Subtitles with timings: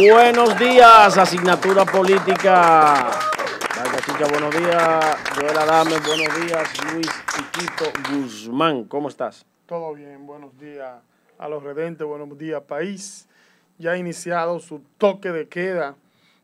[0.00, 3.10] Buenos días, asignatura política.
[4.30, 5.04] Buenos días.
[5.34, 6.70] Joel Adame, buenos días.
[6.90, 9.44] Luis Chiquito Guzmán, ¿cómo estás?
[9.66, 11.02] Todo bien, buenos días
[11.36, 13.28] a los redentes, buenos días país.
[13.76, 15.96] Ya ha iniciado su toque de queda,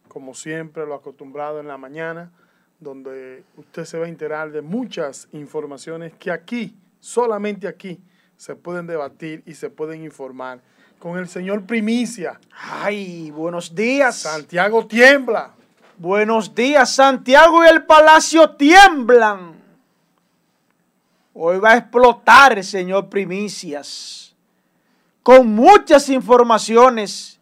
[0.08, 2.30] como siempre lo acostumbrado en la mañana,
[2.78, 8.02] donde usted se va a enterar de muchas informaciones que aquí, solamente aquí,
[8.36, 10.60] se pueden debatir y se pueden informar
[10.98, 12.40] con el señor Primicia.
[12.50, 14.16] Ay, buenos días.
[14.16, 15.52] Santiago tiembla.
[15.98, 19.54] Buenos días, Santiago y el Palacio tiemblan.
[21.32, 24.34] Hoy va a explotar señor Primicias.
[25.22, 27.40] Con muchas informaciones.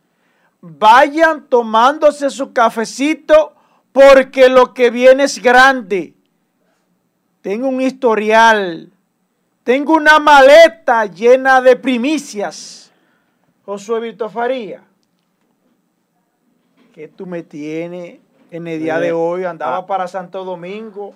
[0.61, 3.55] Vayan tomándose su cafecito
[3.93, 6.15] porque lo que viene es grande.
[7.43, 8.91] Tengo un historial.
[9.63, 12.84] Tengo una maleta llena de primicias
[13.65, 14.83] Josué Víctor Faría,
[16.93, 19.87] que tú me tienes en el día de hoy, andaba ah.
[19.87, 21.15] para Santo Domingo,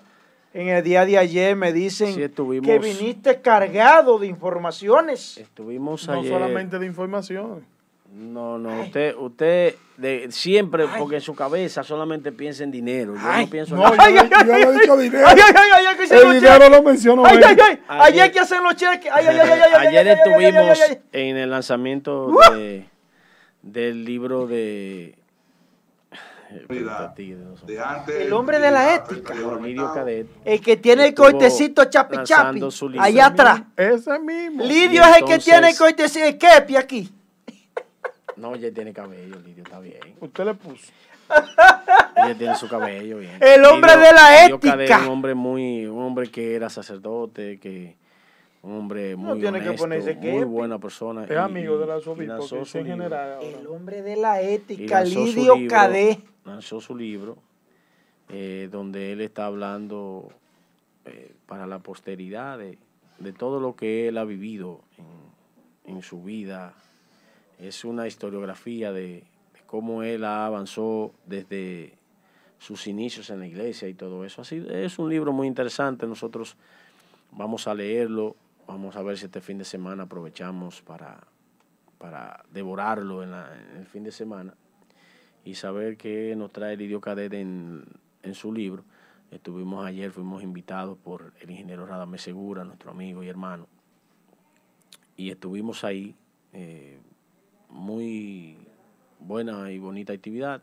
[0.55, 2.17] en el día de ayer me dicen
[2.63, 5.37] que viniste cargado de informaciones.
[5.37, 6.25] Estuvimos ayer.
[6.25, 7.65] No solamente de informaciones.
[8.11, 13.15] No, no, usted, usted de, siempre, porque en su cabeza solamente piensa en dinero.
[13.15, 15.27] Yo no pienso en ay, ay, yo, he dicho dinero.
[15.27, 17.25] Ay, ay, ay, ay, que El dinero lo menciono.
[17.27, 19.13] Ay, ay, ay, ayer que hacer los cheques.
[19.13, 20.81] Ay, ay, ay, ay, ayer estuvimos
[21.13, 22.89] en el lanzamiento de,
[23.63, 25.19] del libro de.
[28.09, 29.35] El hombre de la ética.
[30.45, 32.63] El que tiene el coitecito chapi chapi.
[32.99, 33.63] Allá atrás.
[33.77, 34.65] Ese mismo.
[34.65, 37.18] Lidio es el que tiene el coitecito, el kepi aquí.
[38.39, 39.99] No, ella tiene cabello, Lidio, está bien.
[40.21, 40.93] Usted le puso.
[42.17, 43.37] Ella tiene su cabello bien.
[43.41, 45.01] El hombre de la ética.
[45.03, 47.97] un hombre muy, un hombre que era sacerdote, que
[48.63, 51.25] un hombre muy honesto, muy buena persona.
[51.25, 53.39] Es amigo de la en general.
[53.43, 56.21] El hombre de la ética, Lidio Cadé.
[56.45, 57.37] Lanzó su libro,
[58.29, 60.29] eh, donde él está hablando
[61.05, 62.79] eh, para la posteridad de,
[63.19, 64.81] de, todo lo que él ha vivido
[65.85, 66.75] en, en su vida
[67.59, 69.25] es una historiografía de,
[69.67, 71.93] cómo él avanzó desde
[72.59, 74.43] sus inicios en la iglesia y todo eso.
[74.43, 76.07] Así es un libro muy interesante.
[76.07, 76.57] Nosotros
[77.33, 78.35] vamos a leerlo.
[78.67, 81.21] Vamos a ver si este fin de semana aprovechamos para,
[81.99, 83.35] para devorarlo en,
[83.79, 84.55] el fin de semana
[85.45, 87.85] y saber qué nos trae el Idiocadet en,
[88.23, 88.85] en su libro.
[89.31, 93.67] Estuvimos ayer, fuimos invitados por el ingeniero Radame Segura, nuestro amigo y hermano,
[95.17, 96.17] y estuvimos ahí
[96.55, 96.99] eh,
[97.69, 98.57] muy
[99.21, 100.63] buena y bonita actividad.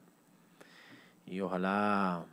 [1.25, 2.25] Y ojalá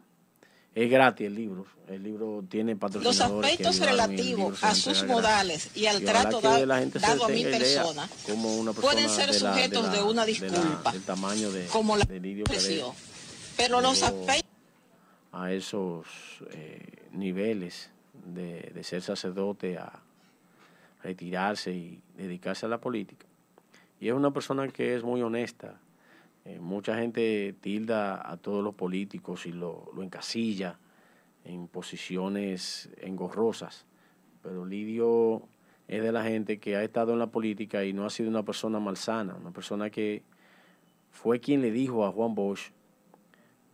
[0.74, 1.66] es gratis el libro.
[1.88, 3.18] El libro tiene patrocinadores.
[3.18, 8.08] Los aspectos relativos a sus modales y al trato dado a mi persona,
[8.80, 12.06] pueden ser sujetos de, una disculpa, tamaño de, como la
[13.56, 14.50] Pero los aspectos
[15.32, 16.06] a esos
[16.50, 17.90] eh, niveles
[18.26, 19.92] de, de ser sacerdote a
[21.02, 23.26] retirarse y dedicarse a la política
[24.02, 25.78] y es una persona que es muy honesta.
[26.44, 30.76] Eh, mucha gente tilda a todos los políticos y lo, encasilla
[31.44, 33.86] en posiciones engorrosas,
[34.42, 35.46] pero Lidio
[35.86, 38.42] es de la gente que ha estado en la política y no ha sido una
[38.42, 40.24] persona malsana, una persona que
[41.12, 42.72] fue quien le dijo a Juan Bosch,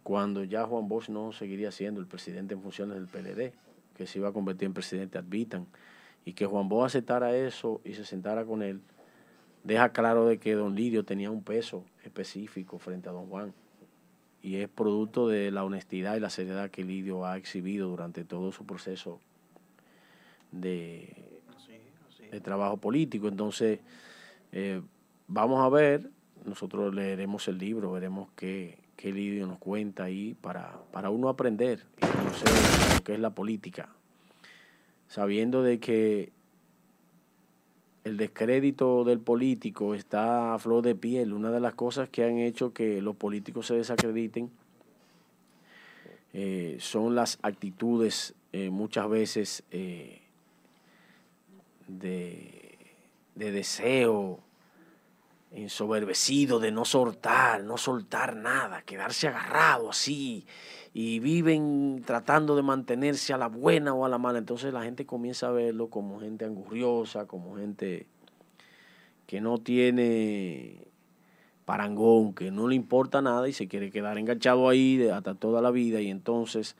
[0.03, 3.55] cuando ya Juan Bosch no seguiría siendo el presidente en funciones del PLD,
[3.97, 5.67] que se iba a convertir en presidente advitan,
[6.27, 8.83] y que Juan Bosch aceptara eso y se sentara con él,
[9.64, 13.54] deja claro de que don Lidio tenía un peso específico frente a don Juan.
[14.41, 18.52] Y es producto de la honestidad y la seriedad que Lidio ha exhibido durante todo
[18.52, 19.20] su proceso
[20.52, 21.41] de,
[22.30, 23.28] de trabajo político.
[23.28, 23.80] Entonces,
[24.52, 24.80] eh,
[25.26, 26.10] vamos a ver,
[26.44, 31.84] nosotros leeremos el libro, veremos qué, qué Lidio nos cuenta ahí para, para uno aprender
[31.96, 32.48] y conocer
[32.94, 33.88] lo que es la política,
[35.08, 36.32] sabiendo de que
[38.08, 41.32] el descrédito del político está a flor de piel.
[41.32, 44.50] Una de las cosas que han hecho que los políticos se desacrediten
[46.32, 50.20] eh, son las actitudes eh, muchas veces eh,
[51.87, 52.76] de,
[53.34, 54.40] de, deseo
[55.50, 60.47] ensoberbecido de no soltar, no soltar nada, quedarse agarrado así
[60.93, 64.39] y viven tratando de mantenerse a la buena o a la mala.
[64.39, 68.06] Entonces la gente comienza a verlo como gente angurriosa, como gente
[69.27, 70.87] que no tiene
[71.65, 75.71] parangón, que no le importa nada y se quiere quedar enganchado ahí hasta toda la
[75.71, 76.77] vida y entonces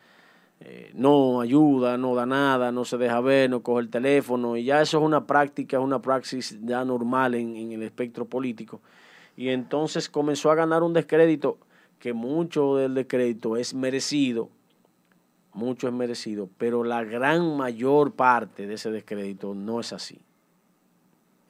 [0.61, 4.57] eh, no ayuda, no da nada, no se deja ver, no coge el teléfono.
[4.57, 8.25] Y ya eso es una práctica, es una praxis ya normal en, en el espectro
[8.25, 8.81] político.
[9.37, 11.59] Y entonces comenzó a ganar un descrédito
[11.99, 14.51] que mucho del descrédito es merecido,
[15.53, 20.21] mucho es merecido, pero la gran mayor parte de ese descrédito no es así,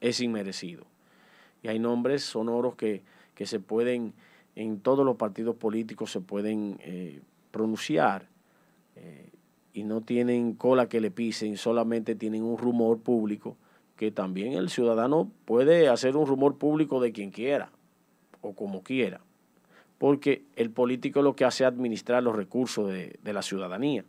[0.01, 0.85] es inmerecido.
[1.63, 3.03] Y hay nombres sonoros que,
[3.45, 4.15] se pueden,
[4.55, 7.21] en todos los partidos políticos se pueden eh,
[7.51, 8.29] pronunciar
[9.73, 13.57] y no tienen cola que le pisen, solamente tienen un rumor público
[13.97, 17.71] que también el ciudadano puede hacer un rumor público de quien quiera
[18.41, 19.21] o como quiera
[19.99, 24.05] porque el político lo que hace es administrar los recursos de, la ciudadanía.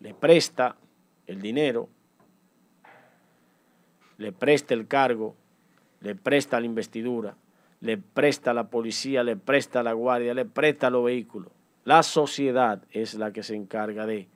[0.00, 0.76] Le presta
[1.26, 1.88] el dinero,
[4.18, 5.36] le presta el cargo,
[6.00, 7.36] le presta la investidura,
[7.80, 11.52] le presta la policía, le presta la guardia, le presta los vehículos.
[11.86, 14.26] La sociedad es la que se encarga de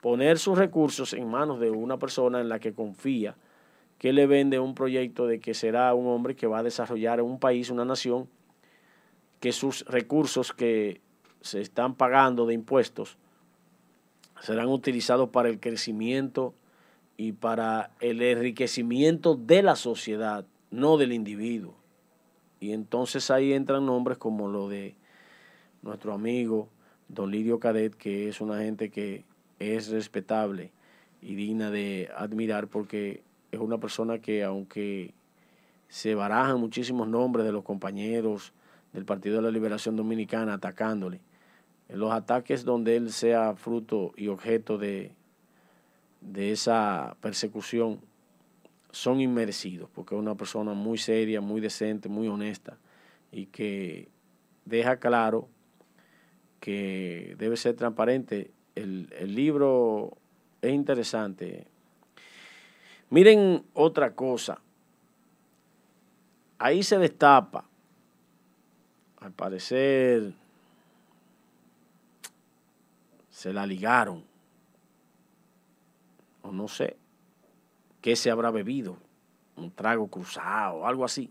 [0.00, 3.36] poner sus recursos en manos de una persona en la que confía,
[3.98, 7.38] que le vende un proyecto de que será un hombre que va a desarrollar un
[7.38, 8.30] país, una nación,
[9.40, 11.02] que sus recursos que
[11.42, 13.18] se están pagando de impuestos
[14.40, 16.54] serán utilizados para el crecimiento
[17.18, 21.74] y para el enriquecimiento de la sociedad, no del individuo.
[22.58, 24.94] Y entonces ahí entran nombres como lo de
[25.82, 26.68] nuestro amigo
[27.08, 29.24] Don Lidio Cadet, que es una gente que
[29.58, 30.72] es respetable
[31.20, 33.22] y digna de admirar porque
[33.52, 35.12] es una persona que aunque
[35.88, 38.52] se barajan muchísimos nombres de los compañeros
[38.92, 41.20] del Partido de la Liberación Dominicana atacándole.
[41.88, 45.12] Los ataques donde él sea fruto y objeto de,
[46.20, 48.00] de esa persecución
[48.92, 52.78] son inmerecidos, porque es una persona muy seria, muy decente, muy honesta
[53.32, 54.08] y que
[54.64, 55.48] deja claro
[56.60, 58.50] que debe ser transparente.
[58.74, 60.16] El, el libro
[60.62, 61.66] es interesante.
[63.10, 64.60] Miren otra cosa.
[66.58, 67.64] Ahí se destapa
[69.20, 70.32] al parecer
[73.30, 74.24] se la ligaron.
[76.42, 76.96] O no sé
[78.00, 78.96] qué se habrá bebido.
[79.56, 81.30] Un trago cruzado, algo así.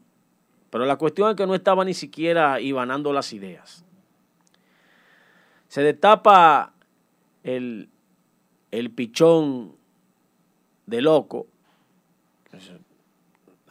[0.69, 3.83] Pero la cuestión es que no estaba ni siquiera ibanando las ideas.
[5.69, 6.73] Se destapa
[7.43, 7.89] el,
[8.71, 9.75] el pichón
[10.85, 11.47] de loco.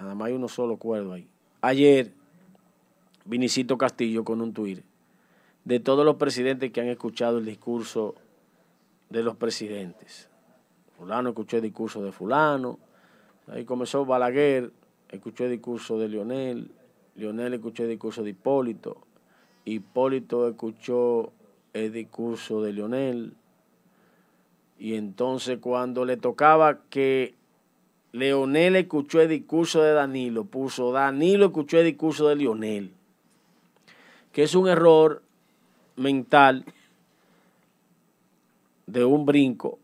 [0.01, 1.29] Nada más hay uno solo cuerdo ahí.
[1.61, 2.13] Ayer
[3.25, 4.83] Vinicito Castillo con un tuit
[5.65, 8.15] de todos los presidentes que han escuchado el discurso
[9.11, 10.31] de los presidentes.
[10.97, 12.79] Fulano escuchó el discurso de fulano,
[13.49, 14.73] ahí comenzó Balaguer,
[15.11, 16.71] escuchó el discurso de Lionel,
[17.17, 18.97] Lionel escuchó el discurso de Hipólito,
[19.67, 21.33] Hipólito escuchó
[21.73, 23.35] el discurso de Lionel,
[24.79, 27.35] y entonces cuando le tocaba que
[28.13, 32.93] Leonel escuchó el discurso de Danilo, puso Danilo escuchó el discurso de Lionel
[34.39, 35.23] que es un error
[35.97, 36.65] mental
[38.87, 39.81] de un brinco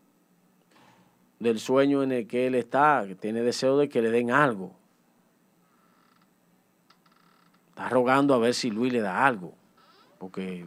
[1.39, 4.73] del sueño en el que él está, que tiene deseo de que le den algo.
[7.67, 9.53] Está rogando a ver si Luis le da algo,
[10.17, 10.65] porque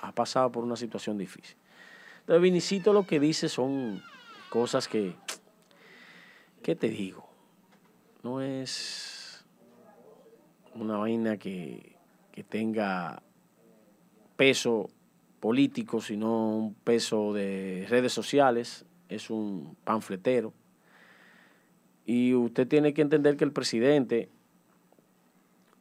[0.00, 1.56] ha pasado por una situación difícil.
[2.20, 4.02] Entonces, Vinicito lo que dice son
[4.50, 5.14] cosas que,
[6.62, 7.28] ¿qué te digo?
[8.22, 9.44] No es
[10.74, 11.98] una vaina que
[12.38, 13.20] que tenga
[14.36, 14.90] peso
[15.40, 20.54] político, sino un peso de redes sociales, es un panfletero.
[22.06, 24.28] Y usted tiene que entender que el presidente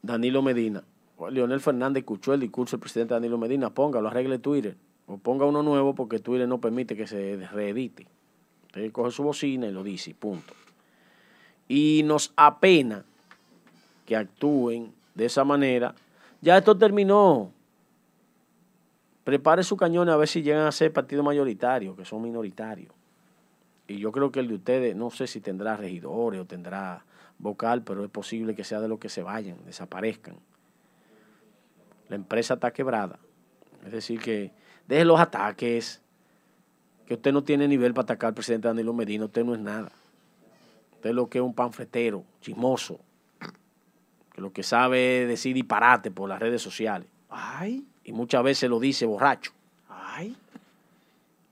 [0.01, 0.83] Danilo Medina,
[1.29, 5.63] Leonel Fernández escuchó el discurso del presidente Danilo Medina, póngalo, arregle Twitter, o ponga uno
[5.63, 8.07] nuevo porque Twitter no permite que se reedite.
[8.67, 10.53] Usted coge su bocina y lo dice, punto.
[11.67, 13.03] Y nos apena
[14.05, 15.95] que actúen de esa manera
[16.41, 17.51] ya esto terminó.
[19.23, 22.93] Prepare su cañón a ver si llegan a ser partido mayoritario, que son minoritarios.
[23.87, 27.03] Y yo creo que el de ustedes, no sé si tendrá regidores o tendrá
[27.39, 30.35] vocal, pero es posible que sea de los que se vayan, desaparezcan.
[32.09, 33.19] La empresa está quebrada.
[33.85, 34.51] Es decir, que
[34.87, 36.01] deje los ataques,
[37.05, 39.91] que usted no tiene nivel para atacar al presidente Danilo Medina, usted no es nada.
[40.93, 42.99] Usted es lo que es un panfletero, chismoso,
[44.33, 47.07] que lo que sabe es decir disparate por las redes sociales.
[47.29, 47.85] Ay.
[48.03, 49.51] Y muchas veces lo dice borracho.
[49.89, 50.35] Ay.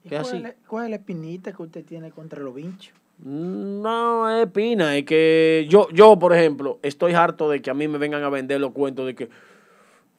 [0.03, 0.37] ¿Qué cuál, así?
[0.37, 2.93] Es, ¿Cuál es la espinita que usted tiene contra los vinchos?
[3.17, 7.87] No es espina, es que yo, yo, por ejemplo, estoy harto de que a mí
[7.87, 9.29] me vengan a vender los cuentos de que,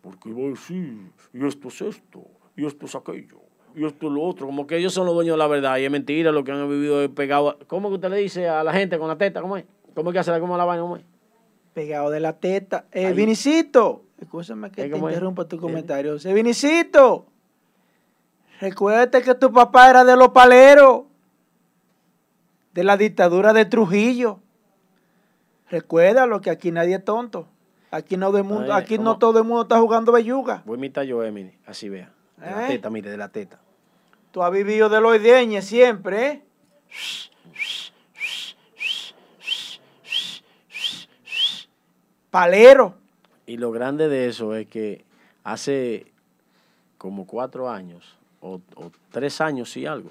[0.07, 2.23] porque voy a decir, y esto es esto,
[2.57, 3.41] y esto es aquello,
[3.75, 5.85] y esto es lo otro, como que ellos son los dueños de la verdad, y
[5.85, 7.59] es mentira lo que han vivido pegado.
[7.67, 9.41] ¿Cómo que usted le dice a la gente con la teta?
[9.41, 9.65] ¿Cómo es?
[9.97, 10.83] ¿Cómo es que hace la, cómo la vaina?
[10.83, 11.03] ¿Cómo es?
[11.75, 12.85] Pegado de la teta.
[12.93, 16.17] Eh, Vinicito, escúchame que te interrumpa tu comentario.
[16.25, 17.27] Eh, Vinicito,
[18.61, 21.03] recuérdate que tu papá era de los paleros,
[22.75, 24.39] de la dictadura de Trujillo.
[25.69, 27.49] Recuérdalo que aquí nadie es tonto.
[27.91, 30.63] Aquí no, mundo, aquí no todo el mundo está jugando belluga.
[30.65, 32.11] Voy a imitar yo, Emily, así vea.
[32.37, 32.69] De la ¿Eh?
[32.69, 33.59] teta, mire, de la teta.
[34.33, 36.43] Tú has vivido de los ideñes siempre, ¿eh?
[42.31, 42.97] Palero.
[43.47, 45.05] Y lo grande de eso es que
[45.45, 46.13] hace
[46.99, 48.61] como cuatro años, o,
[49.11, 50.11] tres años y algo,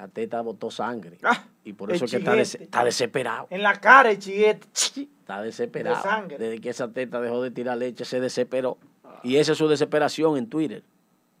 [0.00, 1.18] la teta botó sangre.
[1.22, 3.46] Ah, y por eso es que está, desesperado.
[3.50, 4.66] En la cara el chiguete.
[5.20, 6.26] Está desesperado.
[6.26, 8.78] Desde que esa teta dejó de tirar leche, se desesperó.
[9.22, 10.82] Y esa es su desesperación en Twitter.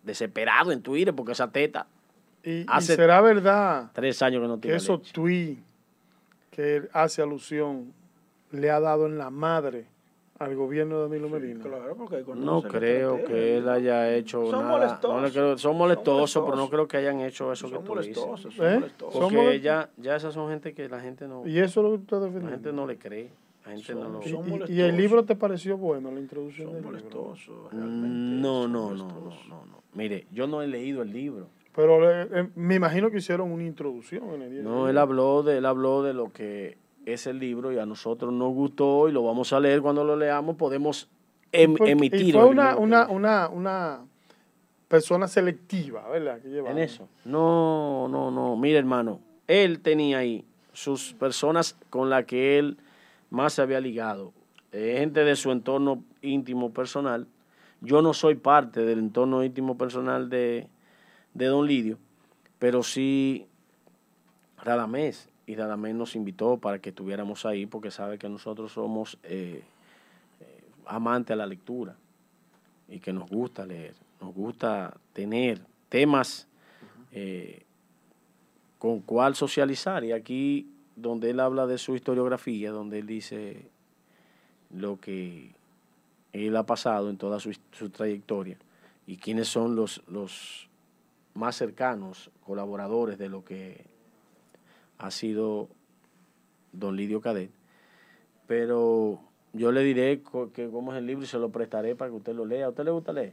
[0.04, 1.86] Desesperado en Twitter porque esa teta.
[2.44, 3.90] Y, será verdad.
[3.94, 5.60] Tres años que no tiene Que esos tweets
[6.50, 7.92] que hace alusión
[8.50, 9.86] le ha dado en la madre
[10.40, 11.62] al gobierno de Danilo Medina.
[12.34, 14.98] no creo que él haya hecho son nada.
[15.10, 15.60] Molestosos.
[15.60, 18.56] son molestosos, pero no creo que hayan hecho eso que tú molestosos, dices.
[18.56, 18.74] Son ¿Eh?
[18.76, 19.20] molestosos.
[19.20, 21.46] Porque ya, ya esas son gente que la gente no...
[21.46, 22.48] ¿Y eso es lo que usted defendiendo?
[22.48, 23.30] La gente no le cree.
[23.66, 24.66] La gente no lo...
[24.66, 27.86] ¿Y, el libro te pareció bueno, la introducción son del molestosos, libro?
[27.86, 31.48] No, no, no, no, no, Mire, yo no he leído el libro.
[31.76, 34.64] Pero eh, eh, me imagino que hicieron una introducción en el.
[34.64, 38.32] No, él habló de, él habló de lo que es el libro y a nosotros
[38.32, 41.08] nos gustó y lo vamos a leer cuando lo leamos, podemos
[41.52, 42.20] em, emitir.
[42.20, 44.00] Y fue una, una, una, una,
[44.88, 46.40] persona selectiva, ¿verdad?
[46.44, 47.08] en eso.
[47.24, 48.56] No, no, no.
[48.56, 52.76] Mire, hermano, él tenía ahí sus personas con las que él
[53.30, 54.32] más se había ligado.
[54.72, 57.28] Eh, gente de su entorno íntimo personal.
[57.80, 60.68] Yo no soy parte del entorno íntimo personal de,
[61.34, 61.98] de Don Lidio,
[62.58, 63.46] pero sí
[64.62, 69.64] Radamés y Radamés nos invitó para que estuviéramos ahí porque sabe que nosotros somos eh,
[70.40, 71.96] eh, amantes a la lectura
[72.88, 76.46] y que nos gusta leer, nos gusta tener temas
[77.10, 77.64] eh,
[78.78, 80.04] con cuál socializar.
[80.04, 83.68] Y aquí donde él habla de su historiografía, donde él dice
[84.72, 85.50] lo que
[86.32, 88.56] él ha pasado en toda su, su trayectoria
[89.04, 90.68] y quiénes son los, los
[91.34, 93.89] más cercanos colaboradores de lo que
[95.00, 95.68] ha sido
[96.72, 97.50] don Lidio Cadet.
[98.46, 99.20] Pero
[99.52, 102.34] yo le diré que cómo es el libro y se lo prestaré para que usted
[102.34, 102.66] lo lea.
[102.66, 103.32] ¿A usted le gusta leer?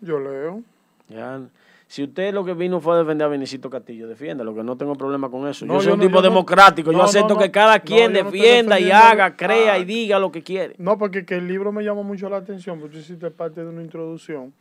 [0.00, 0.62] Yo leo.
[1.08, 1.40] Ya.
[1.86, 4.94] Si usted lo que vino fue a defender a Benicito Castillo, defiéndalo, que no tengo
[4.94, 5.66] problema con eso.
[5.66, 9.84] yo soy un tipo democrático, yo acepto que cada quien defienda y haga, crea y
[9.84, 10.76] diga lo que quiere.
[10.78, 13.70] No, porque que el libro me llamó mucho la atención, porque yo hiciste parte de
[13.70, 14.52] una introducción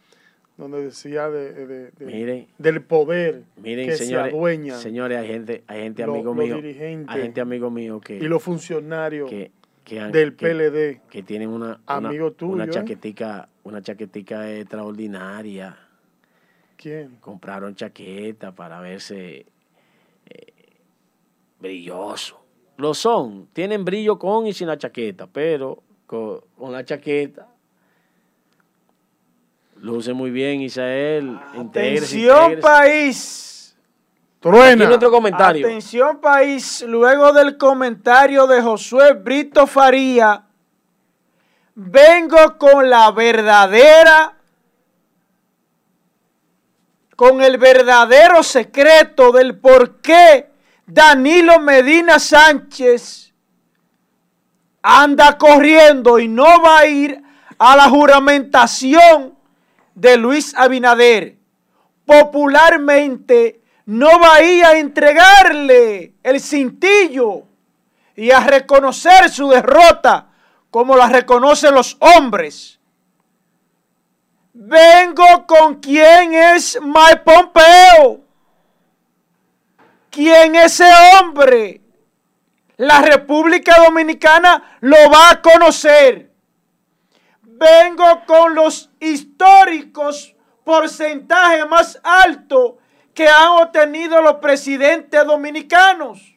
[0.59, 4.75] donde decía de, del poder que se adueña.
[4.75, 6.57] Señores, hay gente, hay gente amigo mío,
[7.07, 9.51] hay gente amigo mío que y los funcionarios que,
[10.11, 12.69] del PLD que tienen una amigo tuyo, una ¿eh?
[12.69, 15.77] chaquetica, una chaquetica extraordinaria.
[16.75, 17.15] ¿Quién?
[17.21, 19.45] Compraron chaqueta para verse
[20.25, 20.53] eh,
[21.59, 22.43] brilloso.
[22.75, 27.47] Lo son, tienen brillo con y sin la chaqueta, pero con, con la chaqueta
[29.81, 31.39] Luce muy bien, Isael.
[31.57, 33.77] Atención, país.
[34.41, 34.85] Truena.
[34.85, 35.65] nuestro comentario.
[35.65, 36.83] Atención, país.
[36.85, 40.43] Luego del comentario de Josué Brito Faría,
[41.75, 44.35] vengo con la verdadera,
[47.15, 50.49] con el verdadero secreto del por qué
[50.85, 53.33] Danilo Medina Sánchez
[54.81, 57.21] anda corriendo y no va a ir
[57.57, 59.38] a la juramentación
[59.99, 61.37] de Luis Abinader
[62.05, 67.43] popularmente no va a ir a entregarle el cintillo
[68.15, 70.29] y a reconocer su derrota
[70.71, 72.79] como la reconocen los hombres.
[74.53, 78.21] Vengo con quien es Mike Pompeo.
[80.09, 81.81] ¿Quién es ese hombre?
[82.77, 86.28] La República Dominicana lo va a conocer
[87.59, 92.75] vengo con los históricos porcentajes más altos
[93.13, 96.35] que han obtenido los presidentes dominicanos.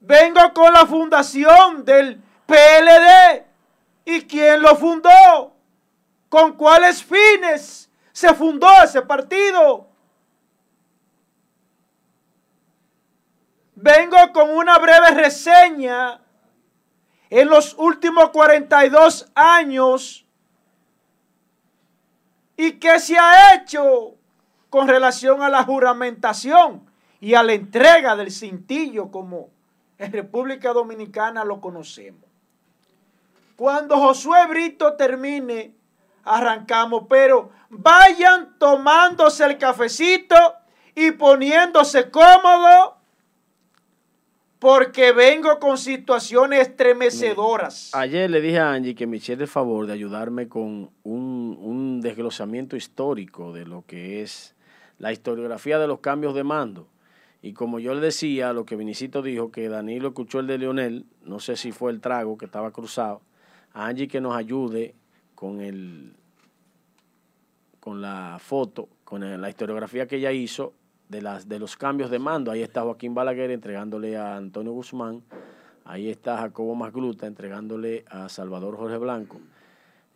[0.00, 3.44] Vengo con la fundación del PLD.
[4.04, 5.54] ¿Y quién lo fundó?
[6.28, 9.88] ¿Con cuáles fines se fundó ese partido?
[13.74, 16.20] Vengo con una breve reseña
[17.30, 20.26] en los últimos 42 años
[22.56, 24.14] y qué se ha hecho
[24.70, 26.88] con relación a la juramentación
[27.20, 29.50] y a la entrega del cintillo como
[29.98, 32.28] en República Dominicana lo conocemos.
[33.56, 35.74] Cuando Josué Brito termine,
[36.24, 40.36] arrancamos, pero vayan tomándose el cafecito
[40.94, 42.97] y poniéndose cómodo
[44.58, 47.94] porque vengo con situaciones estremecedoras.
[47.94, 52.00] Ayer le dije a Angie que me hiciera el favor de ayudarme con un, un
[52.00, 54.56] desglosamiento histórico de lo que es
[54.98, 56.88] la historiografía de los cambios de mando.
[57.40, 61.06] Y como yo le decía, lo que Vinicito dijo, que Danilo escuchó el de Leonel,
[61.22, 63.22] no sé si fue el trago que estaba cruzado,
[63.72, 64.96] Angie que nos ayude
[65.34, 66.14] con el
[67.78, 70.74] con la foto, con la historiografía que ella hizo
[71.08, 72.50] de, las, de los cambios de mando.
[72.50, 75.22] Ahí está Joaquín Balaguer entregándole a Antonio Guzmán.
[75.84, 79.40] Ahí está Jacobo Masgluta entregándole a Salvador Jorge Blanco.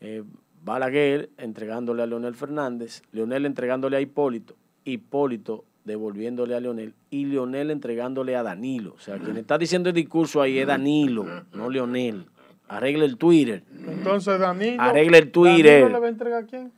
[0.00, 0.22] Eh,
[0.64, 3.02] Balaguer entregándole a Leonel Fernández.
[3.12, 4.54] Leonel entregándole a Hipólito.
[4.84, 6.94] Hipólito devolviéndole a Leonel.
[7.11, 8.94] Y Leonel entregándole a Danilo.
[8.94, 12.26] O sea, quien está diciendo el discurso ahí es Danilo, no Leonel.
[12.68, 13.64] Arregle el Twitter.
[13.87, 14.80] Entonces Danilo.
[14.80, 15.80] Arregle el Twitter.
[15.80, 16.72] ¿Danilo le va a entregar a quién?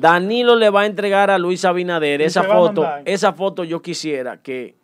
[0.00, 2.88] Danilo le va a entregar a Luis Abinader esa foto.
[3.04, 4.74] Esa foto yo quisiera que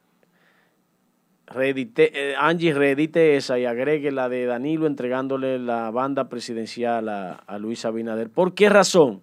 [1.47, 7.59] reedite, eh, Angie reedite esa y agregue la de Danilo entregándole la banda presidencial a,
[7.59, 8.29] Luis Abinader.
[8.29, 9.23] ¿Por qué razón?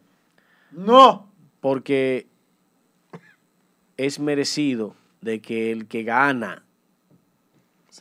[0.72, 1.30] No.
[1.62, 2.26] Porque
[3.96, 6.64] es merecido de que el que gana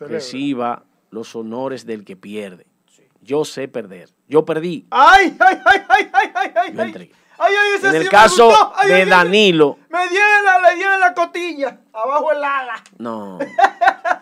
[0.01, 2.65] reciba los honores del que pierde.
[3.21, 4.09] Yo sé perder.
[4.29, 4.87] Yo perdí.
[4.91, 7.13] ¡Ay, ay, ay, ay, ay, ay!
[7.43, 9.79] Ay en el caso de Danilo.
[9.91, 12.75] Me dieron la, le dieron la cotilla, abajo el ala.
[12.99, 13.39] No.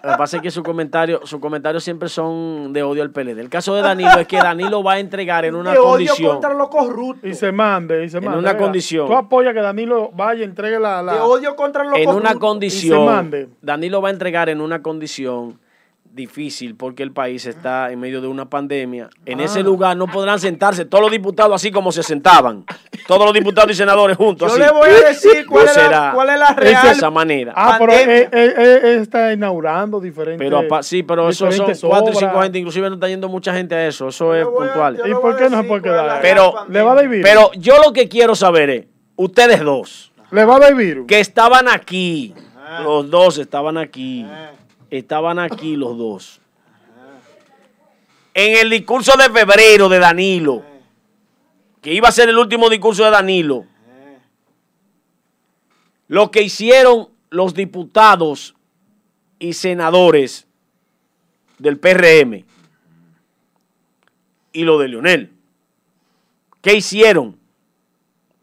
[0.02, 3.38] Lo que pasa es que su comentario, sus comentarios siempre son de odio al PLD.
[3.38, 6.16] El caso de Danilo es que Danilo va a entregar en una de condición.
[6.18, 7.30] Odio contra los corruptos.
[7.30, 8.38] Y se mande, y se mande.
[8.38, 9.06] En una condición.
[9.06, 11.02] Tú apoyas que Danilo vaya y entregue la.
[11.02, 11.14] la...
[11.14, 12.30] De odio contra los en corruptos.
[12.30, 13.48] En una condición.
[13.60, 15.58] Danilo va a entregar en una condición
[16.12, 19.10] difícil porque el país está en medio de una pandemia.
[19.26, 19.62] En ese ah.
[19.62, 22.64] lugar no podrán sentarse todos los diputados así como se sentaban.
[23.06, 24.52] Todos los diputados y senadores juntos.
[24.52, 26.86] Yo le voy a decir cuál, es, la, cuál es la real.
[26.86, 27.52] De esa manera.
[27.56, 28.28] Ah, pero él,
[29.00, 30.46] está inaugurando diferentes.
[30.46, 32.58] Pero sí, pero eso son cuatro y cinco gente.
[32.58, 34.08] Inclusive no está yendo mucha gente a eso.
[34.08, 35.00] Eso es puntual.
[35.06, 36.20] ¿Y por qué no se puede quedar?
[36.22, 37.22] Pero, le va a virus.
[37.22, 40.12] Pero yo lo que quiero saber es, ustedes dos.
[40.30, 41.06] Le va a virus.
[41.06, 42.34] Que estaban aquí.
[42.84, 44.24] Los dos estaban aquí
[44.90, 46.40] estaban aquí los dos.
[48.34, 50.64] En el discurso de febrero de Danilo,
[51.80, 53.66] que iba a ser el último discurso de Danilo,
[56.08, 58.54] lo que hicieron los diputados
[59.38, 60.46] y senadores
[61.58, 62.44] del PRM
[64.52, 65.32] y lo de Leonel.
[66.60, 67.38] ¿Qué hicieron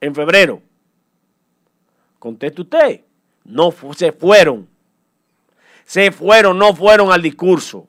[0.02, 0.62] en febrero?
[2.20, 3.02] Conteste usted.
[3.44, 4.68] No se fueron
[5.88, 7.88] se fueron, no fueron al discurso.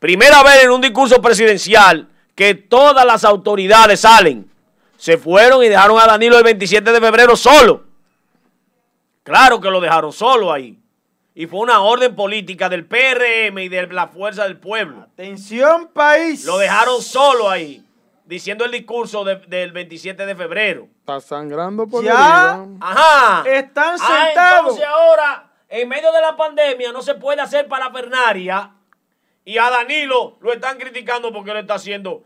[0.00, 4.50] Primera vez en un discurso presidencial que todas las autoridades salen.
[4.96, 7.84] Se fueron y dejaron a Danilo el 27 de febrero solo.
[9.22, 10.76] Claro que lo dejaron solo ahí.
[11.36, 15.02] Y fue una orden política del PRM y de la Fuerza del Pueblo.
[15.02, 16.44] Atención país.
[16.44, 17.84] Lo dejaron solo ahí,
[18.24, 20.88] diciendo el discurso del 27 de febrero.
[21.04, 22.66] Está sangrando por ya.
[22.80, 23.44] Ajá.
[23.46, 24.60] Están ah, sentados.
[24.60, 25.43] entonces ahora,
[25.74, 28.70] en medio de la pandemia, no se puede hacer para Fernaria.
[29.44, 32.22] Y a Danilo lo están criticando porque él está haciendo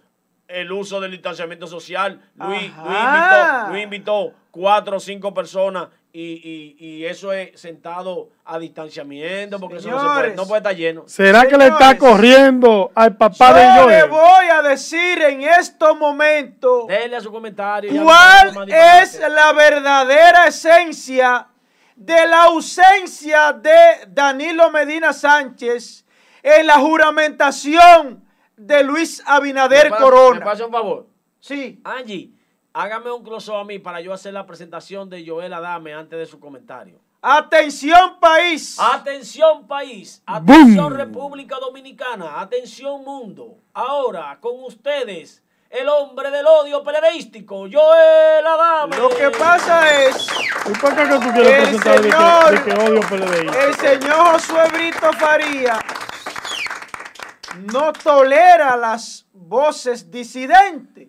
[0.46, 2.20] el uso del distanciamiento social.
[2.36, 9.58] Luis, invitó, Luis, invitó, cuatro o cinco personas y, y, eso es sentado a distanciamiento
[9.58, 11.04] porque eso no, se puede, no puede estar lleno.
[11.06, 13.96] ¿Será que le está corriendo al papá de Joel?
[13.96, 16.86] le voy a decir en estos momentos.
[16.86, 18.02] Dele a su comentario.
[18.02, 21.46] ¿Cuál es la verdadera esencia
[21.98, 26.06] de la ausencia de Danilo Medina Sánchez
[26.44, 28.24] en la juramentación
[28.56, 30.38] de Luis Abinader Corona?
[30.38, 31.08] ¿Me pasa un favor?
[31.40, 31.80] Sí.
[31.82, 32.30] Angie,
[32.72, 36.26] hágame un close a mí para yo hacer la presentación de Joel Adame antes de
[36.26, 37.00] su comentario.
[37.20, 38.78] Atención país.
[38.78, 40.22] Atención país.
[40.24, 42.40] Atención República Dominicana.
[42.40, 43.58] Atención mundo.
[43.72, 48.96] Ahora con ustedes el hombre del odio periodístico, Joel Adame.
[48.96, 50.28] Lo que pasa es
[50.66, 53.64] ¿Y por qué que tú quieres el señor, de que, odio periodista?
[53.64, 55.78] El señor Josué Brito Faría
[57.72, 61.08] no tolera las voces disidentes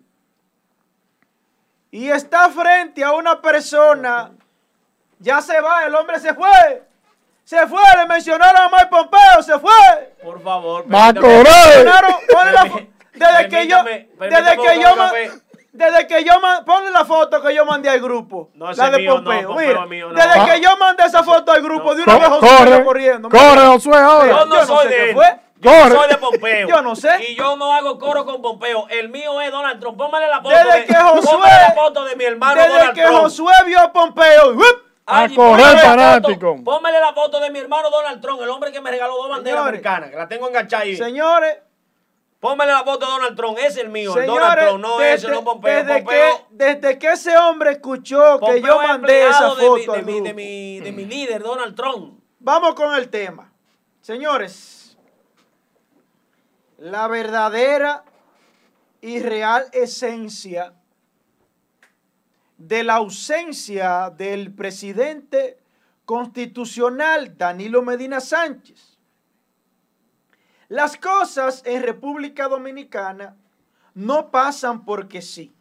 [1.90, 4.32] y está frente a una persona,
[5.18, 6.86] ya se va, el hombre se fue.
[7.44, 10.14] Se fue, le mencionaron a Mike Pompeo, se fue.
[10.22, 10.84] Por favor,
[11.20, 11.84] correr.
[13.14, 14.88] Desde que yo, desde que yo,
[15.72, 18.50] Desde que yo mandé, ponle la foto que yo mandé al grupo.
[18.54, 19.86] No, la de mío, Pompeo.
[19.86, 23.28] Mira, desde que yo mandé esa foto al grupo, de una vez Josué corriendo.
[23.28, 24.28] Corre, Josué, ahora.
[24.30, 25.16] Yo no, soy de él.
[25.60, 26.68] Yo soy de Pompeo.
[26.68, 27.10] yo no sé.
[27.28, 28.86] Y yo no hago coro con Pompeo.
[28.88, 29.98] El mío es Donald Trump.
[29.98, 30.54] Póngale la foto.
[30.56, 31.50] Desde de, que Josué.
[31.50, 34.56] la foto de mi hermano desde que Josué vio a Pompeo.
[35.06, 36.56] a correr fanático.
[36.64, 39.60] Póngale la foto de mi hermano Donald Trump, el hombre que me regaló dos banderas
[39.60, 40.96] americanas, que la tengo enganchada ahí.
[40.96, 41.58] Señores.
[42.40, 45.30] Póngale la foto de Donald Trump, es el mío, el Donald Trump, no es ese,
[45.30, 45.84] no Pompeo.
[45.84, 49.92] Desde, Que, desde que ese hombre escuchó que yo mandé esa foto.
[49.92, 52.18] De, mi, de, mi, de mi líder, Donald Trump.
[52.38, 53.52] Vamos con el tema.
[54.00, 54.96] Señores,
[56.78, 58.04] la verdadera
[59.02, 60.72] y real esencia
[62.56, 65.58] de la ausencia del presidente
[66.06, 68.89] constitucional Danilo Medina Sánchez
[70.70, 73.34] las cosas en República Dominicana
[73.92, 75.52] no pasan porque sí.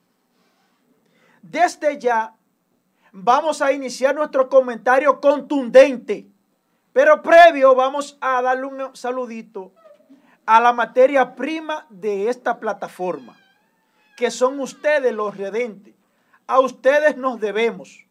[1.41, 2.35] Desde ya
[3.11, 6.27] vamos a iniciar nuestro comentario contundente,
[6.93, 9.71] pero previo vamos a darle un saludito
[10.45, 13.35] a la materia prima de esta plataforma,
[14.15, 15.95] que son ustedes los redentes.
[16.45, 18.05] A ustedes nos debemos.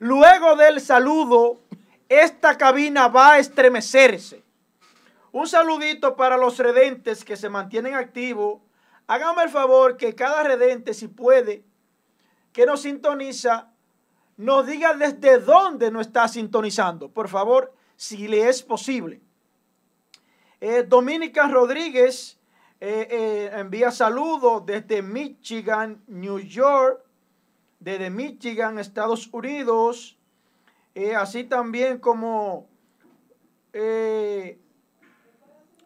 [0.00, 1.62] Luego del saludo,
[2.10, 4.41] esta cabina va a estremecerse
[5.32, 8.60] un saludito para los redentes que se mantienen activos.
[9.06, 11.64] Hágame el favor que cada redente, si puede,
[12.52, 13.72] que nos sintoniza,
[14.36, 17.10] nos diga desde dónde nos está sintonizando.
[17.10, 19.20] Por favor, si le es posible.
[20.60, 22.38] Eh, Dominica Rodríguez
[22.80, 27.04] eh, eh, envía saludos desde Michigan, New York,
[27.80, 30.16] desde Michigan, Estados Unidos.
[31.16, 32.68] así también como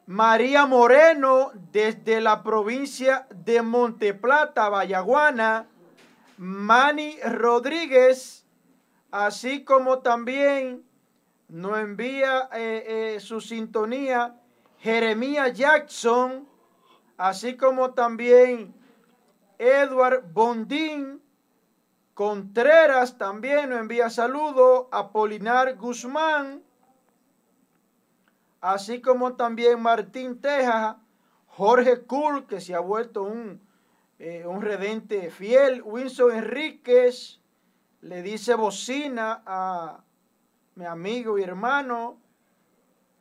[0.07, 5.67] María Moreno desde la provincia de Monteplata, Vallaguana,
[6.39, 8.47] Manny Rodríguez,
[9.11, 10.85] así como también
[11.49, 14.41] nos envía eh, eh, su sintonía
[14.79, 16.49] Jeremías Jackson,
[17.17, 18.75] así como también
[19.59, 21.21] Edward Bondín,
[22.15, 26.63] Contreras también nos envía saludos, Apolinar Guzmán,
[28.61, 31.01] así como también Martín Teja,
[31.47, 33.61] Jorge Cool, que se ha vuelto un,
[34.19, 37.41] eh, un redente fiel, Winston Enríquez,
[38.01, 40.05] le dice bocina a
[40.75, 42.21] mi amigo y hermano,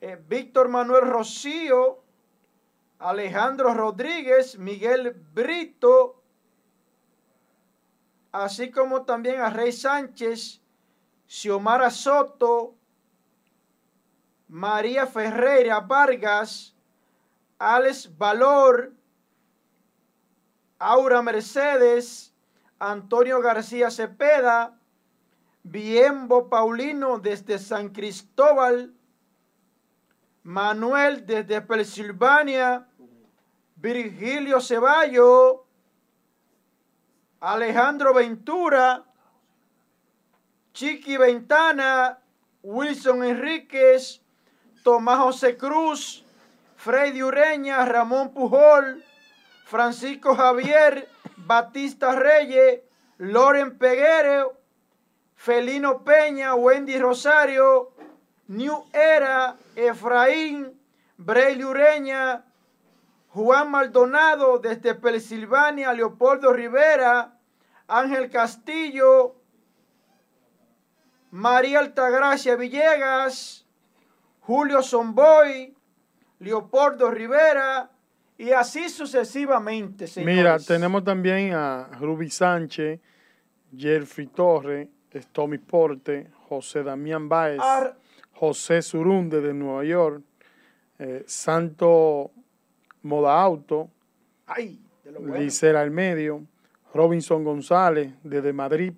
[0.02, 2.04] eh, Víctor Manuel Rocío,
[3.00, 6.22] Alejandro Rodríguez, Miguel Brito,
[8.32, 10.62] así como también a Rey Sánchez,
[11.26, 12.76] Xiomara Soto,
[14.56, 16.74] María Ferreira Vargas,
[17.60, 18.94] Alex Valor,
[20.80, 22.34] Aura Mercedes,
[22.80, 24.80] Antonio García Cepeda,
[25.62, 28.94] Biembo Paulino desde San Cristóbal,
[30.44, 32.88] Manuel desde Pensilvania,
[33.76, 35.66] Virgilio Ceballo,
[37.42, 39.04] Alejandro Ventura,
[40.72, 42.20] Chiqui Ventana,
[42.64, 44.22] Wilson Enríquez,
[44.86, 46.24] Tomás José Cruz,
[46.78, 49.04] Freddy Ureña, Ramón Pujol,
[49.66, 52.82] Francisco Javier, Batista Reyes,
[53.18, 54.62] Loren Peguero,
[55.36, 57.94] Felino Peña, Wendy Rosario,
[58.48, 60.80] New Era, Efraín,
[61.18, 62.46] Brey Ureña,
[63.30, 67.40] Juan Maldonado desde Pensilvania, Leopoldo Rivera,
[67.88, 69.36] Ángel Castillo,
[71.32, 73.65] María Altagracia Villegas,
[74.46, 75.74] Julio Somboy,
[76.40, 77.90] Leopoldo Rivera
[78.38, 80.36] y así sucesivamente, señores.
[80.36, 83.00] Mira, tenemos también a Ruby Sánchez,
[83.76, 84.90] Jeffrey Torre,
[85.32, 87.60] Tommy Porte, José Damián Báez,
[88.34, 90.22] José Surunde de Nueva York,
[91.00, 92.32] eh, Santo
[93.04, 93.90] Moda Auto,
[94.46, 94.80] Ay,
[95.76, 96.44] al medio,
[96.94, 98.94] Robinson González desde Madrid,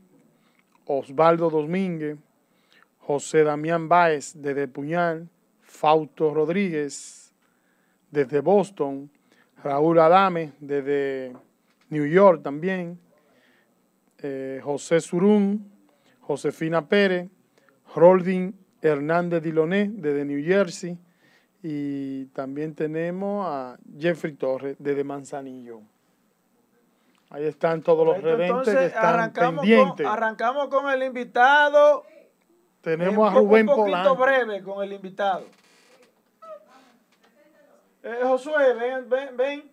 [0.86, 2.18] Osvaldo Domínguez,
[3.00, 5.30] José Damián Báez desde Puñal,
[5.68, 7.34] Fausto Rodríguez
[8.10, 9.12] desde Boston,
[9.64, 11.34] Raúl Adame desde
[11.90, 13.00] New York también,
[14.20, 15.72] eh, José Surún,
[16.22, 17.30] Josefina Pérez,
[17.96, 20.98] Roldin Hernández Diloné desde New Jersey
[21.62, 25.82] y también tenemos a Jeffrey Torres desde Manzanillo.
[27.30, 30.08] Ahí están todos los redentes que están pendientes.
[30.08, 32.06] arrancamos con el invitado.
[32.88, 35.44] Tenemos a Rubén Un poquito breve con el invitado.
[38.02, 39.72] Eh, Josué, ven, ven, ven.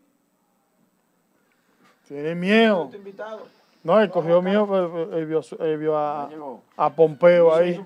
[2.09, 2.91] Tiene miedo.
[3.85, 4.67] No, el cogió mío,
[5.13, 6.29] él vio, él vio a,
[6.77, 7.81] a, Pompeo ahí.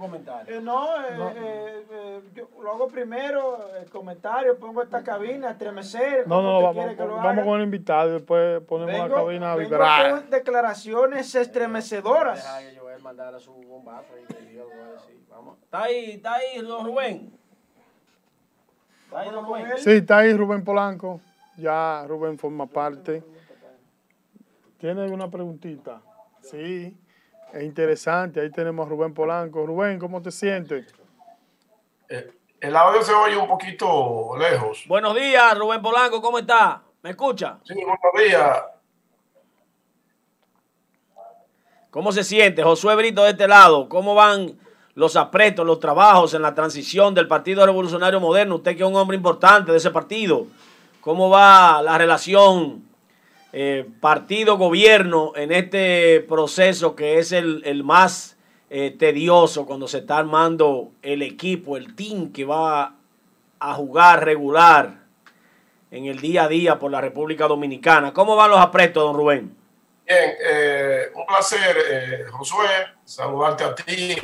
[0.46, 6.26] Eh, no, eh, eh, yo lo hago primero, el comentario, pongo esta cabina, estremecer.
[6.26, 10.10] No, no, vamos, vamos con el invitado y después ponemos la cabina a vibrar.
[10.10, 12.46] Con declaraciones estremecedoras.
[15.64, 17.32] Está ahí, está ahí, don Rubén.
[19.04, 19.66] ¿Está ahí, don Rubén?
[19.78, 21.20] Sí, está ahí Rubén Polanco.
[21.56, 23.22] Ya Rubén forma parte.
[24.78, 26.00] ¿Tiene alguna preguntita?
[26.40, 26.96] Sí,
[27.52, 28.40] es interesante.
[28.40, 29.66] Ahí tenemos a Rubén Polanco.
[29.66, 30.94] Rubén, ¿cómo te sientes?
[32.08, 34.84] Eh, el audio se oye un poquito lejos.
[34.88, 36.82] Buenos días, Rubén Polanco, ¿cómo está?
[37.02, 37.58] ¿Me escucha?
[37.64, 38.62] Sí, buenos días.
[41.90, 43.88] ¿Cómo se siente, Josué Brito, de este lado?
[43.88, 44.58] ¿Cómo van
[44.98, 48.56] los apretos, los trabajos en la transición del Partido Revolucionario Moderno?
[48.56, 50.48] Usted que es un hombre importante de ese partido.
[51.00, 52.82] ¿Cómo va la relación
[53.52, 58.36] eh, partido-gobierno en este proceso que es el, más
[58.70, 62.96] eh, tedioso cuando se está armando el equipo, el team que va
[63.60, 65.04] a jugar regular
[65.92, 68.12] en el día a día por la República Dominicana?
[68.12, 69.57] ¿Cómo van los apretos, don Rubén?
[70.08, 72.66] Bien, eh, un placer, Josué,
[73.04, 74.16] saludarte a ti,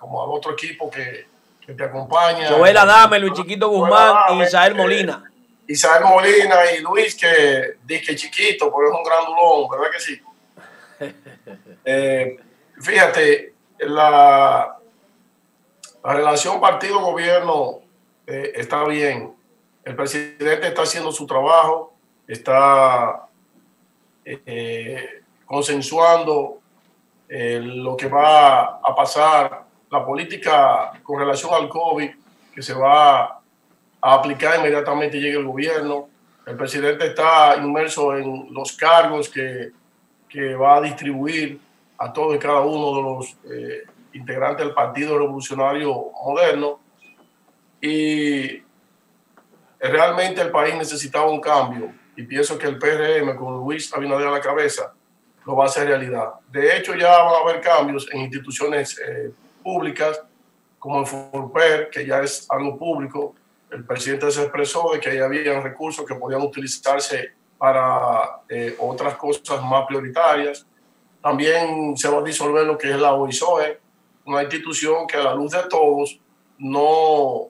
[0.00, 1.26] como al otro equipo que,
[1.66, 2.48] te acompaña.
[2.48, 5.22] Joel Adame, Luis Chiquito Guzmán y Isabel Molina.
[5.68, 10.22] Isabel Molina y Luis, que dije chiquito, pero es un gran grandulón, ¿verdad que sí?
[11.90, 12.38] Eh,
[12.82, 14.76] fíjate, la,
[16.04, 17.80] la relación partido-gobierno
[18.26, 19.34] eh, está bien.
[19.84, 21.94] El presidente está haciendo su trabajo,
[22.26, 23.26] está
[24.24, 26.58] eh, consensuando
[27.30, 32.10] lo que va a pasar, la política con relación al COVID,
[32.54, 33.24] que se va
[34.00, 36.08] a aplicar inmediatamente llegue el gobierno.
[36.46, 39.70] El presidente está inmerso en los cargos que,
[40.28, 41.58] que va a distribuir
[41.98, 43.82] a todos y cada uno de los eh,
[44.12, 46.80] integrantes del Partido Revolucionario Moderno.
[47.80, 48.62] Y
[49.80, 54.32] realmente el país necesitaba un cambio y pienso que el PRM con Luis Abinader a
[54.32, 54.94] la cabeza
[55.48, 56.34] lo va a hacer realidad.
[56.52, 59.32] De hecho, ya van a haber cambios en instituciones eh,
[59.62, 60.20] públicas
[60.78, 63.34] como el FURPER, que ya es algo público,
[63.70, 69.16] el presidente se expresó de que ahí había recursos que podían utilizarse para eh, otras
[69.16, 70.66] cosas más prioritarias.
[71.22, 73.80] También se va a disolver lo que es la OISOE,
[74.26, 76.20] una institución que a la luz de todos
[76.58, 77.48] no,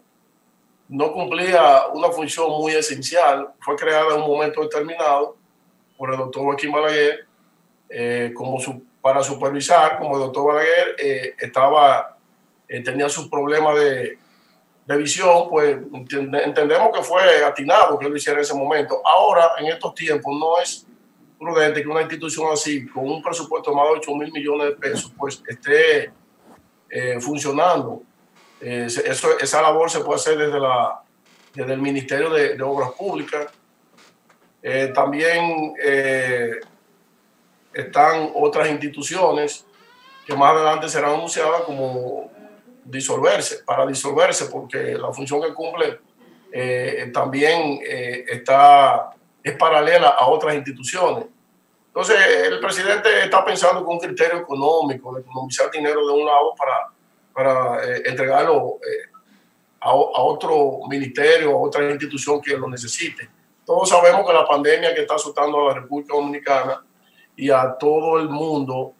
[0.89, 3.49] no cumplía una función muy esencial.
[3.59, 5.37] Fue creada en un momento determinado
[5.97, 7.28] por el doctor Joaquín Balaguer
[7.89, 12.17] eh, como su, para supervisar, como el doctor Balaguer eh, estaba,
[12.67, 14.19] tenía sus problemas de
[14.89, 19.03] de visión, pues entendemos que fue atinado que lo hiciera en ese momento.
[19.05, 20.87] Ahora, en estos tiempos, no es
[21.39, 24.77] prudente que una institución así, con un presupuesto de más de 8 mil millones de
[24.77, 26.11] pesos, pues esté
[26.89, 28.03] eh, funcionando.
[28.63, 31.03] Eh, eso, esa labor se puede hacer desde, la,
[31.53, 33.47] desde el Ministerio de, Obras Públicas.
[34.63, 35.75] Eh, también
[37.73, 39.65] están otras instituciones
[40.27, 42.31] que más adelante serán anunciadas como
[42.85, 46.01] disolverse, para disolverse, porque la función que cumple
[46.53, 49.11] eh, también eh, está,
[49.43, 51.25] es paralela a otras instituciones.
[51.87, 56.55] Entonces, el presidente está pensando con un criterio económico, de economizar dinero de un lado
[56.57, 56.89] para,
[57.33, 58.79] para eh, entregarlo
[59.81, 63.29] a, a, otro ministerio, a otra institución que lo necesite.
[63.65, 66.83] Todos sabemos que la pandemia que está azotando a la República Dominicana
[67.39, 68.95] y a todo el mundo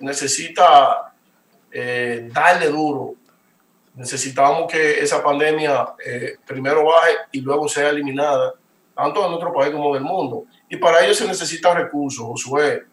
[0.00, 1.06] necesita
[1.78, 3.16] eh, darle duro.
[3.96, 8.54] Necesitamos que esa pandemia eh, primero baje y luego sea eliminada,
[8.94, 10.44] tanto en nuestro país como del mundo.
[10.70, 12.84] Y para ello se necesitan recursos, Josué.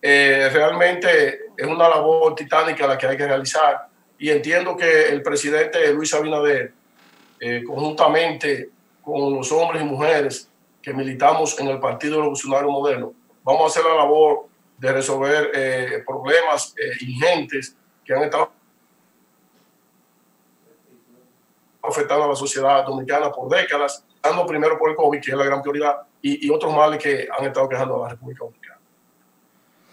[0.00, 3.88] Eh, realmente es una labor titánica la que hay que realizar.
[4.18, 6.74] Y entiendo que el presidente Luis Abinader,
[7.66, 8.70] conjuntamente
[9.02, 10.48] con los hombres y mujeres
[10.80, 14.46] que militamos en el Partido Revolucionario Moderno, vamos a hacer la labor
[14.78, 18.50] de resolver problemas ingentes que han estado
[21.82, 25.44] afectando a la sociedad dominicana por décadas, dando primero por el COVID, que es la
[25.44, 28.78] gran prioridad, y, otros males que han estado quejando a la República Dominicana.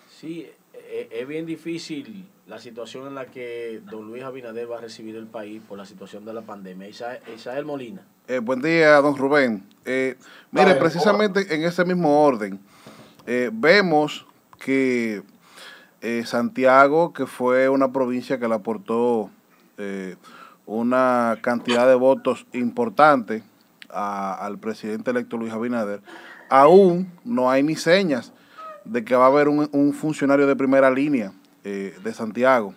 [0.09, 4.77] Sí, e, e, es bien difícil la situación en la que don Luis Abinader va
[4.77, 6.87] a recibir el país por la situación de la pandemia.
[6.87, 8.05] Isabel Molina.
[8.27, 9.67] Eh, buen día, don Rubén.
[9.85, 10.15] Eh,
[10.51, 12.59] mire, precisamente en ese mismo orden,
[13.31, 14.25] eh, vemos
[14.57, 15.21] que
[16.01, 19.29] eh, Santiago, que fue una provincia que le aportó
[19.77, 20.15] eh,
[20.65, 23.43] una cantidad de votos importante
[23.87, 26.01] al presidente electo Luis Abinader,
[26.49, 28.33] aún no hay ni señas
[28.83, 31.31] de que va a haber un, funcionario de primera línea
[31.63, 32.73] de Santiago.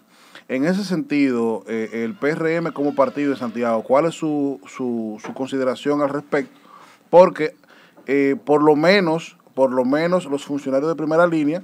[0.49, 6.11] En ese sentido, el PRM como partido de Santiago, ¿cuál es su, su, consideración al
[6.11, 6.59] respecto?
[7.09, 7.55] Porque
[8.45, 11.62] por lo menos, por lo menos los funcionarios de primera línea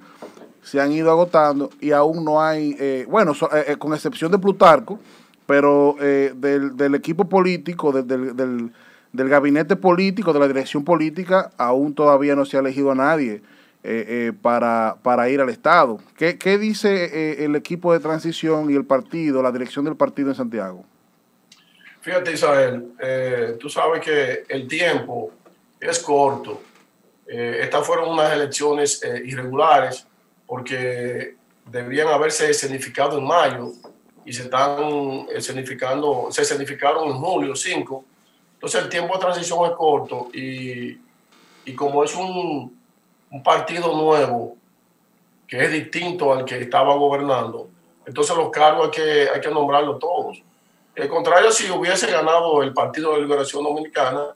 [0.63, 3.33] se han ido agotando y aún no hay, bueno,
[3.79, 4.99] con excepción de Plutarco,
[5.47, 8.71] pero del, del, equipo político, del, del,
[9.13, 13.43] del gabinete político, de la dirección política, aún todavía no se ha elegido a nadie
[13.85, 15.99] eh, eh, para, para, ir al Estado.
[16.17, 20.31] ¿Qué, qué dice eh, el equipo de transición y el partido, la dirección del partido
[20.31, 20.85] en Santiago?
[22.01, 22.93] Fíjate, Isabel,
[23.59, 25.31] tú sabes que el tiempo
[25.81, 26.63] es corto.
[27.29, 30.07] Estas fueron unas elecciones irregulares
[30.47, 31.37] porque
[31.67, 33.73] debían haberse escenificado en mayo
[34.25, 38.05] y se están escenificando, se escenificaron en julio 5
[38.59, 40.99] entonces el tiempo de transición es corto y,
[41.65, 42.77] y como es un,
[43.31, 44.57] un, partido nuevo
[45.47, 47.69] que es distinto al que estaba gobernando,
[48.05, 50.43] entonces los cargos hay que, hay que nombrarlos todos.
[50.97, 54.35] El contrario, si hubiese ganado el Partido de Liberación Dominicana,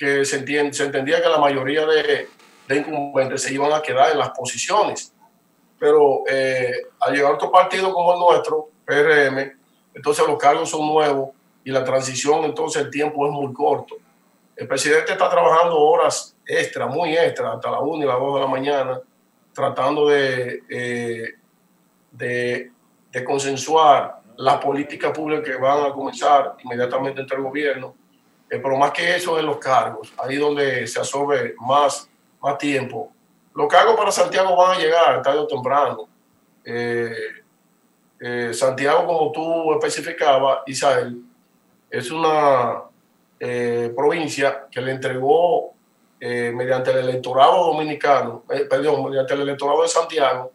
[0.00, 2.26] que se, entendía que la mayoría de,
[2.66, 5.12] de, incumbentes se iban a quedar en las posiciones.
[5.78, 9.52] Pero eh, al llegar otro partido como el nuestro, PRM,
[9.92, 11.32] entonces los cargos son nuevos
[11.62, 13.96] y la transición, entonces el tiempo es muy corto.
[14.56, 18.40] El presidente está trabajando horas extra, muy extra, hasta la 1 y las 2 de
[18.40, 19.00] la mañana,
[19.52, 21.34] tratando de, eh,
[22.10, 22.70] de,
[23.12, 27.99] de, consensuar las políticas públicas que van a comenzar inmediatamente entre el gobierno.
[28.50, 32.08] Eh, pero más que eso en los cargos, ahí donde se absorbe más,
[32.42, 33.12] más tiempo.
[33.54, 36.08] Los cargos para Santiago van a llegar tarde o temprano.
[36.64, 37.12] Eh,
[38.52, 41.22] Santiago, como tú especificabas, Isabel,
[41.90, 42.82] es una
[43.38, 45.72] eh, provincia que le entregó
[46.20, 50.52] eh, mediante el electorado dominicano, eh, perdón, mediante el electorado de Santiago,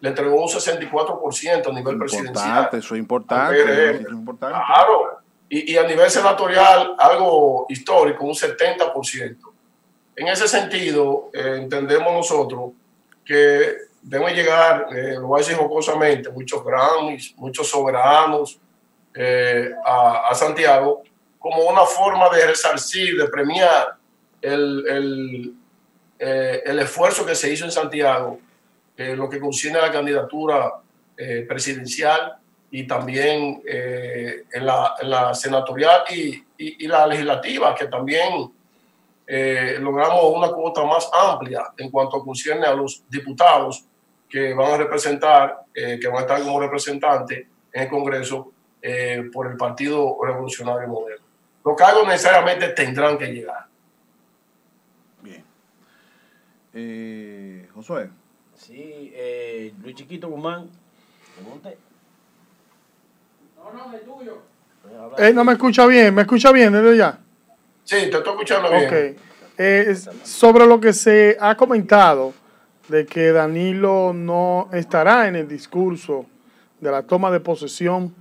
[0.00, 2.68] le entregó un 64% a nivel presidencial.
[2.72, 3.60] Eso es importante.
[3.60, 4.58] Eso es importante.
[4.66, 5.23] Claro.
[5.48, 9.36] Y, a nivel senatorial, algo histórico, un 70%.
[10.16, 12.72] En ese sentido, entendemos nosotros
[13.24, 18.58] que deben llegar, lo voy a decir jocosamente, muchos Grammys, muchos soberanos,
[19.16, 21.04] eh, a, Santiago
[21.38, 23.94] como una forma de resarcir, de premiar
[24.42, 25.54] el, el,
[26.18, 28.40] eh, el esfuerzo que se hizo en Santiago,
[28.96, 30.80] eh, lo que concierne la candidatura
[31.46, 32.38] presidencial
[32.76, 38.50] y también en la, en, la, senatorial y, y, la legislativa, que también
[39.80, 43.84] logramos una cuota más amplia en cuanto concierne a los diputados
[44.28, 48.52] que van a representar, que van a estar como representantes en el Congreso
[48.86, 51.24] eh, por el Partido Revolucionario Moderno.
[51.64, 53.66] Los cargos necesariamente tendrán que llegar.
[55.22, 55.42] Bien.
[56.74, 58.10] Eh, Josué.
[58.54, 60.68] Sí, eh, Luis Chiquito Guzmán.
[63.64, 64.42] No, no, es tuyo.
[65.18, 67.18] Eh, no me escucha bien, me escucha bien desde ya.
[67.84, 69.16] Sí, te estoy escuchando bien.
[69.56, 72.34] Eh, sobre lo que se ha comentado
[72.88, 76.26] de que Danilo no estará en el discurso
[76.80, 78.14] de la toma de posesión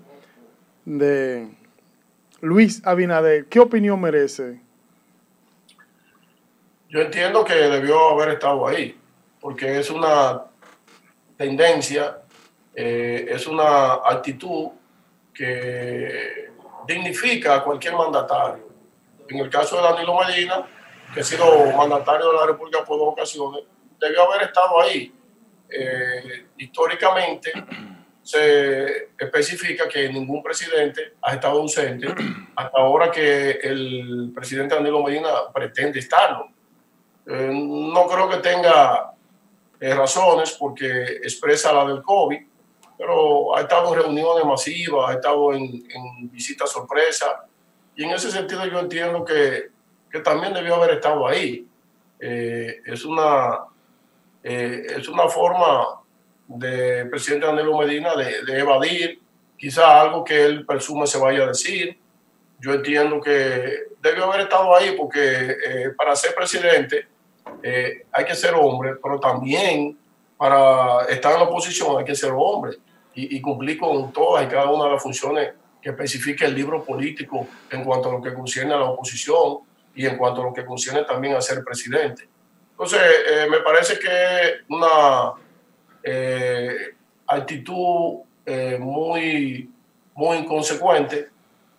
[0.86, 1.50] de
[2.42, 4.62] Luis Abinader, ¿qué opinión merece?
[6.90, 8.96] Yo entiendo que debió haber estado ahí,
[9.40, 10.44] porque es una
[11.36, 12.20] tendencia,
[12.76, 14.70] eh, es una actitud
[15.34, 16.52] que
[16.88, 18.70] dignifica a cualquier mandatario.
[19.28, 20.68] En el caso de Danilo Medina,
[21.14, 23.64] que ha sido mandatario de la República por dos ocasiones,
[24.00, 25.14] debió haber estado ahí.
[25.70, 27.52] Eh, históricamente,
[28.22, 32.08] se especifica que ningún presidente ha estado ausente
[32.56, 36.48] hasta ahora que el presidente Danilo Medina pretende estarlo.
[37.26, 39.14] Eh, no creo que tenga
[39.80, 42.40] eh, razones porque expresa la del COVID,
[43.04, 45.84] pero ha estado en reuniones masivas, ha estado en,
[46.32, 47.44] visitas sorpresa
[47.98, 49.72] y en ese sentido yo entiendo que,
[50.10, 51.68] que también debió haber estado ahí.
[52.18, 53.66] Eh, es, una,
[54.42, 56.00] es una forma
[56.48, 59.20] del presidente Danilo Medina de, evadir
[59.58, 62.00] quizá algo que él presume se vaya a decir.
[62.58, 67.06] Yo entiendo que debe haber estado ahí porque eh, para ser presidente
[67.62, 69.98] eh, hay que ser hombre, pero también
[70.38, 72.78] para estar en la oposición hay que ser hombre
[73.16, 77.48] y, cumplir con todas y cada una de las funciones que especifique el libro político
[77.70, 79.60] en cuanto a lo que concierne a la oposición
[79.96, 82.28] y en cuanto a lo que concierne también a ser presidente.
[82.72, 85.34] Entonces, eh, me parece que una
[86.02, 86.96] eh,
[87.28, 89.70] actitud eh, muy,
[90.16, 91.30] muy inconsecuente,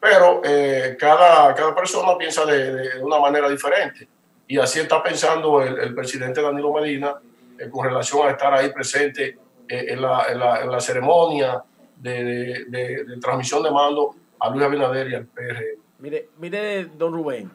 [0.00, 4.08] pero eh, cada, cada persona piensa de, una manera diferente.
[4.46, 7.14] Y así está pensando el, presidente Danilo Medina
[7.58, 9.36] eh, con relación a estar ahí presente
[9.68, 11.62] en la, en, la, en, la, ceremonia
[11.96, 15.80] de, de, de, transmisión de mando a Luis Abinader y al PRM.
[15.98, 17.50] Mire, mire, don Rubén,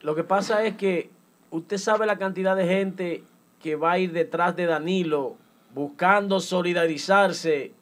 [0.00, 1.10] lo que pasa es que
[1.50, 3.24] usted sabe la cantidad de gente
[3.60, 5.36] que va a ir detrás de Danilo
[5.74, 7.72] buscando solidarizarse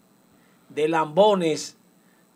[0.69, 1.79] de lambones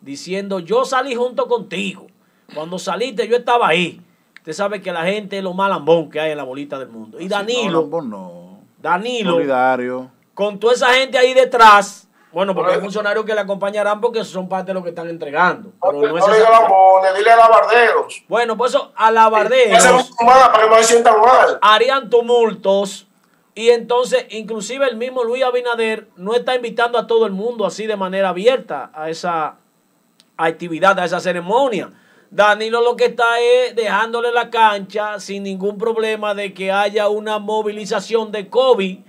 [0.01, 2.07] diciendo yo salí junto contigo.
[2.53, 4.01] Cuando saliste yo estaba ahí.
[4.37, 6.89] Usted sabe que la gente es lo más lambón que hay en la bolita del
[6.89, 7.19] mundo.
[7.19, 10.11] Y Danilo, no, Danilo, Solidario.
[10.33, 14.49] Con toda esa gente ahí detrás, bueno, porque hay funcionarios que le acompañarán porque son
[14.49, 15.71] parte de lo que están entregando.
[15.79, 18.23] Pero no, no es lambones, dile a lavarderos.
[18.27, 20.11] Bueno, pues eso, a lavarderos.
[20.17, 21.59] para que no se sientan mal.
[21.61, 23.07] Harían tumultos.
[23.53, 27.85] Y entonces, inclusive el mismo Luis Abinader no está invitando a todo el mundo así
[27.85, 29.57] de manera abierta a esa
[30.35, 31.91] actividad, a esa ceremonia.
[32.31, 37.37] Danilo lo que está es dejándole la cancha sin ningún problema de que haya una
[37.37, 38.99] movilización de COVID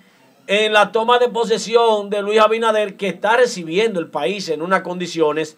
[0.47, 4.83] en la toma de posesión de Luis Abinader que está recibiendo el país en unas
[4.83, 5.57] condiciones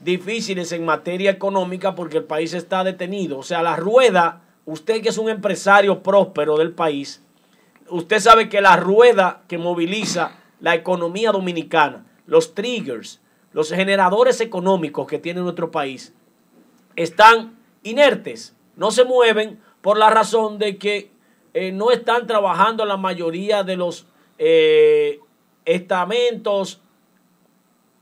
[0.00, 3.38] difíciles en materia económica porque el país está detenido.
[3.38, 7.22] O sea, la rueda, usted que es un empresario próspero del país,
[7.88, 13.20] usted sabe que la rueda que moviliza la economía dominicana, los triggers,
[13.52, 16.14] los generadores económicos que tiene nuestro país,
[16.96, 21.10] están inertes, no se mueven por la razón de que
[21.54, 24.06] eh, no están trabajando la mayoría de los
[24.38, 25.20] eh,
[25.64, 26.80] estamentos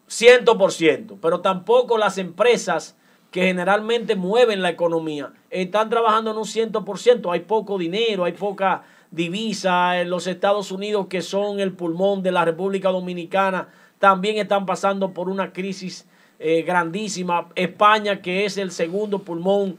[0.09, 2.97] 100%, pero tampoco las empresas
[3.31, 7.33] que generalmente mueven la economía están trabajando en un 100%.
[7.33, 10.03] Hay poco dinero, hay poca divisa.
[10.05, 13.69] Los Estados Unidos, que son el pulmón de la República Dominicana,
[13.99, 16.07] también están pasando por una crisis
[16.39, 17.49] eh, grandísima.
[17.55, 19.77] España, que es el segundo pulmón,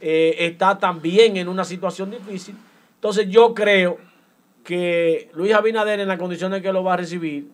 [0.00, 2.56] eh, está también en una situación difícil.
[3.04, 3.98] Entonces yo creo
[4.64, 7.50] que Luis Abinader en las condiciones que lo va a recibir,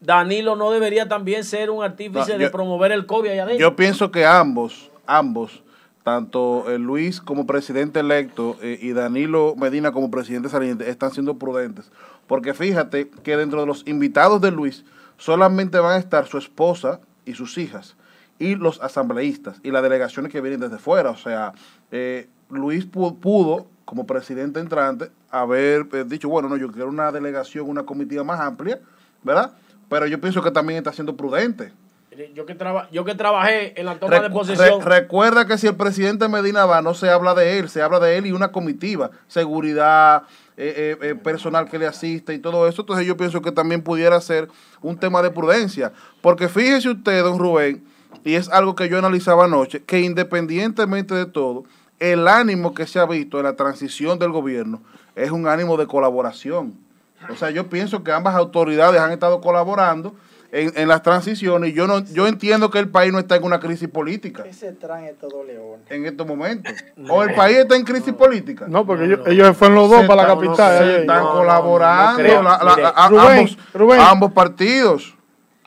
[0.00, 3.60] Danilo no debería también ser un artífice de promover el COVID allá adentro.
[3.68, 5.64] Yo pienso que ambos, ambos,
[6.04, 11.90] tanto eh, Luis como presidente electo y Danilo Medina como presidente saliente están siendo prudentes.
[12.28, 14.84] Porque fíjate que dentro de los invitados de Luis,
[15.16, 17.96] solamente van a estar su esposa y sus hijas
[18.38, 21.10] y los asambleístas y las delegaciones que vienen desde fuera.
[21.10, 21.54] O sea,
[21.90, 27.66] eh, Luis pudo, como presidente entrante, haber eh, dicho, bueno, no, yo quiero una delegación,
[27.70, 28.78] una comitiva más amplia,
[29.22, 29.52] ¿verdad?
[29.88, 31.72] Pero yo pienso que también está siendo prudente.
[32.34, 32.56] Yo que,
[32.92, 34.80] yo que trabajé en la toma de posesión.
[34.80, 38.16] recuerda que si el presidente Medina va, no se habla de él, se habla de
[38.16, 40.22] él y una comitiva, seguridad,
[40.56, 42.80] eh, eh, eh, personal que le asiste y todo eso.
[42.80, 44.48] Entonces yo pienso que también pudiera ser
[44.80, 45.92] un tema de prudencia.
[46.22, 47.84] Porque fíjese usted, don Rubén,
[48.24, 51.64] y es algo que yo analizaba anoche, que independientemente de todo,
[51.98, 54.82] el ánimo que se ha visto en la transición del gobierno
[55.14, 56.74] es un ánimo de colaboración.
[57.30, 60.14] O sea, yo pienso que ambas autoridades han estado colaborando
[60.52, 61.74] en, en, las transiciones.
[61.74, 64.42] Yo no, yo entiendo que el país no está en una crisis política.
[64.42, 65.90] ¿Qué se traen estos dos leones?
[65.90, 66.72] En estos momentos.
[67.08, 68.66] ¿O el país está en crisis política?
[68.68, 71.00] No, porque ellos, ellos, fueron los dos para la capital.
[71.00, 72.22] están colaborando
[73.98, 75.15] ambos partidos.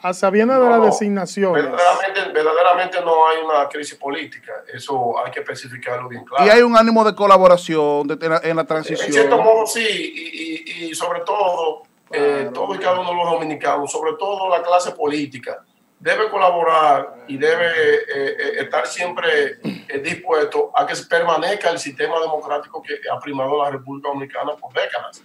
[0.01, 1.63] A sabiendo de las designaciones.
[1.63, 4.63] Verdaderamente, verdaderamente no hay una crisis política.
[4.73, 6.45] Eso hay que especificarlo bien claro.
[6.45, 9.07] Y hay un ánimo de colaboración de, en, la, en, la, transición.
[9.07, 9.81] En cierto modo, sí.
[9.85, 14.49] Y, y, y sobre todo eh, todos y cada uno de los dominicanos, sobre todo
[14.49, 15.63] la clase política,
[15.99, 19.59] debe colaborar y debe eh, eh, estar siempre
[20.01, 25.21] dispuesto a que permanezca el sistema democrático que ha primado la República Dominicana por décadas.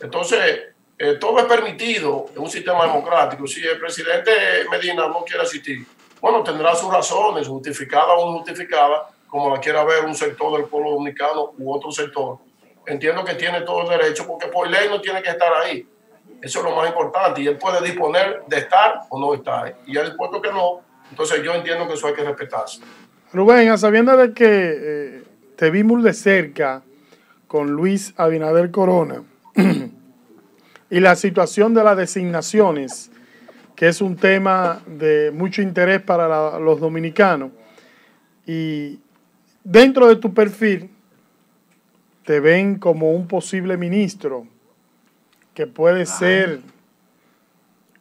[0.00, 0.74] Entonces,
[1.20, 3.46] todo es permitido en un sistema democrático.
[3.46, 4.30] Si el presidente
[4.70, 5.84] Medina no quiere asistir,
[6.20, 10.68] bueno, tendrá sus razones, justificadas o no justificadas, como la quiera ver un sector del
[10.68, 12.38] pueblo dominicano u otro sector.
[12.86, 15.86] Entiendo que tiene todo el derecho, porque por ley no tiene que estar ahí
[16.42, 17.42] eso es lo más importante.
[17.42, 19.76] Y él puede disponer de estar o no estar.
[19.86, 20.80] Y él puesto que no,
[21.10, 22.80] entonces yo entiendo que eso hay que respetarse.
[23.32, 25.22] Rubén, a sabiendo de que eh,
[25.56, 26.82] te vimos de cerca
[27.46, 29.22] con Luis Abinader Corona
[30.90, 33.10] y la situación de las designaciones,
[33.74, 37.50] que es un tema de mucho interés para los dominicanos,
[38.46, 38.98] y
[39.64, 40.90] dentro de tu perfil
[42.24, 44.46] te ven como un posible ministro
[45.54, 46.60] que puede ser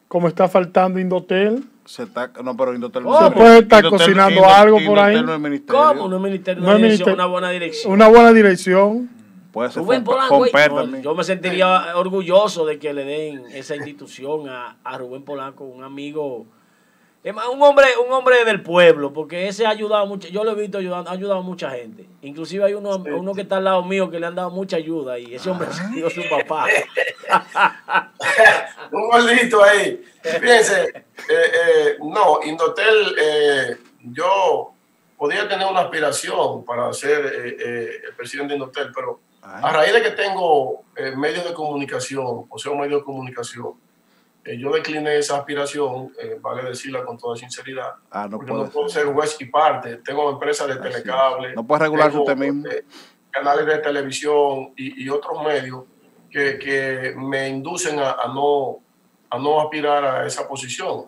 [0.08, 1.64] como está faltando Indotel.
[1.86, 5.22] Se está, no, pero Indotel Se puede estar cocinando algo por ahí.
[5.24, 5.82] No es ministerio.
[5.82, 6.08] ¿Cómo?
[6.08, 7.94] No es ministerio, no es ministerio, una buena dirección.
[7.94, 9.10] Una buena dirección.
[9.56, 10.46] Puede ser Rubén Polanco,
[10.86, 15.64] no, yo me sentiría orgulloso de que le den esa institución a, a Rubén Polanco,
[15.64, 16.46] un amigo
[17.32, 20.80] un hombre, un hombre del pueblo, porque ese ha ayudado mucho, yo lo he visto
[20.80, 22.06] ayudando, ha ayudado a mucha gente.
[22.22, 25.18] Inclusive hay uno, uno que está al lado mío que le han dado mucha ayuda
[25.18, 26.68] y ese hombre ha sido su papá.
[28.92, 30.04] un gordito ahí.
[30.22, 34.74] Fíjense, eh, eh, no, Indotel, eh, yo
[35.18, 40.12] podía tener una aspiración para ser el presidente de Indotel, pero a raíz de que
[40.12, 40.84] tengo
[41.16, 43.76] medios de comunicación, o sea, un medio de comunicación,
[44.46, 48.70] eh, yo decliné esa aspiración, eh, vale decirla con toda sinceridad, ah, no porque no
[48.70, 49.98] puedo ser juez y parte.
[49.98, 51.56] Tengo empresas de telecable.
[51.56, 52.70] No puede regularse usted mismo.
[52.70, 52.86] Eh,
[53.32, 55.84] canales de televisión y, otros medios
[56.30, 58.78] que, que me inducen a, no,
[59.30, 61.08] a no aspirar a esa posición.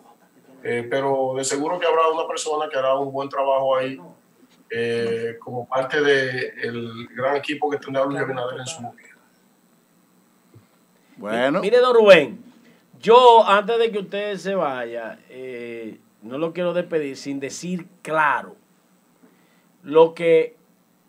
[0.60, 3.98] pero de seguro que habrá una persona que hará un buen trabajo ahí
[5.38, 9.08] como parte del gran equipo que tendrá Luis Abinader en su vida.
[11.16, 11.60] Bueno.
[11.60, 12.38] Mire, don Rubén,
[13.00, 18.56] yo, antes de que usted se vaya, eh, no lo quiero despedir sin decir claro
[19.82, 20.56] lo que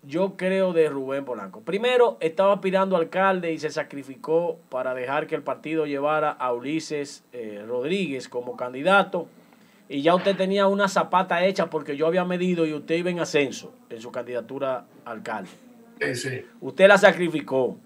[0.03, 1.62] yo creo de Rubén Polanco.
[1.62, 6.53] Primero, estaba aspirando a alcalde y se sacrificó para dejar que el partido llevara a
[6.53, 9.28] Ulises eh, Rodríguez como candidato.
[9.90, 13.20] Y ya usted tenía una zapata hecha porque yo había medido y usted iba en
[13.20, 15.50] ascenso en su candidatura a alcalde.
[16.00, 16.46] Sí, sí.
[16.62, 17.78] Usted la sacrificó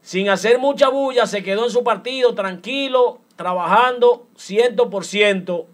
[0.00, 5.66] sin hacer mucha bulla, se quedó en su partido tranquilo, trabajando 100%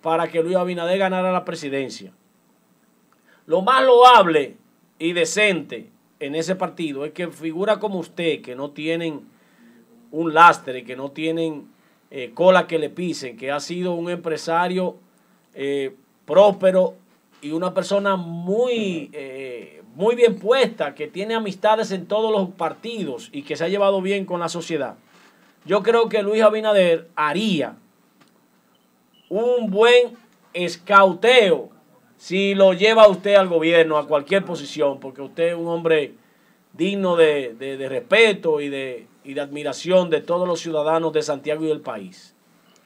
[0.00, 2.12] para que Luis Abinader ganara la presidencia.
[3.46, 4.56] Lo más loable
[4.98, 5.90] y decente
[6.20, 9.26] en ese partido es que figura como usted, que no tienen
[10.12, 11.68] un lastre, que no tienen
[12.14, 14.96] eh, cola que le pisen, que ha sido un empresario
[15.54, 15.94] eh,
[16.26, 16.92] próspero
[17.40, 23.30] y una persona muy eh, muy bien puesta, que tiene amistades en todos los partidos
[23.32, 24.96] y que se ha llevado bien con la sociedad,
[25.64, 27.76] yo creo que Luis Abinader haría
[29.30, 30.14] un buen
[30.52, 31.70] escauteo
[32.18, 36.12] si lo lleva usted al gobierno, a cualquier posición, porque usted es un hombre
[36.74, 37.56] digno de,
[37.88, 42.34] respeto y de, de admiración de todos los ciudadanos de Santiago y del país.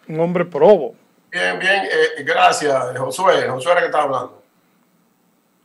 [0.08, 0.94] Un hombre probo.
[1.30, 3.48] Bien, bien, eh, gracias, Josué.
[3.48, 4.42] Josué era que está hablando.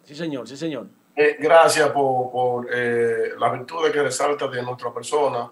[0.03, 0.88] Sí, señor, sí, señor.
[1.15, 5.51] Eh, gracias por, por eh, las virtudes que resalta de nuestra persona.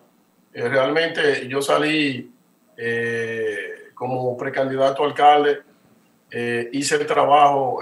[0.53, 2.33] Eh, realmente yo salí
[3.93, 5.63] como precandidato a alcalde,
[6.71, 7.81] hice el trabajo,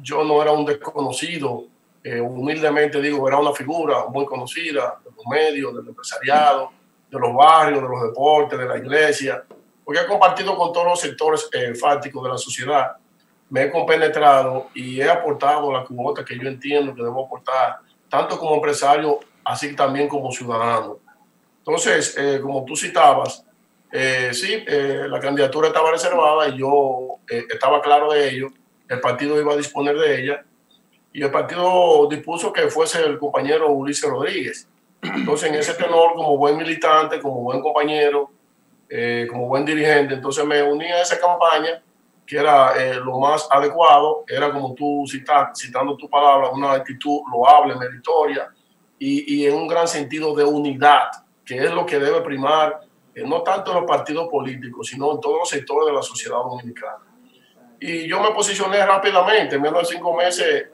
[0.00, 1.66] yo no era un desconocido,
[2.04, 6.70] humildemente digo, era una figura muy conocida de los medios, del empresariado,
[7.10, 9.42] de los barrios, de los deportes, de la iglesia,
[9.82, 11.48] porque he compartido con todos los sectores
[11.80, 12.96] fácticos de la sociedad
[13.54, 17.78] me he compenetrado y he aportado la cuota que yo entiendo que debo aportar,
[18.08, 20.98] tanto como empresario, así también como ciudadano.
[21.58, 23.44] Entonces, eh, como tú citabas,
[23.92, 28.48] eh, sí, eh, la candidatura estaba reservada y yo estaba claro de ello,
[28.88, 30.44] el partido iba a disponer de ella
[31.14, 34.68] y el partido dispuso que fuese el compañero Ulises Rodríguez.
[35.00, 38.30] Entonces, en ese tenor, como buen militante, como buen compañero,
[39.30, 41.82] como buen dirigente, entonces me uní a esa campaña
[42.26, 47.20] que era eh, lo más adecuado, era como tú citas, citando tu palabra, una actitud
[47.30, 48.48] loable, meritoria
[48.98, 51.10] y, y, en un gran sentido de unidad,
[51.44, 52.80] que es lo que debe primar,
[53.14, 56.38] eh, no tanto en los partidos políticos, sino en todos los sectores de la sociedad
[56.38, 57.04] dominicana.
[57.78, 60.68] Y yo me posicioné rápidamente, en menos de cinco meses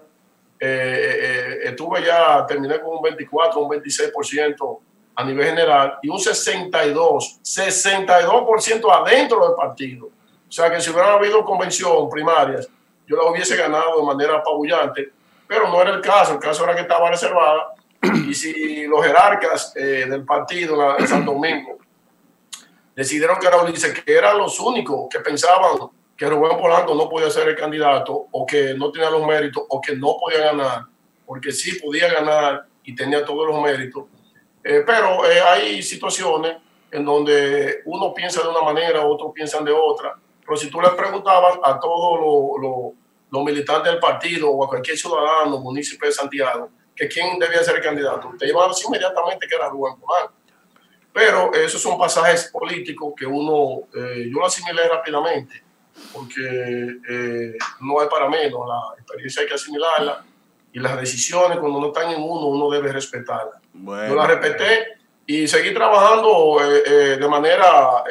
[0.61, 4.79] eh, estuve ya, terminé con un 24, un 26%
[5.17, 10.11] a nivel general y un 62, 62% adentro del partido
[10.51, 12.69] o sea que si hubiera habido convención primarias,
[13.07, 15.13] yo la hubiese ganado de manera apabullante,
[15.47, 17.75] pero no era el caso, el caso era que estaba reservada.
[18.29, 21.79] Y si los jerarcas eh, del partido en San Domingo
[22.97, 25.91] decidieron que era Ulises, que eran los únicos que pensaban
[26.21, 29.81] que Rubén Polanco no podía ser el candidato o que no tenía los méritos o
[29.81, 30.85] que no podía ganar,
[31.25, 34.05] porque sí podía ganar y tenía todos los méritos.
[34.63, 36.59] Eh, pero eh, hay situaciones
[36.91, 40.15] en donde uno piensa de una manera, otros piensan de otra.
[40.45, 42.95] Pero si tú le preguntabas a todos
[43.31, 47.77] los militantes del partido o a cualquier ciudadano, municipio de Santiago, que quién debía ser
[47.77, 50.35] el candidato, te iban a decir inmediatamente que era Rubén Polanco.
[51.15, 55.70] Pero esos son pasajes políticos que uno, eh, yo lo asimilé rápidamente,
[56.13, 60.25] porque eh, no es para menos, la experiencia hay que asimilarla
[60.73, 63.61] y las decisiones cuando no están en uno, uno debe respetarlas.
[63.75, 68.05] yo las respeté y seguí trabajando eh, de manera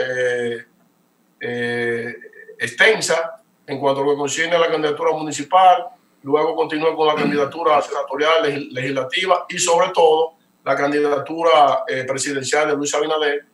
[2.57, 5.85] extensa en cuanto a lo que concierne a la candidatura municipal,
[6.23, 10.33] luego continué con la candidatura senatorial, legislativa y sobre todo
[10.65, 13.45] la candidatura eh, presidencial de Luis Abinader,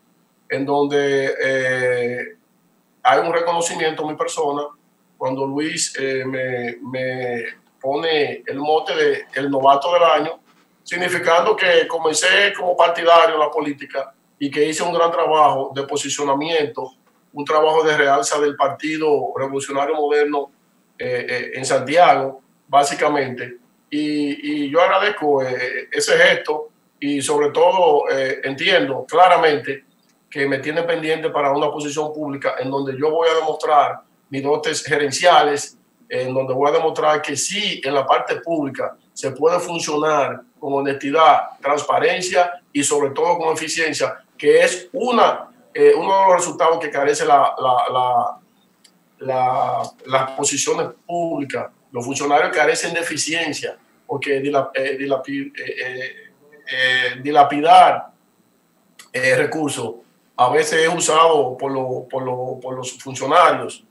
[0.49, 1.94] en donde eh,
[3.25, 4.63] un reconocimiento a mi persona
[5.17, 5.93] cuando Luis
[6.25, 7.43] me, me,
[7.79, 10.39] pone el mote de el novato del año,
[10.83, 15.83] significando que comencé como partidario en la política y que hice un gran trabajo de
[15.83, 16.91] posicionamiento,
[17.33, 20.51] un trabajo de realza del Partido Revolucionario Moderno
[20.97, 23.57] en Santiago, básicamente.
[23.89, 26.69] Y, y yo agradezco ese gesto
[26.99, 29.84] y sobre todo eh, entiendo claramente
[30.35, 34.43] que me tiene pendiente para una posición pública en donde yo voy a demostrar mis
[34.43, 35.77] dotes gerenciales,
[36.09, 40.73] en donde voy a demostrar que sí, en la parte pública se puede funcionar con
[40.73, 46.79] honestidad, transparencia y sobre todo con eficiencia, que es una, eh, uno de los resultados
[46.79, 48.37] que carece la, la,
[49.19, 51.71] la, las posiciones públicas.
[51.93, 54.43] Los funcionarios carecen de eficiencia porque eh,
[55.55, 58.07] eh, dilapidar
[59.13, 60.03] eh, recursos
[60.37, 63.83] a veces es usado por, por, los funcionarios,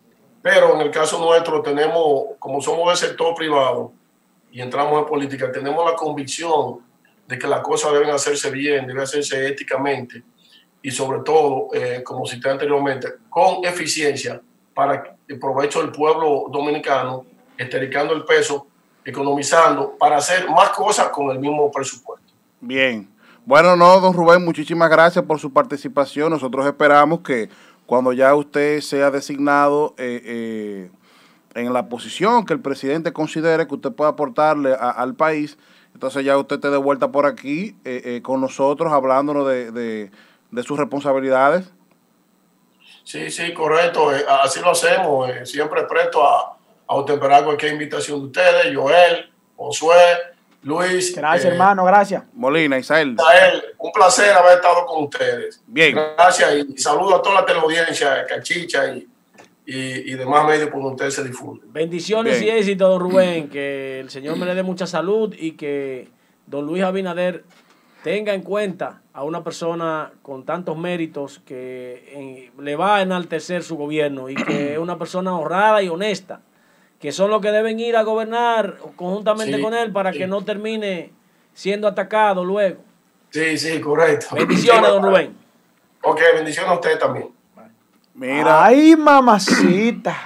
[0.42, 3.92] pero en el caso nuestro tenemos, como somos del sector privado
[4.50, 6.80] y entramos en política, tenemos la convicción
[7.26, 10.22] de que las cosas deben hacerse bien, deben hacerse éticamente
[10.82, 14.40] y sobre todo, eh, como cité anteriormente, con eficiencia
[14.74, 17.24] para el provecho del pueblo dominicano,
[17.56, 18.66] estericando el peso,
[19.02, 22.34] economizando, para hacer más cosas con el mismo presupuesto.
[22.60, 23.13] Bien.
[23.46, 26.30] Bueno, no, don Rubén, muchísimas gracias por su participación.
[26.30, 27.50] Nosotros esperamos que
[27.84, 30.90] cuando ya usted sea designado eh, eh,
[31.54, 35.58] en la posición que el presidente considere que usted pueda aportarle al país,
[35.92, 40.10] entonces ya usted esté de vuelta por aquí eh, con nosotros hablándonos de,
[40.64, 41.70] sus responsabilidades.
[43.02, 44.08] Sí, sí, correcto.
[44.42, 45.30] Así lo hacemos.
[45.44, 46.56] Siempre presto a,
[46.88, 50.33] a temperar cualquier invitación de ustedes, Joel, Josué
[50.64, 51.14] Luis.
[51.14, 52.24] Gracias, eh, hermano, gracias.
[52.32, 53.14] Molina, Isael.
[53.14, 55.62] Isael, un placer haber estado con ustedes.
[55.66, 55.94] Bien.
[55.94, 59.06] Gracias y, saludo a toda la teleaudiencia, Cachicha y,
[59.66, 61.72] y, demás medios por donde ustedes se difunden.
[61.72, 63.48] Bendiciones y éxito, don Rubén.
[63.48, 66.08] Que el Señor me le dé mucha salud y que
[66.46, 67.44] don Luis Abinader
[68.02, 73.76] tenga en cuenta a una persona con tantos méritos que le va a enaltecer su
[73.76, 76.40] gobierno y que es una persona honrada y honesta
[77.04, 81.12] que son los que deben ir a gobernar conjuntamente con él para que no termine
[81.52, 82.80] siendo atacado luego.
[83.28, 84.34] Sí, sí, correcto.
[84.34, 85.36] Bendiciones, don Rubén.
[86.00, 87.28] Ok, bendiciones a usted también.
[88.14, 88.64] Mira.
[88.64, 90.16] Ay, mamacita.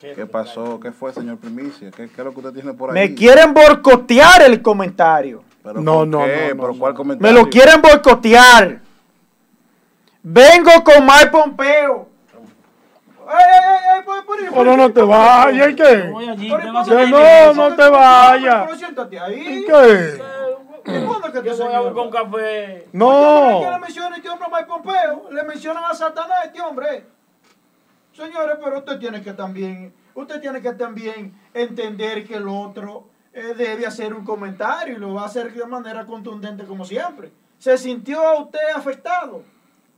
[0.00, 0.80] ¿Qué pasó?
[0.80, 1.90] ¿Qué fue, señor Primicia?
[1.90, 2.94] ¿Qué, es lo que usted tiene por ahí?
[2.94, 5.44] Me quieren boicotear el comentario.
[5.62, 7.30] ¿Pero no, no, no, cuál comentario?
[7.30, 8.80] Me lo quieren boicotear.
[10.22, 12.08] Vengo con Mike Pompeo.
[14.64, 16.12] No, no te vayas, ¿y qué?
[17.08, 18.82] No, no te vayas.
[19.30, 20.22] ¿Y qué?
[20.84, 22.88] ¿Cuándo que te voy con café?
[22.92, 23.60] No.
[23.62, 25.28] ¿Qué le menciona este hombre a Mike Pompeo?
[25.30, 27.06] Le mencionan a Satanás este hombre.
[28.12, 33.54] Señores, pero usted tiene que también, usted tiene que también entender que el otro eh,
[33.56, 37.32] debe hacer un comentario y lo va a hacer de manera contundente como siempre.
[37.58, 39.42] ¿Se sintió usted afectado?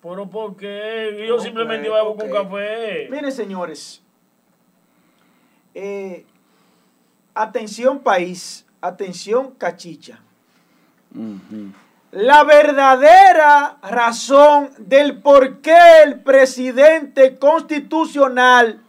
[0.05, 1.25] Pero ¿por qué?
[1.27, 3.09] Yo simplemente iba a con café.
[3.11, 4.03] Miren, señores.
[5.75, 6.27] Eh,
[7.35, 10.21] atención país, atención cachicha.
[12.11, 18.81] La verdadera razón del por qué el presidente constitucional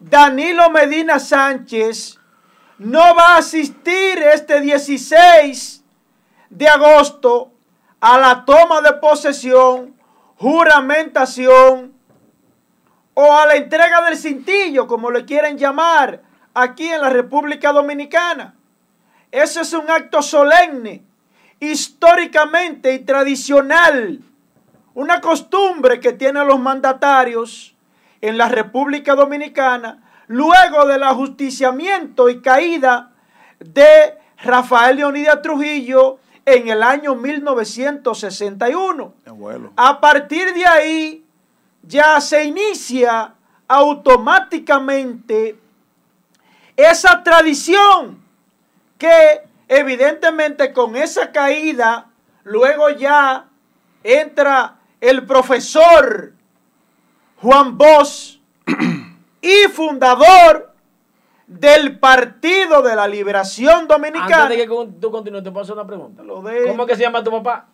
[0.00, 2.18] Danilo Medina Sánchez
[2.78, 5.84] no va a asistir este 16
[6.50, 7.52] de agosto
[8.00, 9.97] a la toma de posesión
[10.38, 11.92] juramentación
[13.14, 16.22] o a la entrega del cintillo, como le quieren llamar
[16.54, 18.54] aquí en la República Dominicana.
[19.30, 21.02] Ese es un acto solemne,
[21.60, 24.20] históricamente y tradicional,
[24.94, 27.74] una costumbre que tienen los mandatarios
[28.20, 33.12] en la República Dominicana luego del ajusticiamiento y caída
[33.58, 36.20] de Rafael Leonidas Trujillo
[36.54, 39.14] en el año 1961.
[39.76, 41.24] A partir de ahí
[41.82, 43.34] ya se inicia
[43.66, 45.58] automáticamente
[46.76, 48.22] esa tradición
[48.96, 52.06] que evidentemente con esa caída
[52.44, 53.46] luego ya
[54.02, 56.32] entra el profesor
[57.36, 58.38] Juan Bosch
[59.42, 60.67] y fundador
[61.48, 64.42] del Partido de la Liberación Dominicana.
[64.44, 66.22] Antes de que tú continúes, te paso una pregunta.
[66.22, 67.66] ¿Cómo es que se llama tu papá?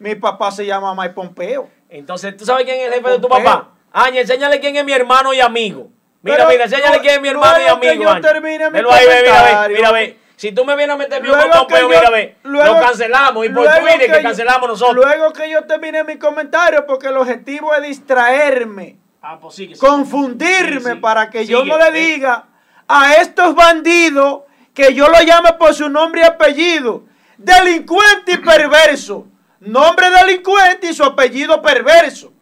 [0.00, 1.70] Mi papá se llama Mike Pompeo.
[1.88, 3.70] Entonces, ¿tú sabes quién es el jefe de tu papá?
[3.92, 5.88] Aña, enséñale quién es mi hermano y amigo.
[6.22, 8.02] Mira, mira, enséñale quién es mi hermano y amigo.
[8.02, 10.18] yo termine mi ahí, mira, mira, ve.
[10.34, 12.36] Si tú me vienes a meter mi con Pompeo, mira, ve.
[12.42, 15.04] lo cancelamos y por Twitter que, cancelamos nosotros.
[15.04, 21.30] Luego que yo termine mi comentario, porque el objetivo es distraerme ah, pues confundirme para
[21.30, 22.46] que yo no le diga
[22.88, 24.42] a estos bandidos
[24.74, 27.04] que yo lo llame por su nombre y apellido.
[27.36, 29.26] Delincuente y perverso.
[29.60, 32.32] Nombre delincuente y su apellido perverso.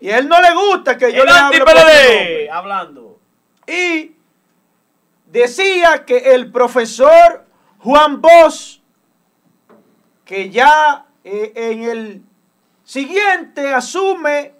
[0.00, 3.18] Y a él no le gusta que yo le hable hablando.
[3.66, 4.12] Y
[5.26, 7.46] decía que el profesor
[7.78, 8.80] Juan Bosch,
[10.24, 12.22] que ya eh, en el
[12.84, 14.54] siguiente asume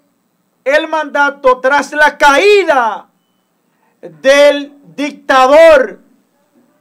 [0.63, 3.09] el mandato tras la caída
[4.03, 5.99] del dictador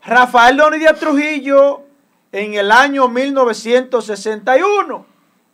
[0.05, 1.83] Rafael Leonidas Trujillo
[2.33, 5.07] en el año 1961.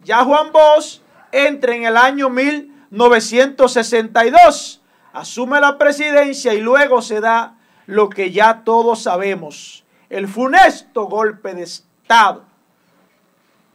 [0.02, 4.80] Ya Juan Bosch entra en el año 1962,
[5.12, 11.52] asume la presidencia y luego se da lo que ya todos sabemos, el funesto golpe
[11.54, 12.44] de Estado,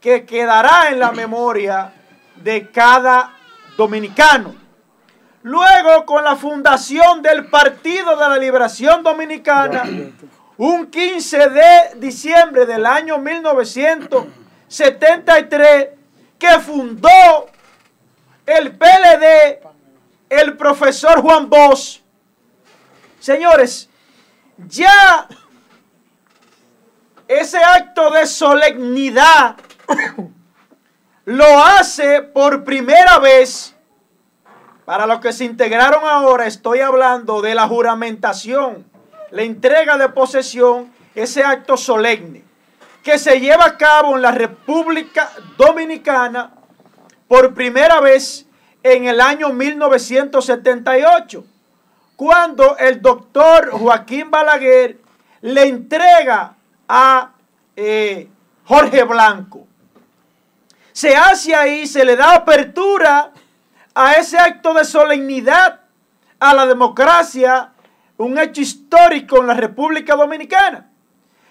[0.02, 1.94] que quedará en la memoria
[2.38, 3.36] de cada
[3.78, 4.63] dominicano.
[5.44, 9.84] Luego, con la fundación del Partido de la Liberación Dominicana,
[10.56, 11.68] un 15 de
[11.98, 15.90] diciembre del año 1973,
[16.40, 17.50] que fundó
[18.46, 19.60] el PLD,
[20.30, 22.00] el profesor Juan Bosch.
[23.20, 23.90] Señores,
[24.58, 25.28] ya
[27.28, 29.58] ese acto de solemnidad
[31.26, 33.73] lo hace por primera vez.
[34.86, 38.86] Para los que se integraron ahora, estoy hablando de la juramentación,
[39.32, 42.44] la entrega de posesión, ese acto solemne
[43.04, 46.52] que se lleva a cabo en la República Dominicana
[47.28, 48.46] por primera vez
[48.82, 51.44] en el año 1978,
[52.16, 54.98] cuando el doctor Joaquín Balaguer
[55.42, 56.56] le entrega
[56.88, 57.32] a
[57.76, 58.30] eh,
[58.66, 59.68] Jorge Blanco.
[60.94, 63.32] Se hace ahí, se le da apertura
[63.94, 65.82] a ese acto de solemnidad
[66.40, 67.72] a la democracia,
[68.18, 70.90] un hecho histórico en la República Dominicana.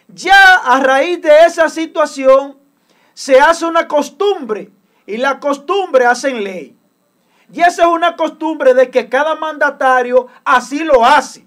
[0.08, 2.58] Ya a raíz de esa situación
[3.14, 4.70] se hace una costumbre
[5.06, 6.76] y la costumbre hace ley.
[7.52, 11.46] Y esa es una costumbre de que cada mandatario así lo hace.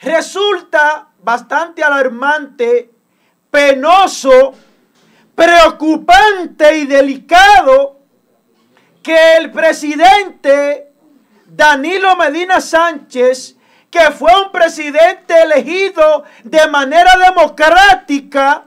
[0.00, 2.90] Resulta bastante alarmante,
[3.50, 4.54] penoso
[5.34, 7.93] preocupante y delicado
[9.04, 10.90] que el presidente
[11.44, 13.54] Danilo Medina Sánchez,
[13.90, 18.64] que fue un presidente elegido de manera democrática,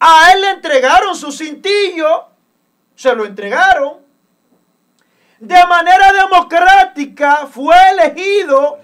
[0.00, 2.28] a él le entregaron su cintillo,
[2.96, 4.02] se lo entregaron.
[5.38, 8.78] De manera democrática fue elegido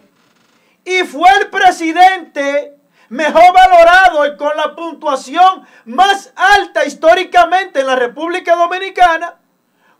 [0.84, 2.76] y fue el presidente
[3.08, 9.39] mejor valorado y con la puntuación más alta históricamente en la República Dominicana,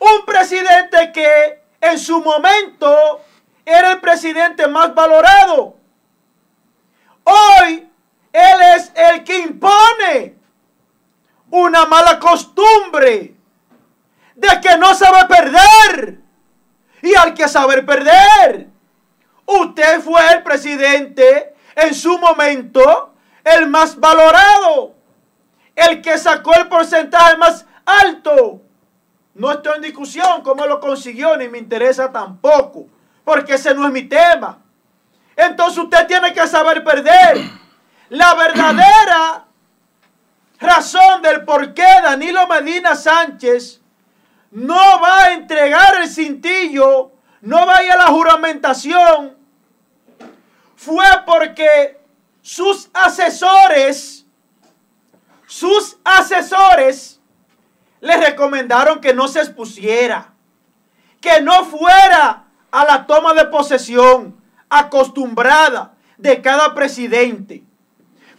[0.00, 3.22] Un presidente que en su momento
[3.64, 5.78] era el presidente más valorado.
[7.24, 7.88] Hoy
[8.34, 10.36] él es el que impone
[11.48, 13.33] una mala costumbre
[14.34, 16.18] de que no sabe perder.
[17.02, 18.68] Y al que saber perder,
[19.44, 23.14] usted fue el presidente en su momento
[23.44, 24.94] el más valorado,
[25.76, 28.62] el que sacó el porcentaje más alto.
[29.34, 32.86] No estoy en discusión cómo lo consiguió, ni me interesa tampoco,
[33.24, 34.60] porque ese no es mi tema.
[35.36, 37.38] Entonces usted tiene que saber perder.
[38.10, 39.44] La verdadera
[40.58, 43.82] razón del por qué Danilo Medina Sánchez
[44.54, 49.36] no va a entregar el cintillo, no va a ir a la juramentación,
[50.74, 52.00] fue porque
[52.40, 54.24] sus asesores,
[55.46, 57.20] sus asesores
[58.00, 60.32] le recomendaron que no se expusiera,
[61.20, 67.64] que no fuera a la toma de posesión acostumbrada de cada presidente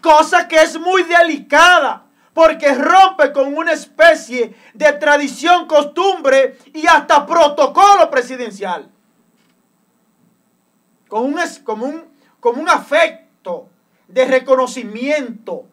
[0.06, 2.05] cosa que es muy delicada
[2.36, 8.92] porque rompe con una especie de tradición, costumbre y hasta protocolo presidencial.
[11.08, 12.04] con un, como un,
[12.42, 13.70] como un afecto
[14.10, 15.64] de reconocimiento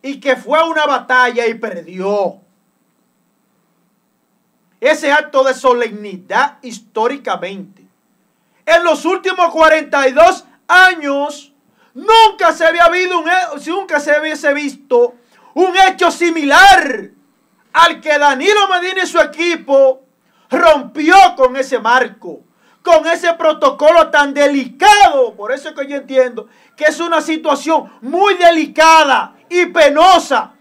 [0.00, 2.40] y que fue una batalla y perdió.
[4.80, 7.84] Ese acto de solemnidad históricamente.
[8.64, 11.52] En los últimos 42 años
[11.92, 13.28] nunca se había habido un,
[13.66, 15.16] nunca se hubiese visto
[15.54, 17.10] un hecho similar
[17.72, 20.02] al que Danilo Medina y su equipo
[20.50, 22.40] rompió con ese marco,
[22.82, 25.34] con ese protocolo tan delicado.
[25.34, 30.52] Por eso es que yo entiendo que es una situación muy delicada y penosa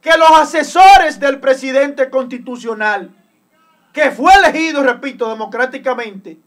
[0.00, 3.10] que los asesores del presidente constitucional,
[3.92, 6.38] que fue elegido, repito, democráticamente,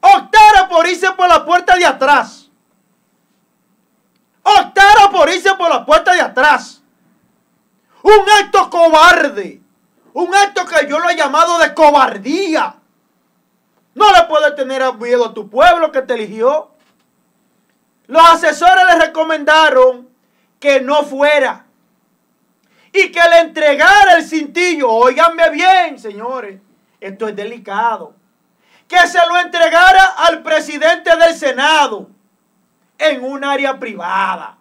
[0.00, 2.50] optara por irse por la puerta de atrás.
[4.42, 6.82] Optara por irse por la puerta de atrás.
[8.06, 9.60] Un acto cobarde.
[10.12, 12.76] Un acto que yo lo he llamado de cobardía.
[13.96, 16.70] No le puedes tener miedo a tu pueblo que te eligió.
[18.06, 20.08] Los asesores le recomendaron
[20.60, 21.66] que no fuera
[22.92, 24.88] y que le entregara el cintillo.
[24.88, 26.60] Óiganme bien, señores,
[27.00, 28.14] esto es delicado.
[28.86, 32.08] Que se lo entregara al presidente del Senado
[32.98, 34.58] en un área privada.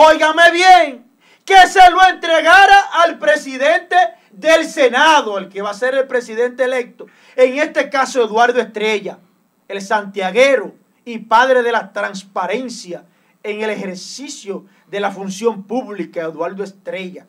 [0.00, 1.10] Óigame bien,
[1.44, 3.96] que se lo entregara al presidente
[4.30, 7.06] del Senado, el que va a ser el presidente electo.
[7.34, 9.18] En este caso, Eduardo Estrella,
[9.66, 10.72] el santiaguero
[11.04, 13.06] y padre de la transparencia
[13.42, 17.26] en el ejercicio de la función pública, Eduardo Estrella.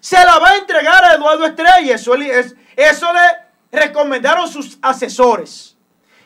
[0.00, 1.96] Se la va a entregar a Eduardo Estrella.
[1.96, 5.76] Eso, eso le recomendaron sus asesores.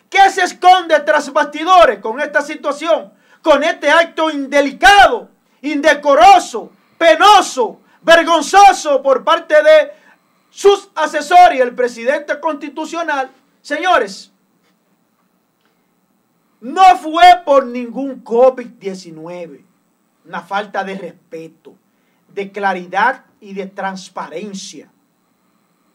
[0.08, 3.12] ¿Qué se esconde tras bastidores con esta situación?
[3.42, 5.30] Con este acto indelicado,
[5.62, 9.92] indecoroso, penoso, vergonzoso por parte de
[10.50, 13.30] sus asesores y el presidente constitucional.
[13.62, 14.32] Señores,
[16.60, 19.64] no fue por ningún COVID-19,
[20.26, 21.74] una falta de respeto,
[22.28, 24.90] de claridad y de transparencia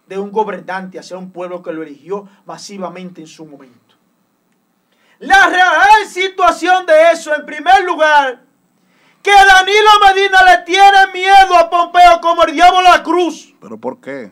[0.08, 3.96] de un gobernante hacia un pueblo que lo eligió masivamente en su momento.
[5.20, 8.45] La real situación de eso, en primer lugar,
[9.26, 13.56] que Danilo Medina le tiene miedo a Pompeo como el diablo a la cruz.
[13.60, 14.30] ¿Pero por qué?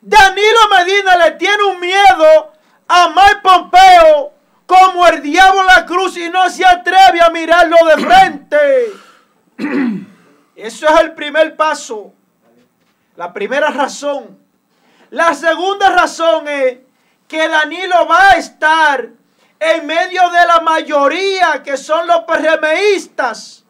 [0.00, 2.50] Danilo Medina le tiene un miedo
[2.88, 4.32] a Mike Pompeo
[4.64, 8.56] como el diablo a la cruz y no se atreve a mirarlo de frente.
[10.56, 12.14] Eso es el primer paso.
[13.16, 14.38] La primera razón.
[15.10, 16.78] La segunda razón es
[17.28, 19.06] que Danilo va a estar
[19.58, 23.66] en medio de la mayoría que son los PRMistas.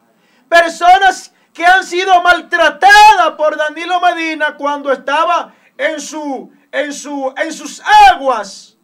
[0.51, 7.53] Personas que han sido maltratadas por Danilo Medina cuando estaba en, su, en, su, en
[7.53, 7.81] sus
[8.11, 8.75] aguas.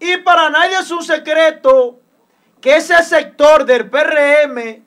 [0.00, 2.00] Y para nadie es un secreto
[2.60, 4.84] que ese sector del PRM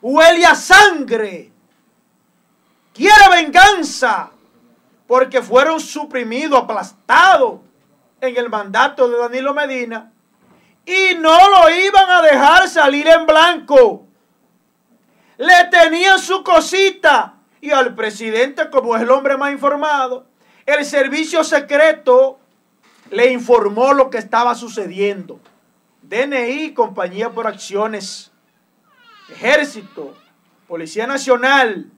[0.00, 1.52] huele a sangre,
[2.94, 4.30] quiere venganza,
[5.06, 7.60] porque fueron suprimidos, aplastados
[8.18, 10.10] en el mandato de Danilo Medina
[10.86, 14.06] y no lo iban a dejar salir en blanco.
[15.40, 20.26] Le tenían su cosita y al presidente, como es el hombre más informado,
[20.66, 22.38] el servicio secreto
[23.10, 25.40] le informó lo que estaba sucediendo.
[26.02, 28.30] DNI, Compañía por Acciones,
[29.30, 30.14] Ejército,
[30.68, 31.90] Policía Nacional,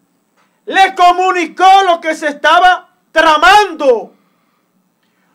[0.65, 4.15] le comunicó lo que se estaba tramando.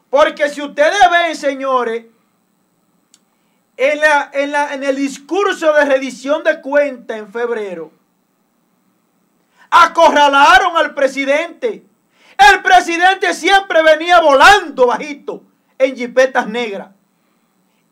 [0.09, 2.05] Porque si ustedes ven, señores,
[3.75, 7.96] en, la, en, la, en el discurso de redición de cuenta en febrero,
[9.69, 11.83] acorralaron al presidente.
[12.37, 15.43] El presidente siempre venía volando bajito
[15.77, 16.89] en jipetas negras.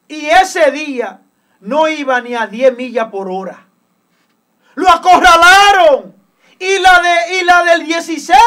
[0.07, 1.21] Y ese día
[1.61, 3.65] no iba ni a 10 millas por hora.
[4.75, 6.13] Lo acorralaron.
[6.59, 8.37] Y la, de, y la del 16,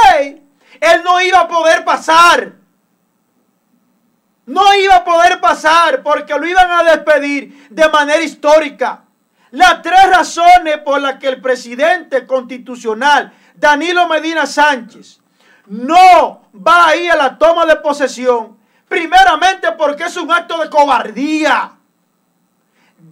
[0.81, 2.55] él no iba a poder pasar.
[4.47, 9.05] No iba a poder pasar porque lo iban a despedir de manera histórica.
[9.51, 15.21] Las tres razones por las que el presidente constitucional Danilo Medina Sánchez
[15.67, 20.71] no va a ir a la toma de posesión, primeramente porque es un acto de
[20.71, 21.73] cobardía.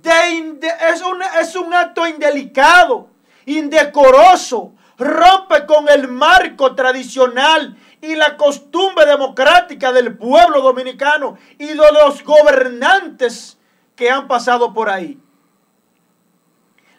[0.05, 3.09] es, un, es un acto indelicado,
[3.47, 11.75] indecoroso, rompe con el marco tradicional y la costumbre democrática del pueblo dominicano y de
[11.75, 13.59] los gobernantes
[13.95, 15.19] que han pasado por ahí.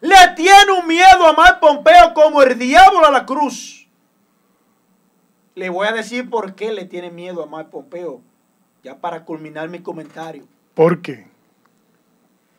[0.02, 3.88] Le tiene un miedo a Mar Pompeo como el diablo a la cruz.
[5.56, 8.22] Le voy a decir por qué le tiene miedo a Mar Pompeo,
[8.84, 10.48] ya para culminar mi comentario.
[10.76, 11.28] ¿Por qué?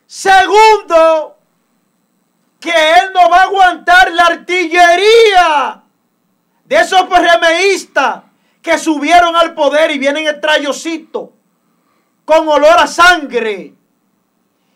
[0.05, 1.37] Segundo,
[2.59, 5.83] que él no va a aguantar la artillería
[6.65, 8.23] de esos PRMistas
[8.61, 11.31] que subieron al poder y vienen el trayocito
[12.25, 13.73] con olor a sangre.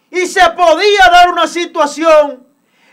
[0.09, 2.42] Y se podía dar una situación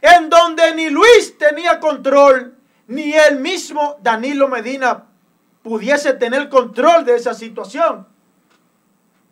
[0.00, 5.04] en donde ni Luis tenía control, ni él mismo, Danilo Medina,
[5.62, 8.06] pudiese tener control de esa situación.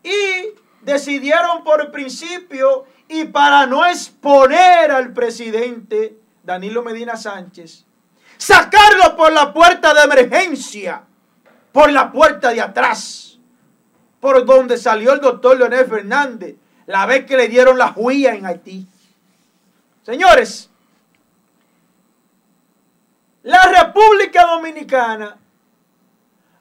[0.03, 7.85] Y decidieron por principio y para no exponer al presidente Danilo Medina Sánchez,
[8.37, 11.03] sacarlo por la puerta de emergencia,
[11.73, 13.39] por la puerta de atrás,
[14.21, 16.57] por donde salió el doctor Leonel Fernández,
[16.87, 18.87] la vez que le dieron la juía en Haití.
[20.09, 20.71] Señores,
[23.43, 25.37] la República Dominicana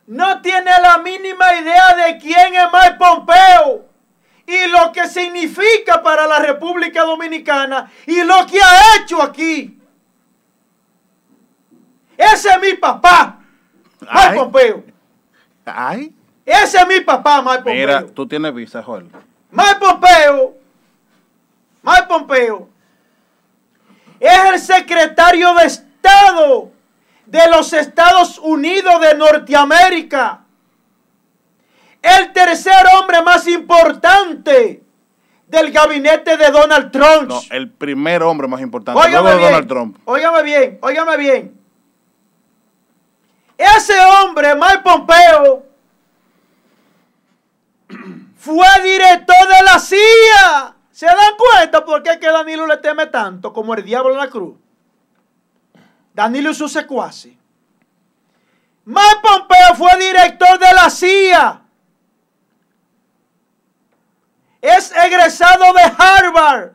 [0.06, 3.86] no tiene la mínima idea de quién es Mike Pompeo
[4.45, 9.80] y lo que significa para la República Dominicana y lo que ha hecho aquí.
[12.18, 13.39] Ese es mi papá,
[14.02, 14.84] Mike Pompeo.
[15.64, 16.14] Ay.
[16.45, 17.74] Ese es mi papá, Mike Pompeo.
[17.74, 19.10] Mira, tú tienes visa, Joel.
[19.52, 20.58] Mike Pompeo,
[21.82, 22.70] Mike Pompeo,
[24.20, 26.72] es el secretario de Estado
[27.26, 30.41] de los Estados Unidos de Norteamérica.
[32.01, 34.82] El tercer hombre más importante
[35.47, 37.30] del gabinete de Donald Trump.
[37.30, 39.97] No, el primer hombre más importante óigame de Donald Trump.
[40.05, 41.57] Óigame bien, óigame bien.
[43.57, 45.65] Ese hombre, Mike Pompeo,
[48.38, 50.77] fue director de la CIA.
[50.98, 54.32] ¿Se dan cuenta por qué que Danilo le teme tanto como el diablo en la
[54.32, 54.58] cruz?
[56.12, 57.38] Danilo y su secuace.
[58.84, 61.62] Mike Pompeo fue director de la CIA.
[64.60, 66.72] Es egresado de Harvard.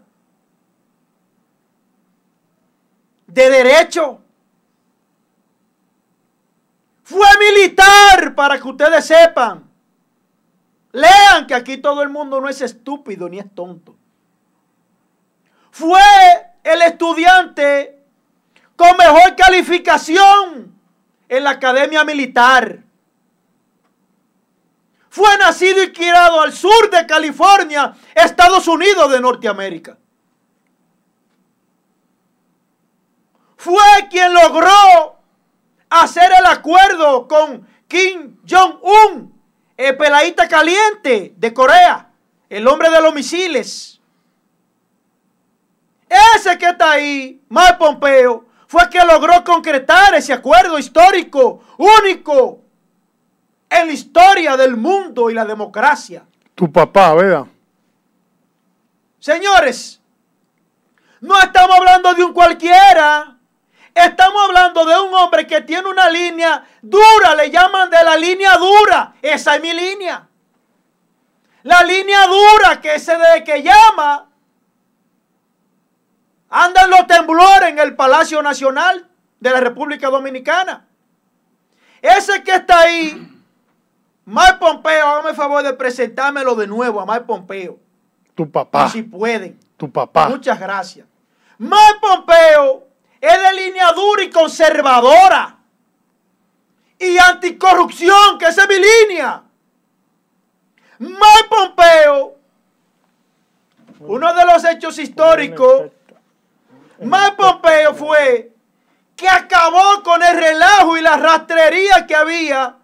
[3.26, 4.20] De derecho.
[7.02, 9.68] Fue militar, para que ustedes sepan.
[10.92, 13.96] Lean que aquí todo el mundo no es estúpido ni es tonto.
[15.72, 16.00] Fue
[16.62, 17.98] el estudiante
[18.76, 20.78] con mejor calificación
[21.30, 22.80] en la academia militar.
[25.08, 29.96] Fue nacido y criado al sur de California, Estados Unidos de Norteamérica.
[33.56, 35.16] Fue quien logró
[35.88, 39.40] hacer el acuerdo con Kim Jong-un,
[39.78, 42.10] el peladita caliente de Corea,
[42.50, 44.01] el hombre de los misiles.
[46.36, 52.60] Ese que está ahí, Mike Pompeo, fue que logró concretar ese acuerdo histórico, único
[53.70, 56.24] en la historia del mundo y la democracia.
[56.54, 57.46] Tu papá, ¿verdad?
[59.18, 60.00] Señores,
[61.20, 63.36] no estamos hablando de un cualquiera.
[63.94, 68.56] Estamos hablando de un hombre que tiene una línea dura, le llaman de la línea
[68.56, 69.14] dura.
[69.22, 70.26] Esa es mi línea.
[71.62, 74.31] La línea dura que se de que llama
[76.54, 79.08] Andan los temblores en el Palacio Nacional
[79.40, 80.86] de la República Dominicana.
[82.02, 83.26] Ese que está ahí,
[84.26, 87.78] Mike Pompeo, hágame el favor de presentármelo de nuevo a Mike Pompeo.
[88.34, 88.90] Tu papá.
[88.90, 89.58] si pueden.
[89.78, 90.28] Tu papá.
[90.28, 91.06] Muchas gracias.
[91.56, 92.86] Mike Pompeo
[93.18, 95.56] es de línea dura y conservadora.
[96.98, 98.74] Y anticorrupción, que esa es mi
[99.08, 99.42] línea.
[100.98, 102.36] Mike Pompeo,
[104.00, 105.90] uno de los hechos históricos
[107.00, 108.52] más Pompeo fue
[109.16, 112.76] que acabó con el relajo y la rastrería que había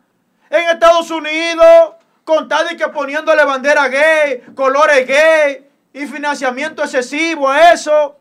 [0.51, 1.95] en Estados Unidos,
[2.25, 8.17] con tal de que poniéndole bandera gay, colores gay y financiamiento excesivo a eso.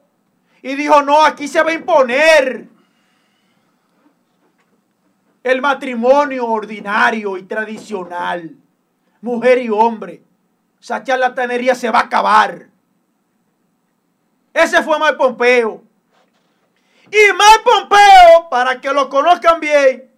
[0.62, 2.68] Y dijo, no, aquí se va a imponer
[5.44, 8.56] el matrimonio ordinario y tradicional,
[9.22, 10.24] mujer y hombre.
[10.82, 12.68] Esa charlatanería se va a acabar.
[14.58, 15.84] Ese fue Mike Pompeo.
[17.12, 20.12] Y Mike Pompeo, para que lo conozcan bien,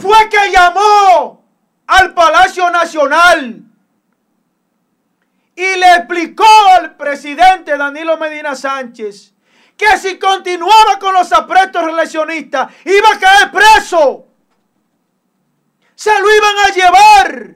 [0.00, 1.44] fue que llamó
[1.86, 3.62] al Palacio Nacional
[5.54, 6.44] y le explicó
[6.78, 9.34] al presidente Danilo Medina Sánchez
[9.76, 14.26] que si continuaba con los aprestos relacionistas iba a caer preso.
[15.94, 17.54] Se lo iban a llevar.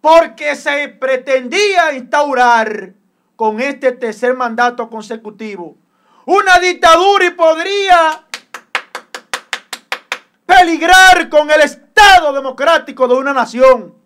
[0.00, 3.01] Porque se pretendía instaurar
[3.42, 5.76] con este tercer mandato consecutivo
[6.26, 8.22] una dictadura y podría
[10.46, 13.96] peligrar con el Estado democrático de una nación.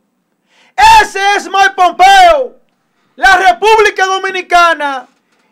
[1.03, 2.61] Ese es Mike Pompeo.
[3.17, 5.07] La República Dominicana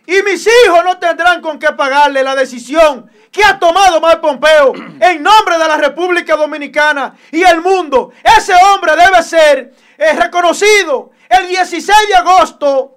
[0.07, 4.73] y mis hijos no tendrán con qué pagarle la decisión que ha tomado Mike Pompeo
[4.99, 8.13] en nombre de la República Dominicana y el mundo.
[8.23, 11.11] Ese hombre debe ser eh, reconocido.
[11.29, 12.95] El 16 de agosto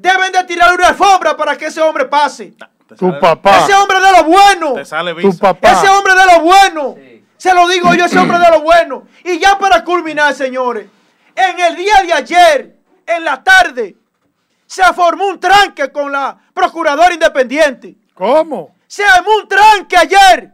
[0.00, 2.54] deben de tirar una alfombra para que ese hombre pase.
[2.98, 3.58] Tu papá.
[3.58, 4.74] Ese hombre de lo bueno.
[5.20, 5.72] Tu papá.
[5.72, 6.96] Ese hombre de lo bueno.
[7.36, 9.06] Se lo digo yo, ese hombre de lo bueno.
[9.24, 10.88] Y ya para culminar, señores,
[11.34, 12.76] en el día de ayer,
[13.06, 13.96] en la tarde,
[14.66, 17.96] se formó un tranque con la procuradora independiente.
[18.14, 18.74] ¿Cómo?
[18.86, 20.50] Se armó un tranque ayer,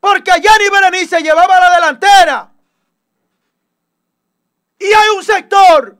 [0.00, 2.50] porque Yanni Berenice llevaba la delantera.
[4.78, 5.96] Y hay un sector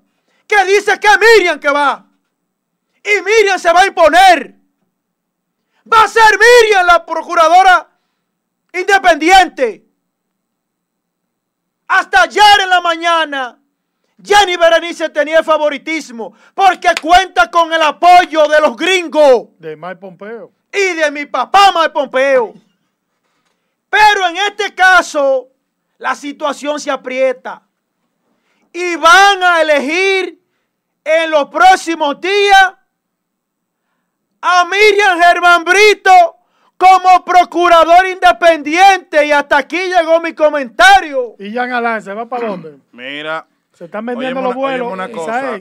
[0.46, 2.07] que dice que Miriam que va.
[3.08, 4.54] Y Miriam se va a imponer.
[5.90, 7.88] Va a ser Miriam la procuradora
[8.72, 9.84] independiente.
[11.86, 13.58] Hasta ayer en la mañana
[14.22, 19.48] Jenny Berenice tenía el favoritismo porque cuenta con el apoyo de los gringos.
[19.58, 20.52] De Mike Pompeo.
[20.72, 22.54] Y de mi papá Mike Pompeo.
[23.88, 25.48] Pero en este caso,
[25.96, 27.62] la situación se aprieta.
[28.70, 30.42] Y van a elegir
[31.04, 32.74] en los próximos días
[34.40, 36.36] a Miriam Germán Brito
[36.76, 39.26] como procurador independiente.
[39.26, 41.34] Y hasta aquí llegó mi comentario.
[41.38, 42.78] ¿Y Jan Alain se va para dónde?
[42.92, 44.92] Mira, se están vendiendo los vuelos.
[44.92, 45.60] Una cosa.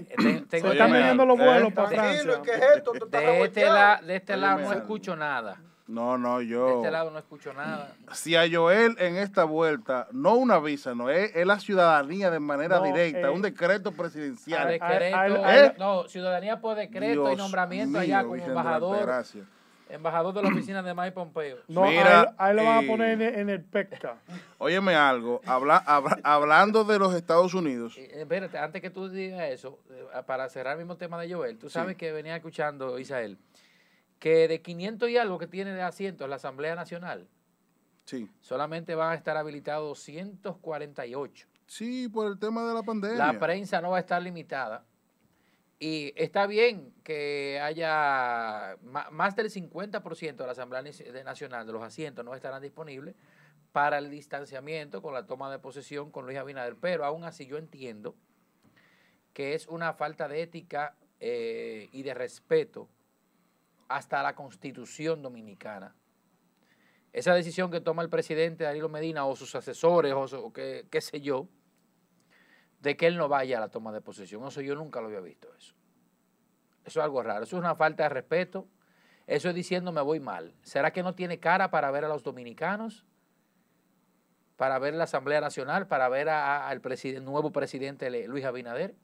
[0.49, 2.23] se están vendiendo los vuelos para Francia.
[2.23, 3.65] de, este
[4.05, 5.59] de este lado no escucho nada.
[5.87, 6.67] No, no, yo.
[6.67, 7.93] De este lado no escucho nada.
[8.13, 12.81] Si a Joel en esta vuelta, no una visa, no, es, la ciudadanía de manera
[12.81, 14.67] directa, un decreto presidencial.
[14.67, 19.05] decreto, no, ciudadanía por decreto y nombramiento allá como embajador.
[19.05, 19.45] Gracias
[19.89, 21.57] embajador de la oficina de Mike Pompeo.
[21.67, 24.17] No, Mira, ahí, lo van a poner en, el PECTA.
[24.57, 25.77] Óyeme algo, habla,
[26.23, 27.97] hablando de los Estados Unidos.
[27.97, 31.57] Eh, espérate, antes que tú digas eso, eh, para cerrar el mismo tema de Joel,
[31.57, 33.37] tú sabes que venía escuchando, Isael,
[34.19, 37.27] que de 500 y algo que tiene de asientos la Asamblea Nacional,
[38.05, 38.29] sí.
[38.39, 41.47] solamente van a estar habilitados 248.
[41.67, 43.17] Sí, por el tema de la pandemia.
[43.17, 44.85] La prensa no va a estar limitada.
[45.79, 48.77] Y está bien que haya
[49.11, 50.81] más del 50% de la Asamblea
[51.23, 53.13] Nacional de los asientos no estarán disponibles
[53.71, 57.57] para el distanciamiento con la toma de posesión con Luis Abinader, pero aún así yo
[57.57, 58.15] entiendo
[59.33, 62.89] que es una falta de ética eh, y de respeto
[63.87, 65.95] hasta la constitución dominicana.
[67.13, 71.47] Esa decisión que toma el presidente Danilo Medina o sus asesores o, qué sé yo,
[72.79, 74.45] de que él no vaya a la toma de posesión.
[74.45, 75.73] Eso yo nunca lo había visto eso.
[76.85, 77.43] Eso es algo raro.
[77.43, 78.67] Eso es una falta de respeto.
[79.25, 80.53] Eso es diciendo me voy mal.
[80.61, 83.05] ¿Será que no tiene cara para ver a los dominicanos?
[84.55, 86.81] Para ver la Asamblea Nacional, para ver al
[87.23, 88.95] nuevo presidente Luis Abinader.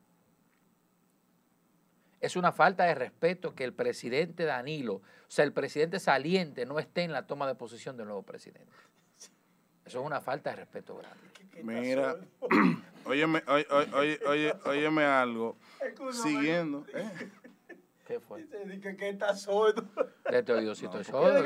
[2.24, 6.80] Es una falta de respeto que el presidente Danilo, o sea, el presidente saliente, no
[6.80, 8.72] esté en la toma de posesión del nuevo presidente.
[9.84, 11.20] Eso es una falta de respeto grande.
[11.62, 12.16] Mira,
[13.06, 13.44] óyeme,
[14.66, 15.58] óyeme algo.
[16.14, 16.86] Siguiendo.
[16.94, 17.12] ¿eh?
[18.08, 18.46] ¿Qué fue?
[18.68, 19.86] Dice que, está sordo.
[20.24, 21.44] Este oído sí estoy sordo.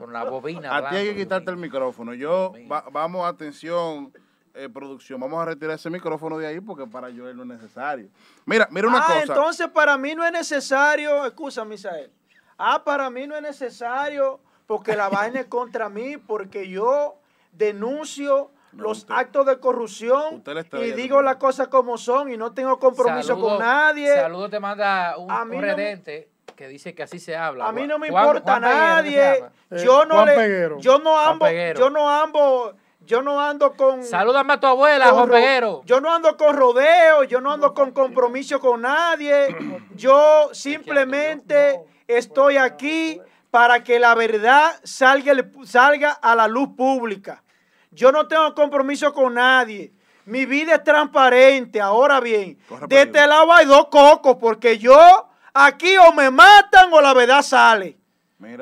[0.00, 0.76] Con la bobina.
[0.76, 2.14] A ti hay que quitarte el micrófono.
[2.14, 2.52] Yo,
[2.90, 4.12] vamos, atención,
[4.58, 5.20] eh, producción.
[5.20, 8.08] Vamos a retirar ese micrófono de ahí porque para yo no es necesario.
[8.44, 9.20] Mira, mira una ah, cosa.
[9.20, 12.10] entonces para mí no es necesario, excusa, Misael.
[12.56, 17.20] Ah, para mí no es necesario porque la vaina es contra mí, porque yo
[17.52, 23.38] denuncio los actos de corrupción y digo las cosas como son y no tengo compromiso
[23.38, 24.12] con nadie.
[24.14, 27.68] Saludo te manda un, un redente que dice que así se habla.
[27.68, 29.44] A mí no me importa nadie.
[29.70, 32.76] yo no le, yo no ando, yo no ando
[33.08, 34.04] yo no ando con.
[34.04, 35.80] Salúdame a tu abuela, Juan Peguero.
[35.86, 39.56] Yo no ando con rodeo, yo no ando con compromiso con nadie.
[39.96, 43.18] Yo simplemente estoy aquí
[43.50, 45.32] para que la verdad salga,
[45.64, 47.42] salga a la luz pública.
[47.90, 49.90] Yo no tengo compromiso con nadie.
[50.26, 51.80] Mi vida es transparente.
[51.80, 52.58] Ahora bien,
[52.88, 57.40] de este lado hay dos cocos, porque yo aquí o me matan o la verdad
[57.40, 57.97] sale.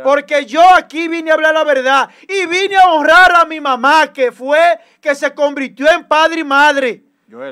[0.03, 4.11] Porque yo aquí vine a hablar la verdad y vine a honrar a mi mamá,
[4.13, 7.03] que fue que se convirtió en padre y madre.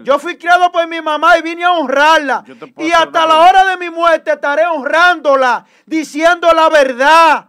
[0.05, 2.45] Yo fui criado por mi mamá y vine a honrarla.
[2.79, 7.49] Y hasta la hora de mi muerte estaré honrándola, diciendo la verdad,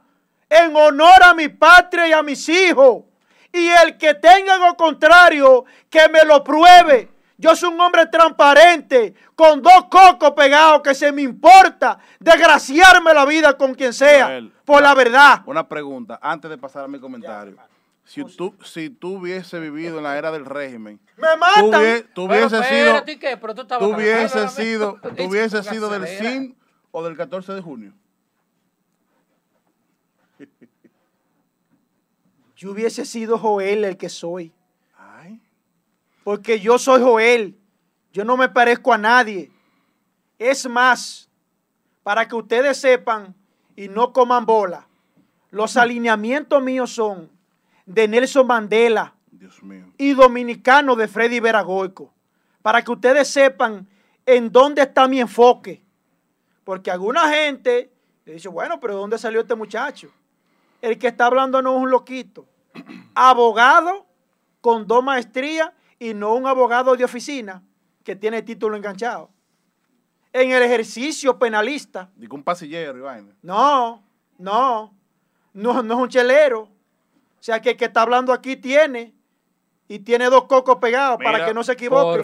[0.49, 3.03] en honor a mi patria y a mis hijos.
[3.53, 7.14] Y el que tenga lo contrario, que me lo pruebe.
[7.37, 13.25] Yo soy un hombre transparente, con dos cocos pegados, que se me importa desgraciarme la
[13.25, 15.41] vida con quien sea, por la verdad.
[15.45, 17.57] Una pregunta, antes de pasar a mi comentario.
[18.05, 22.05] si tú, si tú hubiese vivido en la era del régimen, me matan.
[22.13, 23.01] Tú, hubiese sido,
[23.79, 26.57] tú hubiese sido, tú hubiese sido del CIN
[26.91, 27.93] o del 14 de junio.
[32.55, 34.53] Yo hubiese sido Joel el que soy.
[36.25, 37.55] Porque yo soy Joel.
[38.11, 39.51] Yo no me parezco a nadie.
[40.39, 41.29] Es más,
[42.01, 43.35] para que ustedes sepan
[43.75, 44.87] y no coman bola,
[45.51, 47.29] los alineamientos míos son
[47.85, 49.13] de Nelson Mandela
[49.99, 52.11] y dominicano de Freddy Veragoico.
[52.63, 53.87] Para que ustedes sepan
[54.25, 55.83] en dónde está mi enfoque.
[56.63, 57.91] Porque alguna gente
[58.25, 60.09] dice, bueno, pero ¿dónde salió este muchacho?
[60.81, 62.47] El que está hablando no es un loquito.
[63.13, 64.07] Abogado
[64.59, 65.69] con dos maestrías
[65.99, 67.63] y no un abogado de oficina
[68.03, 69.29] que tiene título enganchado.
[70.33, 72.09] En el ejercicio penalista.
[72.15, 73.33] Digo un pasillero, Iván.
[73.41, 74.03] No,
[74.37, 74.93] no,
[75.53, 76.63] no, no es un chelero.
[76.63, 79.13] O sea que el que está hablando aquí tiene
[79.87, 82.23] y tiene dos cocos pegados para que no se equivoque.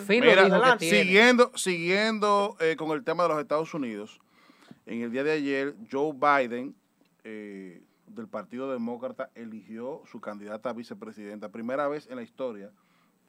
[0.80, 4.20] siguiendo, siguiendo eh, con el tema de los Estados Unidos,
[4.86, 6.76] en el día de ayer, Joe Biden
[7.24, 11.50] eh, del Partido Demócrata eligió su candidata a vicepresidenta.
[11.50, 12.72] Primera vez en la historia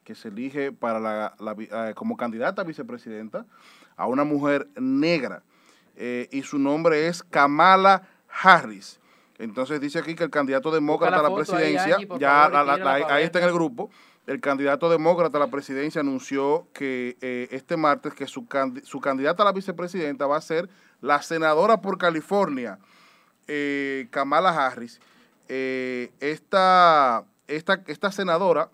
[0.03, 3.45] que se elige para la, eh, como candidata a vicepresidenta
[3.95, 5.43] a una mujer negra.
[5.95, 8.99] Eh, y su nombre es Kamala Harris.
[9.37, 12.45] Entonces dice aquí que el candidato demócrata a la presidencia, ya
[13.09, 13.89] ahí está en el grupo,
[14.25, 18.47] el candidato demócrata a la presidencia anunció que eh, este martes que su,
[18.83, 20.69] su candidata a la vicepresidenta va a ser
[21.01, 22.79] la senadora por California,
[23.47, 25.01] eh, Kamala Harris,
[25.49, 28.69] eh, esta, esta, senadora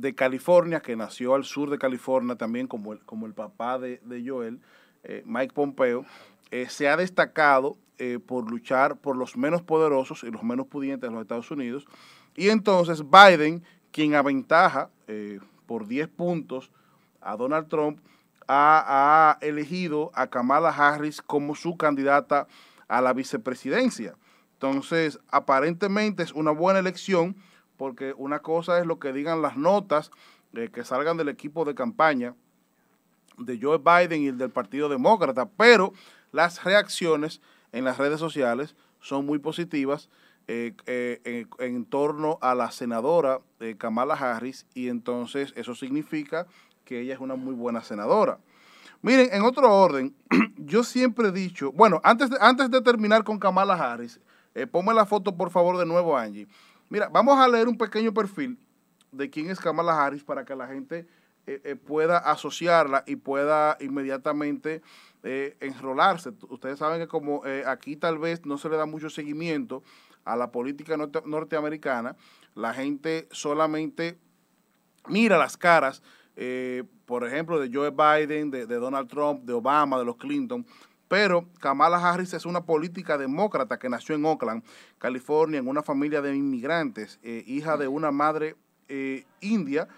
[0.00, 4.00] de California, que nació al sur de California también como el, como el papá de,
[4.26, 4.60] Joel,
[5.04, 6.04] eh, Mike Pompeo,
[6.68, 7.76] se ha destacado
[8.26, 11.86] por luchar por los menos poderosos y los menos pudientes de los Estados Unidos.
[12.36, 14.90] Y entonces Biden, quien aventaja
[15.66, 16.70] por 10 puntos
[17.20, 17.98] a Donald Trump,
[18.46, 22.46] ha, ha elegido a Kamala Harris como su candidata
[22.88, 24.14] a la vicepresidencia.
[24.54, 27.36] Entonces, aparentemente es una buena elección
[27.76, 30.10] porque una cosa es lo que digan las notas
[30.54, 32.34] eh, que salgan del equipo de campaña
[33.36, 35.92] de Joe Biden y el del Partido Demócrata, pero
[36.32, 37.42] las reacciones
[37.72, 40.08] en las redes sociales son muy positivas
[40.48, 43.40] eh, eh, en, torno a la senadora
[43.78, 46.46] Kamala Harris y entonces eso significa
[46.84, 48.38] que ella es una muy buena senadora.
[49.02, 50.14] Miren, en otro orden,
[50.56, 54.20] yo siempre he dicho, bueno, antes de, antes de terminar con Kamala Harris,
[54.70, 56.48] ponme la foto por favor de nuevo, Angie.
[56.88, 58.58] Mira, vamos a leer un pequeño perfil
[59.12, 61.06] de quién es Kamala Harris para que la gente
[61.46, 64.82] eh, eh, pueda asociarla y pueda inmediatamente
[65.22, 66.30] enrolarse.
[66.50, 69.82] Ustedes saben que como aquí tal vez no se le da mucho seguimiento
[70.24, 72.14] a la política norteamericana,
[72.54, 74.20] la gente solamente
[75.08, 76.00] mira las caras
[76.36, 80.66] eh, por ejemplo, de Joe Biden, de, Donald Trump, de Obama, de los Clinton.
[81.08, 84.64] Pero Kamala Harris es una política demócrata que nació en Oakland,
[84.98, 88.56] California, en una familia de inmigrantes, eh, hija de una madre
[88.88, 89.88] eh, india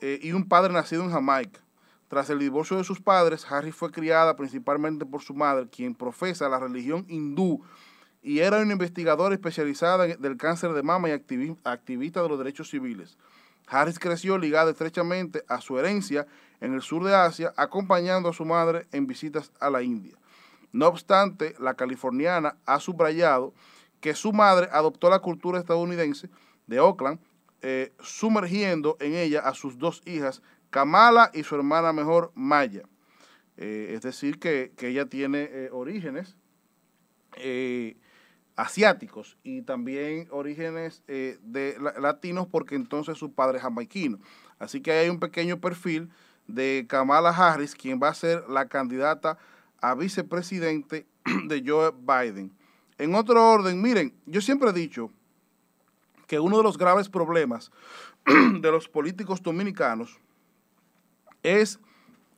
[0.00, 1.60] y un padre nacido en Jamaica.
[2.08, 6.48] Tras el divorcio de sus padres, Harris fue criada principalmente por su madre, quien profesa
[6.48, 7.62] la religión hindú
[8.22, 13.18] y era una investigadora especializada del cáncer de mama y activista de los derechos civiles.
[13.66, 16.26] Harris creció ligada estrechamente a su herencia
[16.60, 20.14] en el sur de Asia, acompañando a su madre en visitas a la India.
[20.72, 23.54] No obstante, la californiana ha subrayado
[24.00, 26.28] que su madre adoptó la cultura estadounidense
[26.66, 27.20] de Oakland,
[27.60, 32.82] eh, sumergiendo en ella a sus dos hijas, Kamala y su hermana mejor, Maya.
[33.58, 36.36] Eh, es decir, que, ella tiene eh, orígenes
[38.56, 44.18] asiáticos y también orígenes de latinos porque entonces su padre es jamaiquino.
[44.58, 46.10] Así que hay un pequeño perfil
[46.46, 49.38] de Kamala Harris, quien va a ser la candidata
[49.82, 51.06] a vicepresidente
[51.44, 52.50] de Joe Biden.
[52.96, 55.10] En otro orden, miren, yo siempre he dicho
[56.26, 57.70] que uno de los graves problemas
[58.24, 60.18] de los políticos dominicanos
[61.42, 61.78] es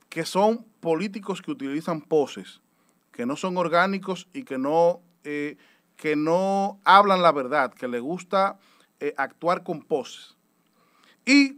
[0.09, 2.61] que son políticos que utilizan poses,
[3.11, 5.57] que no son orgánicos y que no eh,
[5.95, 8.59] que no hablan la verdad, que le gusta
[8.99, 10.35] eh, actuar con poses.
[11.25, 11.57] Y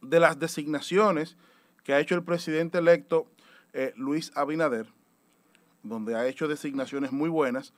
[0.00, 1.36] de las designaciones
[1.84, 3.26] que ha hecho el presidente electo
[3.72, 4.86] eh, Luis Abinader,
[5.82, 7.72] donde ha hecho designaciones muy buenas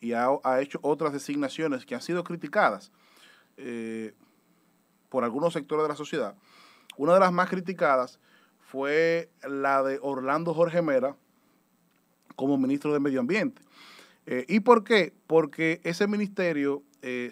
[0.00, 0.28] y ha,
[0.60, 2.92] hecho otras designaciones que han sido criticadas
[3.56, 4.14] eh,
[5.08, 6.36] por algunos sectores de la sociedad.
[6.96, 8.20] Una de las más criticadas
[8.60, 11.16] fue la de Orlando Jorge Mera
[12.36, 13.62] como ministro de Medio Ambiente.
[14.26, 15.12] Eh, ¿Y por qué?
[15.26, 16.82] Porque ese ministerio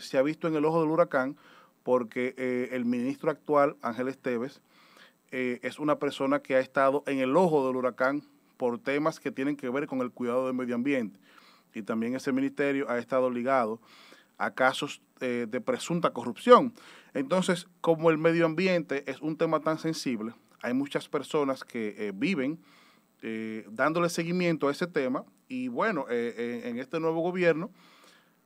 [0.00, 1.38] se ha visto en el ojo del huracán
[1.82, 4.60] porque el ministro actual, Ángel Esteves,
[5.32, 8.22] es una persona que ha estado en el ojo del huracán
[8.56, 11.18] por temas que tienen que ver con el cuidado del medio ambiente.
[11.74, 13.80] Y también ese ministerio ha estado ligado
[14.36, 16.74] a casos de presunta corrupción.
[17.14, 22.60] Entonces, como el medio ambiente es un tema tan sensible, hay muchas personas que viven
[23.70, 27.70] dándole seguimiento a ese tema y bueno, en este nuevo gobierno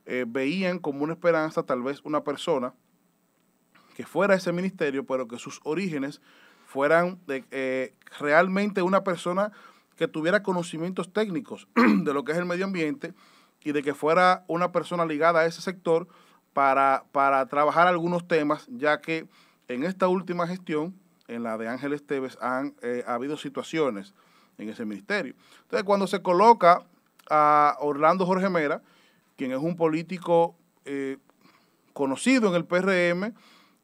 [0.09, 2.73] eh, veían como una esperanza tal vez una persona
[3.93, 6.21] que fuera ese ministerio, pero que sus orígenes
[6.67, 9.53] fueran eh, realmente una persona
[9.95, 13.13] que tuviera conocimientos técnicos de lo que es el medio ambiente
[13.63, 16.07] y de que fuera una persona ligada a ese sector
[16.53, 19.27] para, para trabajar algunos temas, ya que
[19.69, 20.93] en esta última gestión,
[21.27, 24.13] en la de Ángel Esteves, han eh, ha habido situaciones
[24.57, 25.35] en ese ministerio.
[25.63, 26.83] Entonces, cuando se coloca
[27.29, 28.81] a Orlando Jorge Mera,
[29.37, 31.17] quien es un político eh,
[31.93, 33.33] conocido en el PRM.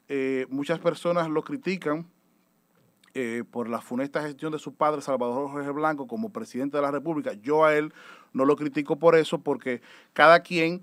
[0.07, 2.05] Eh, muchas personas lo critican
[3.13, 6.91] eh, por la funesta gestión de su padre, Salvador Jorge Blanco, como presidente de la
[6.91, 7.33] República.
[7.33, 7.93] Yo a él
[8.33, 9.81] no lo critico por eso, porque
[10.13, 10.81] cada quien,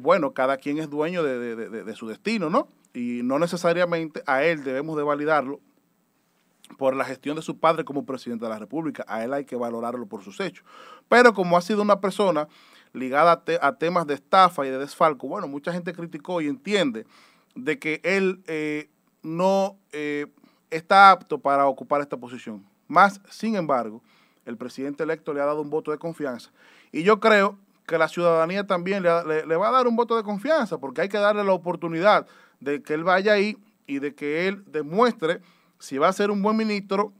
[0.00, 2.68] bueno, cada quien es dueño de, de su destino, ¿no?
[2.92, 5.60] Y no necesariamente a él debemos de validarlo
[6.76, 9.04] por la gestión de su padre como presidente de la República.
[9.08, 10.64] A él hay que valorarlo por sus hechos.
[11.08, 12.48] Pero como ha sido una persona
[12.92, 17.06] ligada a, temas de estafa y de desfalco, bueno, mucha gente criticó y entiende
[17.54, 18.88] de que él eh,
[19.22, 20.26] no eh,
[20.70, 22.64] está apto para ocupar esta posición.
[22.88, 24.02] Más, sin embargo,
[24.44, 26.50] el presidente electo le ha dado un voto de confianza.
[26.92, 30.78] Y yo creo que la ciudadanía también le, va a dar un voto de confianza,
[30.78, 32.26] porque hay que darle la oportunidad
[32.60, 33.56] de que él vaya ahí
[33.86, 35.40] y de que él demuestre
[35.78, 37.12] si va a ser un buen ministro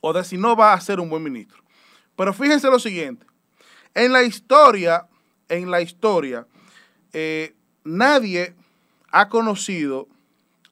[0.00, 1.62] o de si no va a ser un buen ministro.
[2.16, 3.26] Pero fíjense lo siguiente,
[3.94, 5.06] en la historia,
[5.48, 6.46] en la historia,
[7.12, 7.54] eh,
[7.84, 8.54] nadie
[9.10, 10.08] ha conocido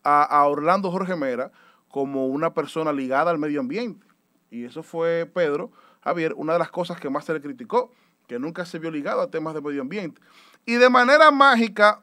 [0.02, 1.50] a, Orlando Jorge Mera
[1.94, 4.04] como una persona ligada al medio ambiente.
[4.50, 5.70] Y eso fue, Pedro,
[6.02, 7.92] Javier, una de las cosas que más se le criticó,
[8.26, 10.20] que nunca se vio ligado a temas de medio ambiente.
[10.66, 12.02] Y de manera mágica,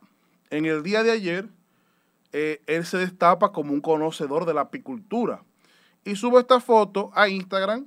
[0.49, 1.49] en el día de ayer,
[2.31, 5.43] eh, él se destapa como un conocedor de la apicultura.
[6.05, 7.85] Y sube esta foto a Instagram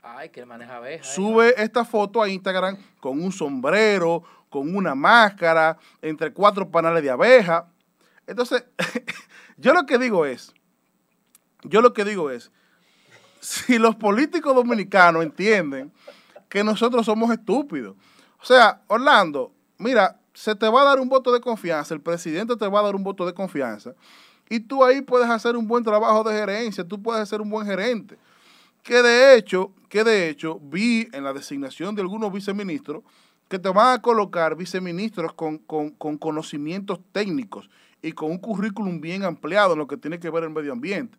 [0.00, 1.06] Ay, que maneja abejas.
[1.06, 7.10] Sube esta foto a Instagram con un sombrero, con una máscara, entre cuatro panales de
[7.10, 7.68] abeja.
[8.26, 8.64] Entonces,
[9.58, 10.54] yo lo que digo es,
[11.68, 12.50] yo lo que digo es,
[13.40, 15.92] si los políticos dominicanos entienden
[16.48, 17.96] que nosotros somos estúpidos,
[18.40, 22.56] o sea, Orlando, mira, se te va a dar un voto de confianza, el presidente
[22.56, 23.94] te va a dar un voto de confianza,
[24.48, 27.66] y tú ahí puedes hacer un buen trabajo de gerencia, tú puedes ser un buen
[27.66, 28.16] gerente
[28.86, 33.02] que de hecho, que de hecho vi en la designación de algunos viceministros
[33.48, 37.68] que te van a colocar viceministros con, conocimientos técnicos
[38.00, 41.18] y con un currículum bien ampliado en lo que tiene que ver el medio ambiente.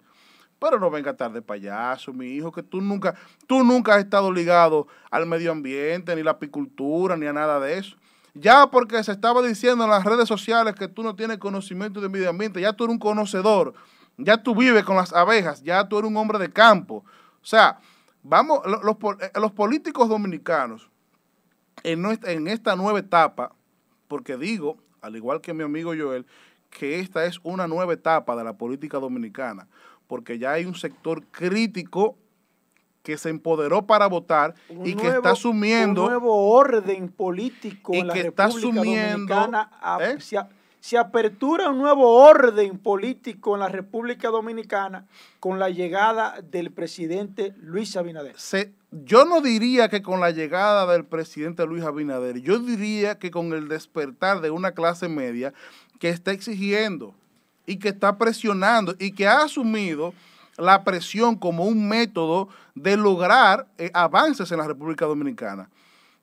[0.59, 3.15] Pero no venga tarde payaso, mi hijo, que tú nunca,
[3.45, 7.77] tú nunca has estado ligado al medio ambiente, ni la apicultura, ni a nada de
[7.77, 7.95] eso.
[8.33, 12.09] Ya porque se estaba diciendo en las redes sociales que tú no tienes conocimiento del
[12.09, 13.73] medio ambiente, ya tú eres un conocedor,
[14.17, 17.03] ya tú vives con las abejas, ya tú eres un hombre de campo.
[17.41, 17.79] O sea,
[18.23, 20.89] vamos, los, eh, los políticos dominicanos
[21.83, 23.53] en, en esta nueva etapa,
[24.07, 26.25] porque digo, al igual que mi amigo Joel,
[26.69, 29.67] que esta es una nueva etapa de la política dominicana,
[30.07, 32.17] porque ya hay un sector crítico
[33.03, 34.53] que se empoderó para votar
[34.83, 39.69] y que está asumiendo un nuevo orden político en la que República está asumiendo, Dominicana
[40.01, 40.17] ¿eh?
[40.79, 45.05] se apertura un nuevo orden político en la República Dominicana
[45.39, 48.35] con la llegada del presidente Luis Abinader.
[48.91, 53.53] yo no diría que con la llegada del presidente Luis Abinader, yo diría que con
[53.53, 55.53] el despertar de una clase media
[55.99, 57.15] que está exigiendo
[57.67, 60.15] y que está presionando y que ha asumido
[60.57, 65.69] la presión como un método de lograr eh, avances en la República Dominicana.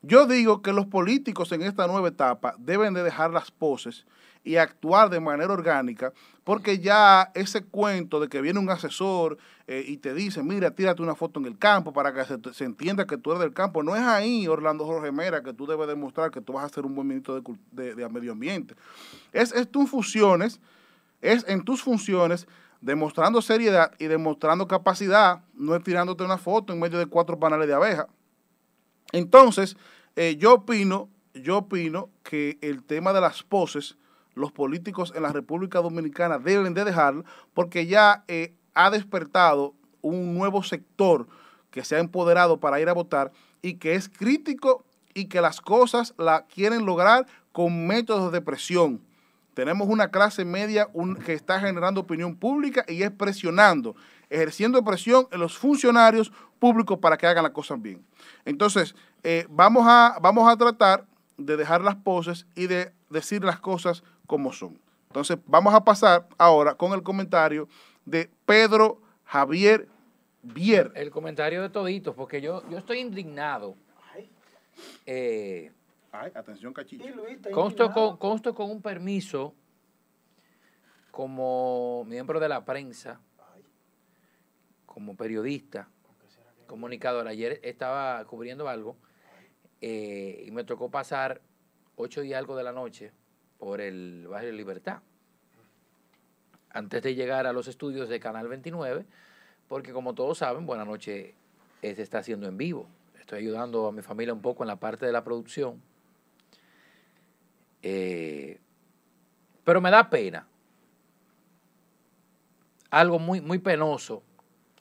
[0.03, 4.05] Yo digo que los políticos en esta nueva etapa deben de dejar las poses
[4.45, 6.13] y actuar de manera orgánica,
[6.45, 11.01] porque ya ese cuento de que viene un asesor eh, y te dice, mira, tírate
[11.01, 12.23] una foto en el campo para que
[12.53, 15.67] se, entienda que tú eres del campo, no es ahí, Orlando Jorge Mera, que tú
[15.67, 17.43] debes demostrar que tú vas a ser un buen ministro
[17.73, 18.75] de, de, medio ambiente.
[19.33, 20.61] Es, es tus funciones,
[21.25, 22.47] es en tus funciones
[22.81, 27.67] demostrando seriedad y demostrando capacidad, no es tirándote una foto en medio de cuatro panales
[27.67, 28.09] de abeja.
[29.13, 29.77] Entonces,
[30.17, 33.97] eh, yo opino, yo opino que el tema de las poses
[34.35, 37.25] los políticos en la República Dominicana deben de dejarlo
[37.55, 41.29] porque ya eh, ha despertado un nuevo sector
[41.71, 43.33] que se ha empoderado para ir a votar
[43.63, 44.85] y que es crítico
[45.15, 49.01] y que las cosas la quieren lograr con métodos de presión.
[49.55, 50.89] Tenemos una clase media
[51.25, 53.95] que está generando opinión pública y es presionando,
[54.29, 58.05] ejerciendo presión en los funcionarios públicos para que hagan las cosas bien.
[58.45, 61.07] Entonces, eh, vamos, a, vamos a tratar
[61.37, 64.79] de dejar las poses y de decir las cosas como son.
[65.07, 67.69] Entonces, vamos a pasar ahora con el comentario
[68.05, 69.89] de Pedro Javier
[70.43, 70.93] Bier.
[70.95, 73.77] El comentario de toditos, porque yo, yo estoy indignado.
[75.07, 75.71] Eh,
[76.17, 77.05] Ay, atención, cachito.
[77.53, 79.53] Consto con, consto con un permiso
[81.11, 83.21] como miembro de la prensa,
[84.87, 85.89] como periodista,
[86.69, 87.27] comunicador.
[87.27, 88.97] Ayer estaba cubriendo algo
[89.81, 91.41] eh, y me tocó pasar
[91.97, 93.11] ocho y algo de la noche
[93.59, 95.03] por el barrio Libertad.
[96.71, 99.05] Antes de llegar a los estudios de Canal 29,
[99.67, 101.35] porque como todos saben, Buenas noches
[101.81, 102.87] se está haciendo en vivo.
[103.19, 105.83] Estoy ayudando a mi familia un poco en la parte de la producción.
[107.87, 108.59] Eh,
[109.63, 110.49] pero me da pena.
[112.91, 114.23] Algo muy, muy penoso.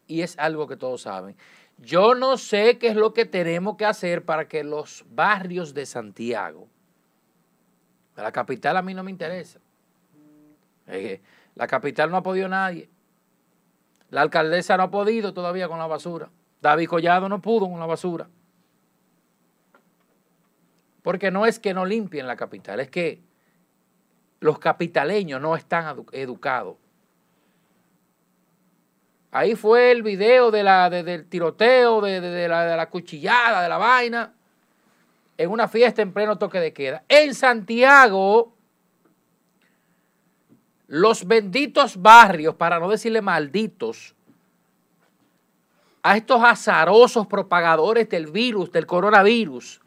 [0.07, 1.35] Y es algo que todos saben.
[1.77, 5.85] Yo no sé qué es lo que tenemos que hacer para que los barrios de
[5.85, 6.67] Santiago
[8.15, 9.59] la capital a mí no me interesa.
[11.55, 12.89] La capital no ha podido nadie.
[14.09, 16.29] La alcaldesa no ha podido todavía con la basura.
[16.61, 18.29] David Collado no pudo con la basura.
[21.03, 23.21] Porque no es que no limpien la capital, es que
[24.39, 26.77] los capitaleños no están educados.
[29.31, 33.77] Ahí fue el video de la, del tiroteo, de, la, de la cuchillada, de la
[33.77, 34.33] vaina
[35.37, 37.03] en una fiesta en pleno toque de queda.
[37.07, 38.53] En Santiago,
[40.87, 44.15] los benditos barrios, para no decirle malditos,
[46.03, 49.81] a estos azarosos propagadores del virus, del coronavirus,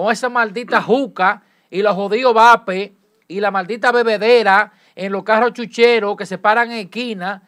[0.00, 2.94] con esa maldita juca y los jodidos vape
[3.28, 7.42] y la maldita bebedera en los carros chucheros que se paran en esquina,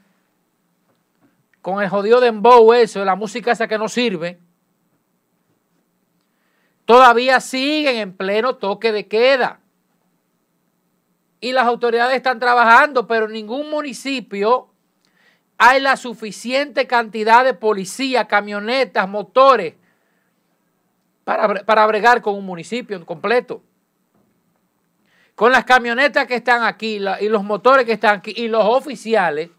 [1.62, 4.38] con el jodido dembow eso, la música esa que no sirve
[6.84, 9.60] todavía siguen en pleno toque de queda.
[11.40, 14.68] Y las autoridades están trabajando, pero en ningún municipio
[15.56, 19.76] hay la suficiente cantidad de policía, camionetas, motores
[21.24, 23.62] para, para bregar con un municipio completo.
[25.34, 29.50] Con las camionetas que están aquí y los motores que están aquí y los oficiales,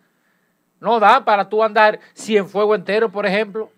[0.79, 1.99] no dan para tú andar
[2.47, 3.71] fuego entero, por ejemplo.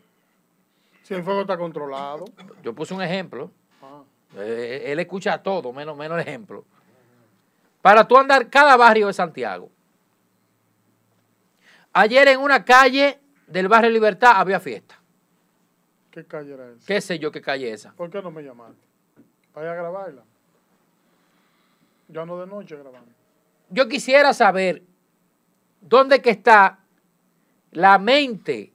[1.03, 2.25] Si el fuego está controlado.
[2.63, 3.51] Yo puse un ejemplo.
[3.81, 4.01] Ah.
[4.37, 6.65] Eh, él escucha todo, menos, menos ejemplo.
[7.81, 9.69] Para tú andar cada barrio de Santiago.
[11.93, 14.99] Ayer en una calle del barrio Libertad había fiesta.
[16.15, 16.85] ¿Qué calle era esa?
[16.87, 17.91] ¿Qué sé yo qué calle esa?
[17.91, 18.81] ¿Por qué no me llamaste?
[19.53, 20.23] Vaya a grabarla.
[22.07, 23.11] Yo no de noche grabando.
[23.69, 24.81] Yo quisiera saber
[25.81, 26.79] dónde que está
[27.71, 28.71] la mente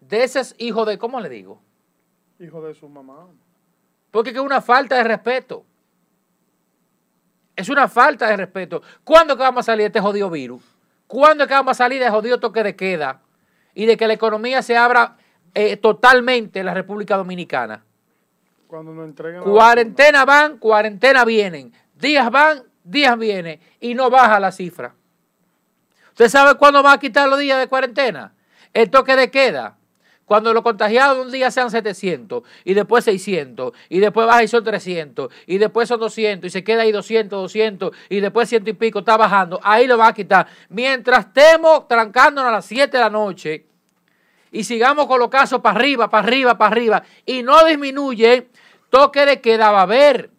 [0.00, 1.60] de esos hijos de, ¿cómo le digo?
[2.38, 3.26] Hijo de su mamá.
[4.10, 5.66] Porque es una falta de respeto.
[7.54, 8.80] Es una falta de respeto.
[9.04, 10.62] ¿Cuándo que vamos a salir de este jodido virus?
[11.06, 13.20] ¿Cuándo que vamos a salir de jodido toque de queda?
[13.74, 15.18] Y de que la economía se abra
[15.58, 17.84] eh, totalmente en la República Dominicana.
[18.68, 21.72] Cuando nos entreguen Cuarentena van, cuarentena vienen.
[21.94, 23.58] Días van, días vienen.
[23.80, 24.94] Y no baja la cifra.
[26.10, 28.34] ¿Usted sabe cuándo va a quitar los días de cuarentena?
[28.72, 29.76] El toque de queda.
[30.24, 34.62] Cuando los contagiados un día sean 700 y después 600 y después baja y son
[34.62, 38.74] 300 y después son 200 y se queda ahí 200, 200 y después ciento y
[38.74, 40.46] pico está bajando, ahí lo va a quitar.
[40.68, 43.67] Mientras estemos trancándonos a las 7 de la noche
[44.50, 48.48] y sigamos con los casos para arriba, para arriba, para arriba y no disminuye,
[48.90, 50.30] toque de queda va a haber.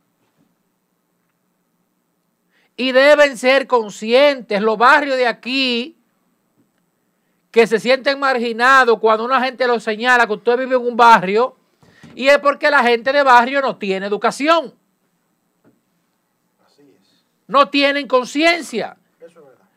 [2.76, 5.98] Y deben ser conscientes los barrios de aquí
[7.52, 11.58] que se sienten marginados cuando una gente los señala que usted vive en un barrio
[12.16, 14.74] y es porque la gente de barrio no tiene educación.
[16.66, 17.24] Así es.
[17.48, 18.99] No tienen conciencia.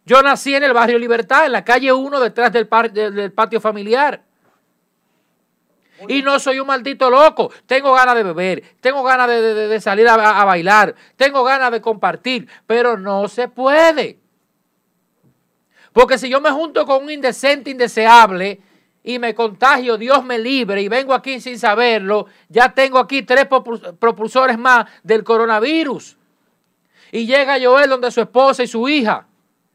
[0.05, 4.23] Yo nací en el barrio Libertad, en la calle 1, detrás del, patio familiar.
[6.09, 7.53] Y no soy un maldito loco.
[7.67, 12.97] Tengo ganas de beber, tengo ganas de, salir a bailar, tengo ganas de compartir, pero
[12.97, 14.19] no se puede.
[15.93, 18.61] Porque si yo me junto con un indecente, indeseable,
[19.05, 23.47] y me contagio, Dios me libre, y vengo aquí sin saberlo, ya tengo aquí tres
[23.99, 26.17] propulsores más del coronavirus.
[27.11, 29.27] Y llega Joel donde su esposa y su hija,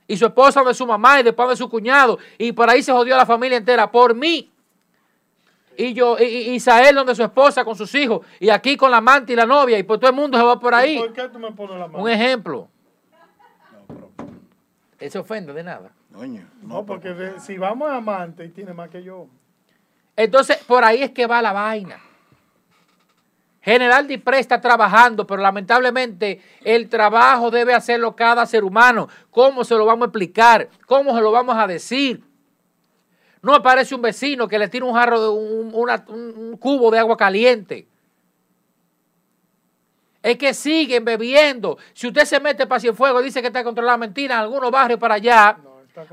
[0.07, 2.91] y su esposa donde su mamá, y después de su cuñado, y por ahí se
[2.91, 4.51] jodió la familia entera, por mí.
[5.75, 8.97] y yo, y, y Isael donde su esposa con sus hijos, y aquí con la
[8.97, 10.97] amante y la novia, y pues todo el mundo se va por ahí.
[10.97, 12.03] ¿Por qué tú me pones la mano?
[12.03, 12.67] Un ejemplo.
[14.99, 15.91] Eso ofende de nada.
[16.63, 19.27] no, porque si vamos a amante y tiene más que yo.
[20.15, 21.99] Entonces, por ahí es que va la vaina.
[23.67, 29.09] General Dipré está trabajando, pero lamentablemente el trabajo debe hacerlo cada ser humano.
[29.29, 30.69] ¿Cómo se lo vamos a explicar?
[30.85, 32.23] ¿Cómo se lo vamos a decir?
[33.41, 37.85] No aparece un vecino que le tira un jarro de un, cubo de agua caliente.
[40.23, 41.77] Es que siguen bebiendo.
[41.91, 45.15] Si usted se mete para Cienfuegos, dice que está controlada mentira en algunos barrios para
[45.15, 45.57] allá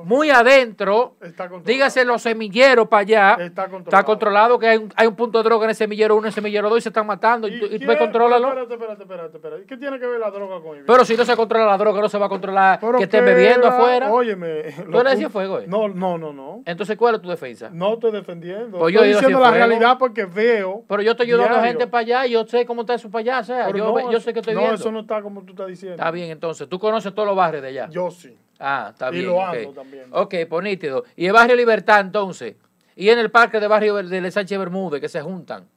[0.04, 1.16] muy adentro,
[1.64, 4.58] dígase los semilleros para allá, está controlado.
[4.58, 6.68] que hay un, hay un, punto de droga en el semillero 1 y el semillero
[6.68, 7.48] 2 y se están matando.
[7.48, 8.48] ¿Y, y tú me controlalo?
[8.48, 9.66] Espérate, espérate, espérate, espérate.
[9.66, 10.84] ¿Qué tiene que ver la droga con eso?
[10.86, 13.68] Pero si no se controla la droga, no se va a controlar que estén bebiendo
[13.68, 14.12] afuera.
[14.12, 14.62] Óyeme.
[14.90, 15.60] ¿Tú le decías fuego?
[15.60, 15.66] Eh?
[15.66, 16.62] No, no, no, no.
[16.64, 17.70] Entonces, ¿cuál es tu defensa?
[17.72, 18.78] No estoy defendiendo.
[18.78, 20.84] Pues estoy diciendo la realidad porque veo.
[20.88, 23.20] Pero yo estoy ayudando a gente para allá y yo sé cómo está eso para
[23.20, 23.38] allá.
[23.40, 24.72] O sea, yo, yo sé que estoy viendo.
[24.72, 25.96] No, eso no está como tú estás diciendo.
[25.96, 26.68] Está bien, entonces.
[26.68, 27.88] ¿Tú conoces todos los barrios de allá?
[27.90, 28.36] Yo sí.
[28.58, 29.24] Ah, está bien.
[29.24, 30.06] Y lo ando también.
[30.10, 31.04] Ok, pues nítido.
[31.16, 32.56] Y el barrio Libertad, entonces.
[32.96, 35.68] Y en el parque de barrio de Sánchez Bermúdez, que se juntan.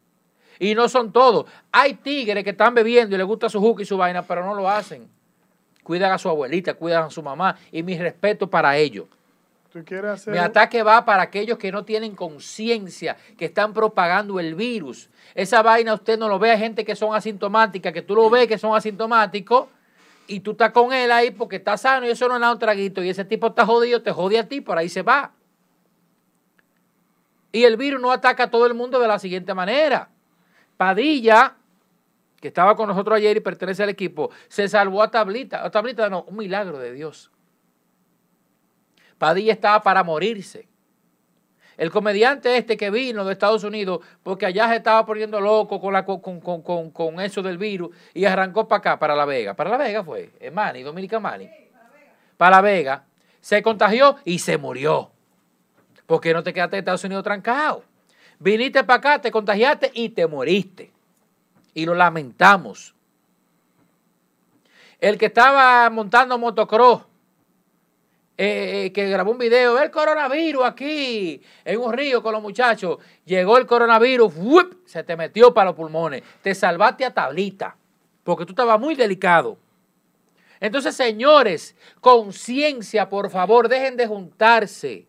[0.59, 1.45] Y no son todos.
[1.71, 4.55] Hay tigres que están bebiendo y les gusta su juca y su vaina, pero no
[4.55, 5.07] lo hacen.
[5.83, 7.57] Cuidan a su abuelita, cuidan a su mamá.
[7.71, 9.05] Y mi respeto para ellos.
[9.71, 10.33] ¿Tú quieres hacer...
[10.33, 15.09] Mi ataque va para aquellos que no tienen conciencia, que están propagando el virus.
[15.35, 18.47] Esa vaina usted no lo ve a gente que son asintomáticas, que tú lo ves
[18.47, 19.67] que son asintomáticos
[20.27, 22.59] y tú estás con él ahí porque está sano y eso no es nada un
[22.59, 25.31] traguito y ese tipo está jodido, te jode a ti, por ahí se va.
[27.51, 30.09] Y el virus no ataca a todo el mundo de la siguiente manera.
[30.75, 31.55] Padilla,
[32.39, 35.65] que estaba con nosotros ayer y pertenece al equipo, se salvó a Tablita.
[35.65, 37.31] A Tablita no, un milagro de Dios.
[39.17, 40.67] Padilla estaba para morirse.
[41.77, 45.93] El comediante este que vino de Estados Unidos, porque allá se estaba poniendo loco con,
[45.93, 49.53] la, con, con, con, eso del virus, y arrancó para acá, para La Vega.
[49.53, 51.47] Para La Vega fue, en Mani, Dominica Mani.
[52.35, 53.03] Para La Vega.
[53.39, 55.11] Se contagió y se murió.
[56.07, 57.83] Porque no te quedaste en Estados Unidos trancado.
[58.39, 60.91] Viniste para acá, te contagiaste y te moriste.
[61.75, 62.95] Y lo lamentamos.
[64.99, 67.03] El que estaba montando motocross
[68.39, 72.99] eh, eh, que grabó un video, el coronavirus aquí, en un río con los muchachos,
[73.25, 74.31] llegó el coronavirus,
[74.85, 77.75] se te metió para los pulmones, te salvaste a tablita,
[78.23, 79.57] porque tú estabas muy delicado.
[80.59, 85.07] Entonces, señores, conciencia, por favor, dejen de juntarse,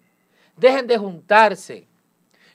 [0.57, 1.87] dejen de juntarse.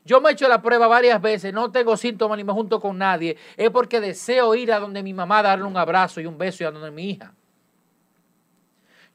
[0.03, 2.97] Yo me he hecho la prueba varias veces, no tengo síntomas ni me junto con
[2.97, 6.63] nadie, es porque deseo ir a donde mi mamá, darle un abrazo y un beso
[6.63, 7.31] y a donde mi hija.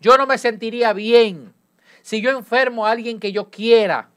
[0.00, 1.52] Yo no me sentiría bien
[2.02, 4.10] si yo enfermo a alguien que yo quiera.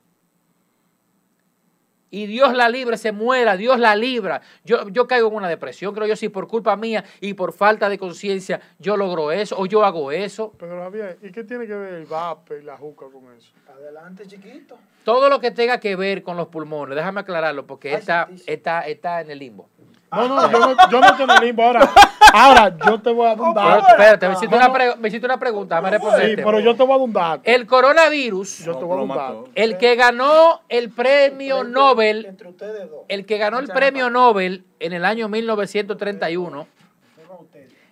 [2.13, 4.41] Y Dios la libre, se muera, Dios la libra.
[4.65, 7.87] Yo, yo caigo en una depresión, creo yo, si por culpa mía y por falta
[7.87, 10.53] de conciencia yo logro eso o yo hago eso.
[10.59, 13.53] Pero Javier, ¿y qué tiene que ver el vape y la juca con eso?
[13.73, 14.77] Adelante, chiquito.
[15.05, 19.21] Todo lo que tenga que ver con los pulmones, déjame aclararlo porque está, está, está
[19.21, 19.69] en el limbo.
[20.11, 21.89] No, no, yo no, yo no tengo limbo ahora.
[22.33, 23.87] Ahora, yo te voy a dar un dato.
[23.87, 26.97] espérate, me hiciste, una, me hiciste una pregunta, me Sí, pero yo te voy a
[26.97, 27.41] dar un dato.
[27.45, 29.51] El coronavirus, yo te voy a dar un dato.
[29.55, 33.05] el que ganó el premio Nobel, entre ustedes dos.
[33.07, 36.67] el que ganó el premio Nobel en el año 1931,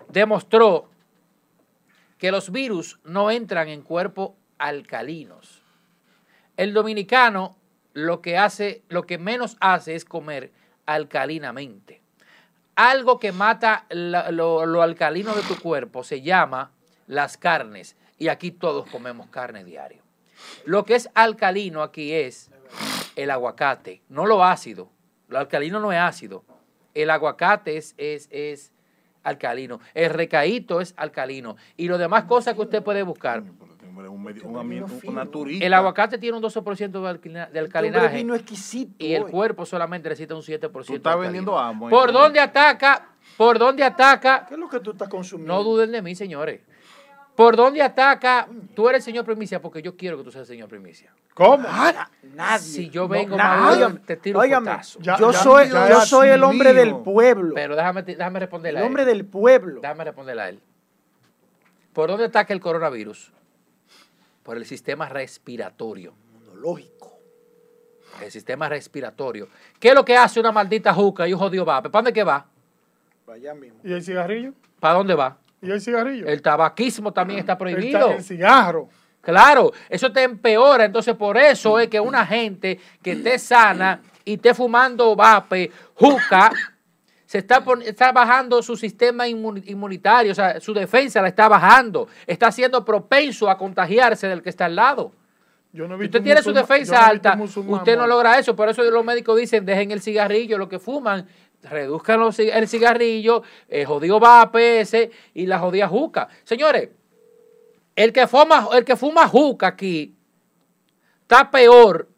[0.10, 0.90] demostró
[2.18, 5.62] que los virus no entran en cuerpos alcalinos.
[6.58, 7.56] El dominicano
[7.94, 10.52] lo que hace, lo que menos hace es comer
[10.86, 11.99] alcalinamente
[12.80, 16.72] algo que mata lo, alcalino de tu cuerpo se llama
[17.08, 17.98] las carnes.
[18.18, 20.02] Y aquí todos comemos carne diario.
[20.64, 22.50] Lo que es alcalino aquí es
[23.18, 24.90] el aguacate, no lo ácido.
[25.28, 26.46] Lo alcalino no es ácido.
[26.94, 28.72] El aguacate es, es, es
[29.24, 29.82] alcalino.
[29.94, 31.58] El recaíto es alcalino.
[31.76, 33.44] Y lo demás cosas que usted puede buscar.
[35.62, 38.26] El aguacate tiene un 12% de, alcalinaje.
[38.98, 40.86] y el cuerpo solamente necesita un 7%.
[40.86, 41.90] Tú estás vendiendo amo.
[41.90, 43.10] ¿Por dónde ataca?
[43.38, 44.46] ¿Por dónde ataca?
[44.48, 45.54] ¿Qué es lo que tú estás consumiendo?
[45.54, 46.62] No duden de mí, señores.
[47.36, 48.50] ¿Por dónde ataca?
[48.76, 51.14] Tú eres el señor primicia porque yo quiero que tú seas el señor primicia.
[51.34, 51.66] ¿Cómo?
[52.36, 52.60] nadie.
[52.60, 54.50] Si yo vengo no, te tiro un
[55.02, 57.56] yo soy, yo soy el hombre del pueblo.
[57.56, 58.86] Pero déjame, déjame responderle a él.
[58.86, 59.80] El hombre del pueblo.
[59.80, 60.60] Déjame responderle a él.
[61.94, 63.32] ¿Por dónde ataca el coronavirus?
[64.50, 66.16] Por el sistema respiratorio.
[66.34, 67.20] Inmunológico.
[68.20, 69.48] El sistema respiratorio.
[69.80, 71.92] ¿Qué es lo que hace una maldita juca y un jodido vape?
[71.92, 72.48] ¿Para dónde que va?
[73.28, 73.80] Vaya mismo.
[73.84, 74.54] ¿Y el cigarrillo?
[74.80, 75.38] ¿Para dónde va?
[75.62, 76.26] ¿Y el cigarrillo?
[76.26, 78.10] El tabaquismo también está prohibido.
[78.10, 78.90] El, cigarro.
[79.22, 80.86] Claro, eso te empeora.
[80.86, 86.52] Entonces, por eso es que una gente que esté sana y esté fumando vape, juca,
[87.30, 92.52] se está, está bajando su sistema inmunitario, o sea, su defensa la está bajando, está
[92.52, 95.12] siendo propenso a contagiarse del que está al lado.
[95.72, 98.56] si usted tiene su defensa alta, usted no logra eso.
[98.56, 101.28] Por eso los médicos dicen, dejen el cigarrillo, lo que fuman,
[101.62, 106.30] reduzcan el cigarrillo, el jodido vape ese y la jodida juca.
[106.44, 106.90] Señores,
[107.96, 110.16] el que fuma, el que fuma juca aquí
[111.22, 112.10] está peor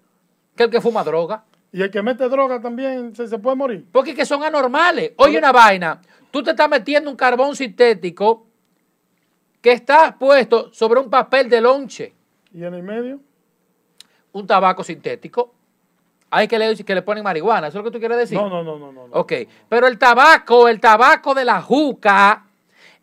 [0.56, 1.44] que el que fuma droga.
[1.72, 3.86] Y el que mete droga también se, puede morir.
[3.92, 5.12] Porque que son anormales.
[5.18, 6.02] Oye, una vaina.
[6.30, 8.46] Tú te estás metiendo un carbón sintético
[9.62, 12.14] que está puesto sobre un papel de lonche.
[12.54, 13.20] ¿Y en el medio?
[14.34, 15.54] Un tabaco sintético.
[16.30, 17.68] Hay que le, que le ponen marihuana.
[17.68, 18.38] ¿Eso es lo que tú quieres decir?
[18.38, 18.92] No, no, no, no.
[18.92, 19.34] no, Ok.
[19.70, 22.46] Pero el tabaco, el tabaco de la juca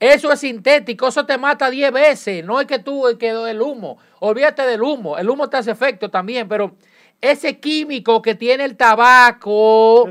[0.01, 2.45] eso es sintético, eso te mata 10 veces.
[2.45, 3.99] No es que tú quedó el humo.
[4.21, 5.19] Olvídate del humo.
[5.19, 6.77] El humo te hace efecto también, pero
[7.21, 10.09] ese químico que tiene el tabaco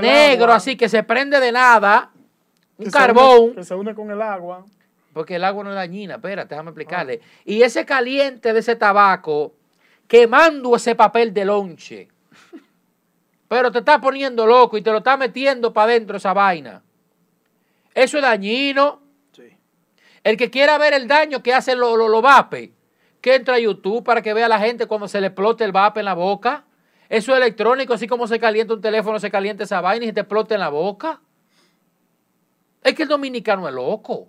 [0.00, 2.10] negro, así que se prende de nada,
[2.78, 3.54] un carbón.
[3.54, 4.64] que se une con el agua.
[5.12, 7.20] Porque el agua no es dañina, espérate, déjame explicarle.
[7.44, 9.54] Y ese caliente de ese tabaco
[10.06, 12.08] quemando ese papel de lonche.
[13.48, 16.82] Pero te está poniendo loco y te lo está metiendo para adentro esa vaina.
[17.94, 19.00] Eso es dañino.
[20.22, 22.72] El que quiera ver el daño que hace los lo, lo vape,
[23.20, 25.72] que entra a YouTube para que vea a la gente cuando se le explote el
[25.72, 26.64] vape en la boca.
[27.08, 30.14] Eso es electrónico, así como se calienta un teléfono, se calienta esa vaina y se
[30.14, 31.20] te explota en la boca.
[32.82, 34.28] Es que el dominicano es loco.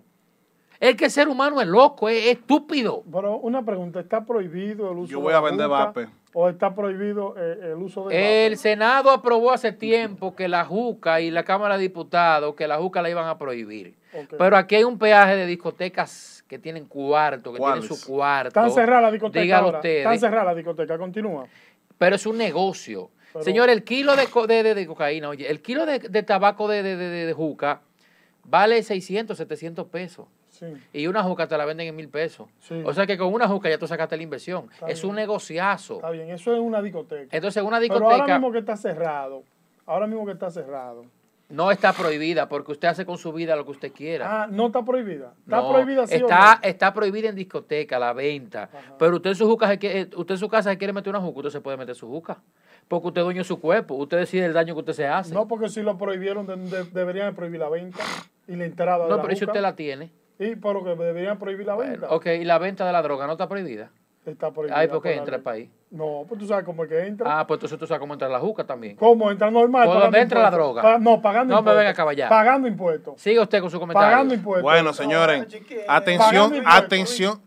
[0.80, 3.04] Es que el ser humano es loco, es, estúpido.
[3.10, 6.08] Pero una pregunta, ¿está prohibido el uso Yo voy a vender vape.
[6.34, 11.20] ¿O está prohibido eh, el uso de El Senado aprobó hace tiempo que la juca
[11.20, 13.94] y la Cámara de Diputados, que la juca la iban a prohibir.
[14.36, 18.48] Pero aquí hay un peaje de discotecas que tienen cuarto, que tienen su cuarto.
[18.48, 19.80] Están cerradas la discoteca ahora.
[19.82, 21.46] Están cerradas la discoteca, continúa.
[21.98, 23.10] Pero es un negocio.
[23.40, 27.80] Señor, el kilo de, de, cocaína, oye, el kilo de, tabaco de, juca
[28.44, 30.26] vale 600, 700 pesos.
[30.92, 32.48] Y una juca te la venden en mil pesos.
[32.84, 34.68] O sea que con una juca ya tú sacaste la inversión.
[34.86, 35.96] es un negociazo.
[35.96, 37.34] Está bien, eso es una discoteca.
[37.34, 38.08] Entonces, una discoteca.
[38.08, 39.42] Pero ahora mismo que está cerrado.
[39.86, 41.04] Ahora mismo que está cerrado.
[41.52, 44.44] No está prohibida porque usted hace con su vida lo que usted quiera.
[44.44, 45.34] Ah, no está prohibida.
[45.44, 48.70] Está prohibida sí está, está prohibida en discoteca, la venta.
[48.98, 51.60] Pero usted en su juca, usted en su casa quiere meter una juca, usted se
[51.60, 52.38] puede meter su juca.
[52.88, 55.34] Porque usted dueño su cuerpo, usted decide el daño que usted se hace.
[55.34, 56.46] No, porque si lo prohibieron,
[56.92, 58.02] deberían prohibir la venta
[58.48, 60.10] y la entrada de No, pero si usted la tiene.
[60.38, 62.08] Sí, pero que deberían prohibir la venta.
[62.08, 63.90] Ok, ¿y la venta de la droga no está prohibida?
[64.24, 64.78] Está prohibida.
[64.78, 65.68] Ay, ¿por qué entra el país?
[65.90, 67.40] No, pues tú sabes cómo es que entra.
[67.40, 68.94] Ah, pues entonces tú sabes cómo entra la juca también.
[68.96, 69.86] ¿Cómo entra normal?
[69.86, 70.98] ¿Por dónde entra la droga?
[70.98, 71.64] no, pagando impuestos.
[71.64, 72.28] No me venga a caballar.
[72.28, 73.20] Pagando impuestos.
[73.20, 74.10] Siga usted con su comentario.
[74.10, 74.62] Pagando impuestos.
[74.62, 75.46] Bueno, señores,
[75.88, 77.40] atención, atención.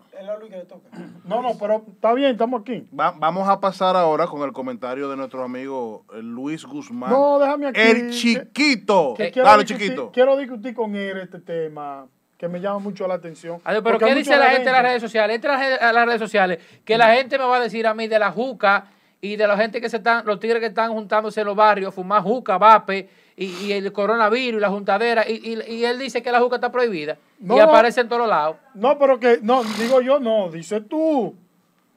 [1.23, 2.87] No, no, pero está bien, estamos aquí.
[2.91, 7.09] vamos a pasar ahora con el comentario de nuestro amigo eh, Luis Guzmán.
[7.09, 7.79] No, déjame aquí.
[7.79, 9.15] El chiquito.
[9.35, 10.11] Dale, chiquito.
[10.11, 12.07] Quiero discutir con él este tema
[12.37, 13.61] que me llama mucho la atención.
[13.63, 15.35] pero ¿qué dice la gente en las redes sociales?
[15.35, 18.19] Entra a las redes sociales que la gente me va a decir a mí de
[18.19, 18.87] la juca
[19.21, 21.93] y de la gente que se están, los tigres que están juntándose en los barrios,
[21.93, 25.27] fumar juca, vape y, el coronavirus y la juntadera.
[25.27, 28.57] Y, él dice que la juca está prohibida y aparece en todos lados.
[28.73, 31.35] No, pero que, no, digo yo no, dice tú.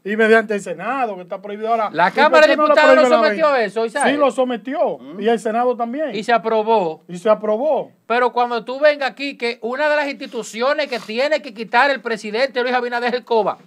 [0.04, 1.90] Y mediante el Senado, que está prohibido ahora.
[1.92, 4.14] La Cámara de Diputados no sometió eso, Isabel.
[4.14, 4.98] Sí, lo sometió.
[5.18, 6.14] Y el Senado también.
[6.14, 7.02] Y se aprobó.
[7.08, 7.92] Y se aprobó.
[8.06, 12.00] Pero cuando tú vengas aquí, que una de las instituciones que tiene que quitar el
[12.00, 13.58] presidente Luis Abinader es el COBA.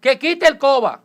[0.00, 1.02] Que quite el COBA.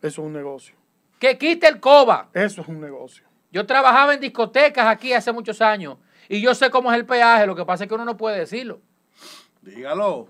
[0.00, 0.74] Eso es un negocio.
[1.18, 2.28] Que quite el COBA.
[2.32, 3.24] Eso es un negocio.
[3.50, 5.96] Yo trabajaba en discotecas aquí hace muchos años.
[6.28, 7.46] Y yo sé cómo es el peaje.
[7.46, 8.80] Lo que pasa es que uno no puede decirlo.
[9.62, 10.28] Dígalo.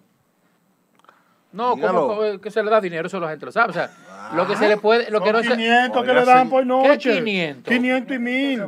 [1.50, 3.70] No, como que se le da dinero, eso la gente lo sabe.
[3.70, 3.90] O sea,
[4.34, 5.10] lo que se le puede.
[5.10, 7.14] Lo que no 500 que le dan por noche.
[7.14, 7.74] ¿Qué 500?
[7.74, 8.64] 500 y 1000.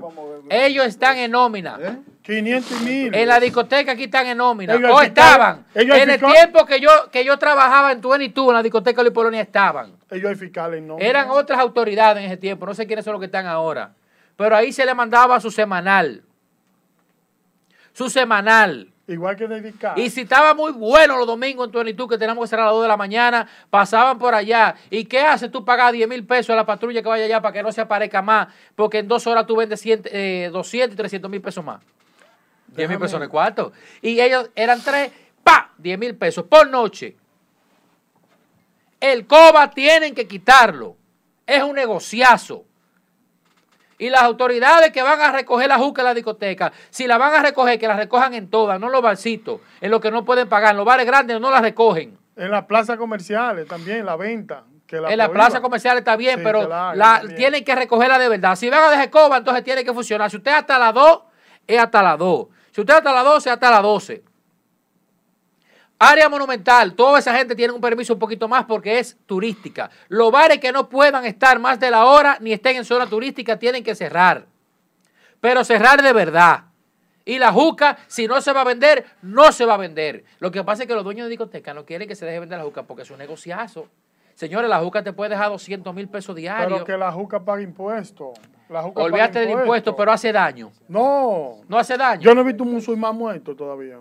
[0.49, 1.79] Ellos están en nómina.
[2.23, 2.75] 500 ¿Eh?
[2.81, 3.15] y 1000.
[3.15, 4.77] En la discoteca aquí están en nómina.
[4.77, 5.67] o estaban.
[5.75, 9.43] en el tiempo que yo, que yo trabajaba en 22, en la discoteca de Polonia
[9.43, 9.93] estaban.
[10.11, 10.99] Ellos hay fiscales, ¿no?
[10.99, 12.65] Eran otras autoridades en ese tiempo.
[12.65, 13.93] No sé quiénes son los que están ahora.
[14.37, 16.23] Pero ahí se le mandaba su semanal.
[17.93, 18.90] Su semanal.
[19.11, 19.99] Igual que dedicar.
[19.99, 22.75] Y si estaba muy bueno los domingos en Tuenitú, que tenemos que cerrar a las
[22.75, 24.77] 2 de la mañana, pasaban por allá.
[24.89, 27.53] ¿Y qué hace tú pagar 10 mil pesos a la patrulla que vaya allá para
[27.53, 28.49] que no se aparezca más?
[28.77, 31.81] Porque en dos horas tú vendes 200 eh, y 300 mil pesos más.
[32.69, 33.73] 10 mil pesos en el cuarto.
[34.01, 35.11] Y ellos eran tres,
[35.43, 37.17] pa, 10 mil pesos por noche.
[39.01, 40.97] El COBA tienen que quitarlo.
[41.45, 42.65] Es un negociazo.
[44.01, 47.35] Y las autoridades que van a recoger la juca en la discoteca, si la van
[47.35, 50.25] a recoger, que la recojan en todas, no en los barcitos, en los que no
[50.25, 50.71] pueden pagar.
[50.71, 52.19] En los bares grandes no la recogen.
[52.35, 54.65] En las plazas comerciales también, la venta.
[54.91, 58.57] en la plaza comercial está bien, pero la, tienen que recogerla de verdad.
[58.57, 60.31] Si van a dejar coba, entonces tiene que funcionar.
[60.31, 61.21] Si usted es hasta las 2,
[61.67, 62.47] es hasta las 2.
[62.73, 64.25] Si usted es hasta las 12, es hasta las 12.
[66.03, 69.91] Área monumental, toda esa gente tiene un permiso un poquito más porque es turística.
[70.09, 73.59] Los bares que no puedan estar más de la hora ni estén en zona turística
[73.59, 74.47] tienen que cerrar.
[75.43, 76.65] Pero cerrar de verdad.
[77.27, 80.25] Y la juca, si no se va a vender, no se va a vender.
[80.39, 82.57] Lo que pasa es que los dueños de discotecas no quieren que se deje vender
[82.57, 83.87] la juca porque es un negociazo.
[84.35, 86.73] Señores, la juca te puede dejar 200 mil pesos diarios.
[86.73, 88.39] Pero que la juca paga impuestos.
[88.95, 90.73] Olvídate del impuesto, pero hace daño.
[90.89, 91.59] No.
[91.69, 92.23] No hace daño.
[92.23, 93.99] Yo no he visto un musulmán muerto todavía.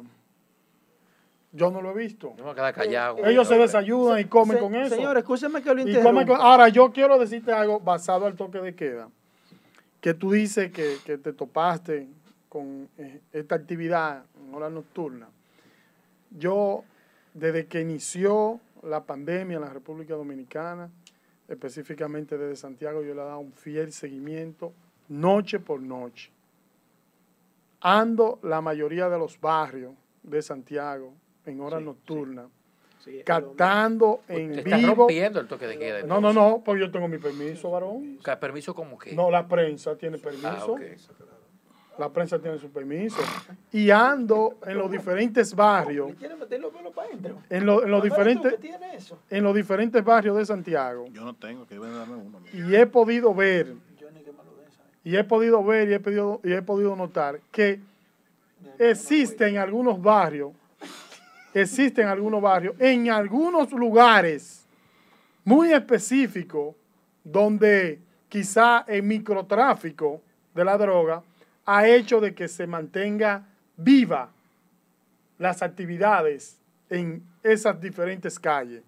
[1.51, 2.35] Yo no lo he visto.
[2.37, 3.25] Yo me quedar callado.
[3.25, 4.95] Ellos se desayudan y comen con eso.
[4.95, 6.37] Señor, escúcheme que lo interrumpa.
[6.37, 9.09] Ahora, yo quiero decirte algo basado al toque de queda.
[9.99, 12.07] Que tú dices que, que te topaste
[12.47, 15.27] con eh, esta actividad en hora nocturna.
[16.31, 16.83] Yo,
[17.33, 20.89] desde que inició la pandemia en la República Dominicana,
[21.47, 24.71] específicamente desde Santiago, yo le he dado un fiel seguimiento
[25.09, 26.31] noche por noche.
[27.81, 29.93] Ando la mayoría de los barrios
[30.23, 31.13] de Santiago
[31.49, 32.47] en hora nocturna,
[33.25, 34.75] captando en vivo.
[34.75, 36.03] Está rompiendo el toque de queda.
[36.03, 38.19] No, no, no, porque yo tengo mi permiso, varón.
[38.39, 39.13] ¿Permiso como qué?
[39.13, 40.77] No, la prensa tiene permiso.
[40.77, 41.19] Ah,
[41.99, 43.21] la prensa tiene su permiso.
[43.73, 46.11] Y ando en los diferentes barrios.
[47.49, 48.55] En, los diferentes,
[49.29, 51.07] en los diferentes barrios de Santiago.
[51.11, 52.39] Yo no tengo, que darme uno.
[52.53, 53.75] Y he podido ver,
[55.03, 57.81] y he podido ver y he podido, y he podido notar que
[58.77, 60.53] existen algunos barrios,
[61.53, 64.65] existen algunos barrios, en algunos lugares
[65.43, 66.75] muy específicos,
[67.23, 70.21] donde quizá el microtráfico
[70.53, 71.23] de la droga
[71.65, 73.47] ha hecho de que se mantenga
[73.77, 74.29] viva
[75.37, 76.59] las actividades
[76.89, 78.83] en esas diferentes calles.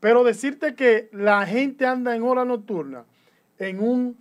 [0.00, 3.04] Pero decirte que la gente anda en hora nocturna
[3.58, 4.16] en un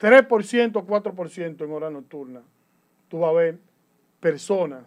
[0.00, 2.42] 3%, 4% en hora nocturna,
[3.08, 3.58] tú vas a ver
[4.20, 4.82] personas.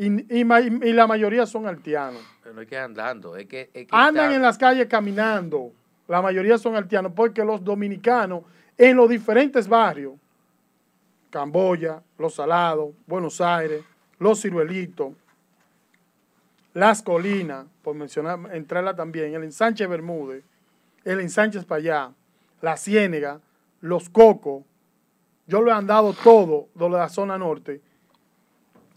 [0.00, 2.22] Y, la mayoría son altianos.
[2.40, 3.88] Pero no es que andando, es que...
[3.90, 5.72] Andan en las calles caminando.
[6.06, 8.44] La mayoría son altianos porque los dominicanos
[8.78, 10.14] en los diferentes barrios,
[11.30, 13.82] Camboya, Los Salados, Buenos Aires,
[14.20, 15.14] Los Ciruelitos,
[16.74, 20.44] Las Colinas, por mencionar, entrarla también, el ensanche Bermúdez,
[21.04, 22.12] el ensanche allá,
[22.60, 23.40] La Ciénega,
[23.80, 24.62] Los Cocos,
[25.48, 27.80] yo lo he andado todo de la zona norte,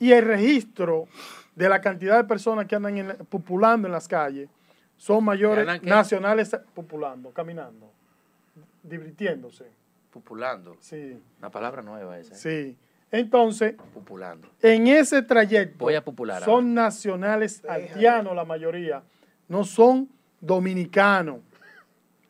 [0.01, 1.07] y el registro
[1.55, 4.49] de la cantidad de personas que andan populando en las calles
[4.97, 7.91] son mayores nacionales populando, caminando
[8.83, 9.65] divirtiéndose.
[10.09, 10.75] Pupulando.
[10.79, 11.21] Sí.
[11.37, 12.33] Una palabra nueva esa.
[12.33, 12.37] ¿eh?
[12.37, 12.77] Sí.
[13.11, 14.47] Entonces, Pupulando.
[14.61, 19.03] en ese trayecto Voy a popular son nacionales haitianos la mayoría,
[19.49, 20.09] no son
[20.39, 21.41] dominicanos.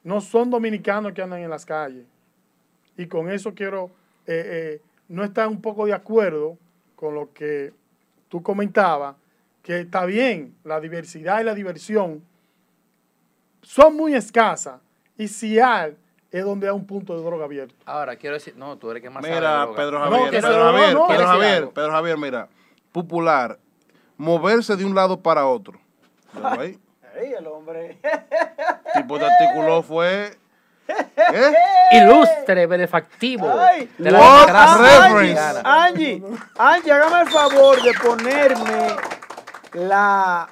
[0.04, 2.06] No son dominicanos que andan en las calles.
[2.98, 3.92] Y con eso quiero
[4.26, 6.58] eh, eh, no estar un poco de acuerdo
[7.02, 7.74] con lo que
[8.30, 9.16] tú comentabas,
[9.64, 12.24] que está bien, la diversidad y la diversión
[13.64, 14.80] son muy escasas.
[15.18, 15.98] Y si hay,
[16.30, 17.74] es donde hay un punto de droga abierto.
[17.86, 21.70] Ahora, quiero decir, no, tú eres que más Mira, Pedro Javier, Pedro, Javier Pedro Javier,
[21.70, 22.48] Pedro Javier, mira,
[22.92, 23.58] popular,
[24.16, 25.80] moverse de un lado para otro.
[26.44, 26.80] ahí?
[27.20, 27.98] Ahí el hombre.
[28.94, 30.38] tipo de artículo fue
[30.88, 31.54] ¿Eh?
[31.92, 36.24] Ilustre, benefactivo de la democracia Angie,
[36.58, 38.88] Angie, hágame el favor de ponerme
[39.74, 40.50] la,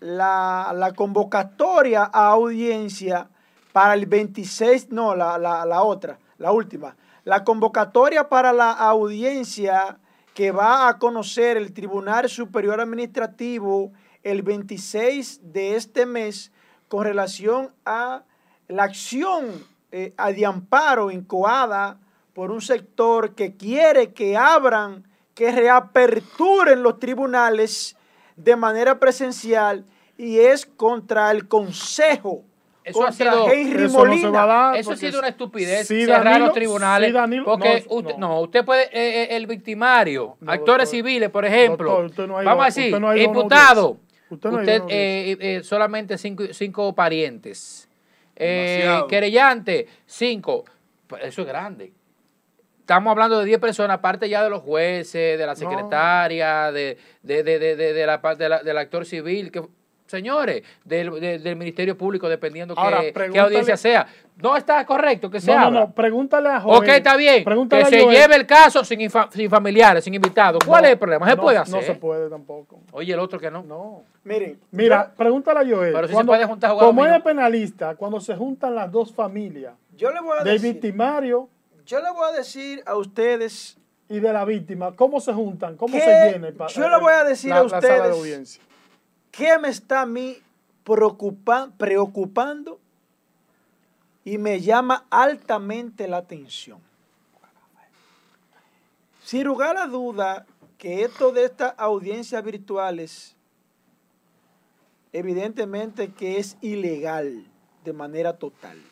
[0.00, 3.28] la, la convocatoria a audiencia
[3.72, 6.96] para el 26, no, la, la, otra, la última.
[7.24, 9.98] La convocatoria para la audiencia
[10.34, 13.92] que va a conocer el Tribunal Superior Administrativo
[14.22, 16.52] el 26 de este mes
[16.88, 18.22] con relación a
[18.68, 21.98] la acción eh, de amparo incoada
[22.34, 25.04] por un sector que quiere que abran,
[25.34, 27.96] que reaperturen los tribunales
[28.36, 29.84] de manera presencial
[30.16, 32.44] y es contra el Consejo
[32.82, 34.06] eso ha sido, eso,
[34.74, 37.14] eso ha sido una estupidez cerrar los tribunales.
[37.44, 38.40] porque usted, no.
[38.40, 43.98] usted puede, eh, eh, el victimario, actores civiles, por ejemplo, vamos a decir, imputado,
[44.30, 47.88] usted, eh, solamente cinco, cinco parientes,
[49.08, 50.64] querellante, cinco,
[51.20, 51.92] eso es grande.
[52.80, 57.44] Estamos hablando de 10 personas, aparte ya de los jueces, de la secretaria, de, de,
[57.44, 59.62] de, de, la, del actor civil, que
[60.10, 64.06] señores, del, Ministerio Público, dependiendo qué, audiencia sea.
[64.36, 65.64] No está correcto que sea.
[65.64, 66.78] No, no, no, pregúntale a Joel.
[66.78, 67.44] Ok, está bien.
[67.44, 70.62] que se lleve el caso sin, sin familiares, sin invitados.
[70.66, 71.28] ¿Cuál es el problema?
[71.28, 71.74] ¿Se puede hacer?
[71.74, 72.80] No se puede tampoco.
[72.92, 73.62] Oye, el otro que no.
[73.62, 74.02] No.
[74.24, 74.58] Miren.
[74.70, 75.92] Mira, pregúntale a Joel.
[75.92, 79.74] Pero si se puede juntar Como es penalista, cuando se juntan las dos familias.
[79.96, 81.48] Yo le voy a del victimario.
[81.86, 83.76] Yo le voy a decir a ustedes.
[84.08, 85.76] Y de la víctima, ¿cómo se juntan?
[85.76, 88.60] ¿Cómo se llena Yo le voy a decir a ustedes.
[89.30, 90.38] ¿Qué me está a mí
[90.84, 92.80] preocupando
[94.24, 96.80] y me llama altamente la atención?
[99.24, 100.46] Sin lugar a duda
[100.78, 103.36] que esto de estas audiencias virtuales,
[105.12, 107.46] evidentemente que es ilegal
[107.84, 108.82] de manera total.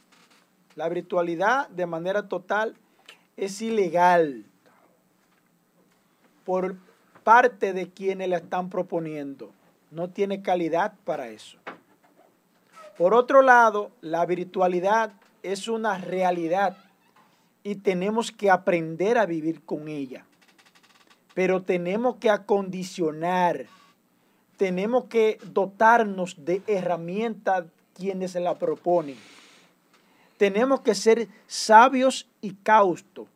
[0.76, 2.76] La virtualidad de manera total
[3.36, 4.44] es ilegal
[6.44, 6.76] por
[7.24, 9.52] parte de quienes la están proponiendo
[9.90, 11.58] no tiene calidad para eso.
[12.96, 15.12] Por otro lado, la virtualidad
[15.42, 16.76] es una realidad
[17.62, 20.24] y tenemos que aprender a vivir con ella.
[21.34, 23.66] Pero tenemos que acondicionar,
[24.56, 29.16] tenemos que dotarnos de herramientas quienes se la proponen.
[30.36, 33.28] Tenemos que ser sabios y caustos.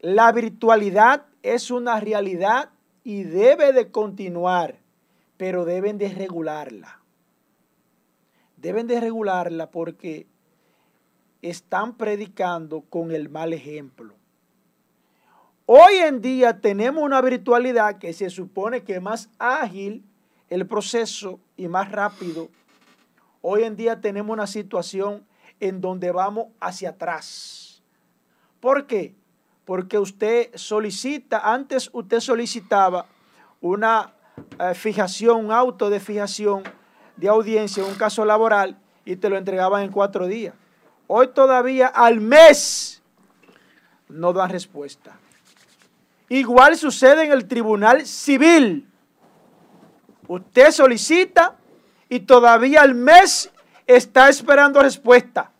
[0.00, 2.70] La virtualidad es una realidad
[3.04, 4.78] y debe de continuar,
[5.36, 7.00] pero deben de regularla.
[8.56, 10.26] Deben de regularla porque
[11.42, 14.14] están predicando con el mal ejemplo.
[15.66, 20.04] Hoy en día tenemos una virtualidad que se supone que es más ágil
[20.48, 22.50] el proceso y más rápido.
[23.40, 25.26] Hoy en día tenemos una situación
[25.60, 27.82] en donde vamos hacia atrás.
[28.60, 29.14] ¿Por qué?
[29.64, 33.06] Porque usted solicita, antes usted solicitaba
[33.60, 34.12] una
[34.58, 36.62] eh, fijación, un auto de fijación
[37.16, 40.54] de audiencia, un caso laboral, y te lo entregaban en cuatro días.
[41.06, 43.02] Hoy todavía al mes
[44.08, 45.16] no dan respuesta.
[46.28, 48.88] Igual sucede en el tribunal civil.
[50.26, 51.56] Usted solicita
[52.08, 53.50] y todavía al mes
[53.86, 55.50] está esperando respuesta.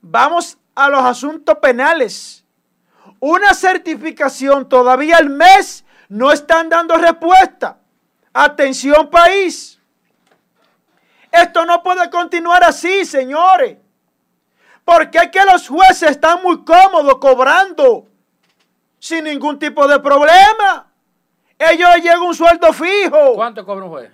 [0.00, 2.43] Vamos a los asuntos penales
[3.26, 7.78] una certificación todavía al mes no están dando respuesta.
[8.34, 9.80] Atención país.
[11.32, 13.78] Esto no puede continuar así, señores.
[14.84, 18.06] Porque es que los jueces están muy cómodos cobrando
[18.98, 20.92] sin ningún tipo de problema.
[21.58, 23.34] Ellos les llega un sueldo fijo.
[23.36, 24.12] ¿Cuánto cobra un juez?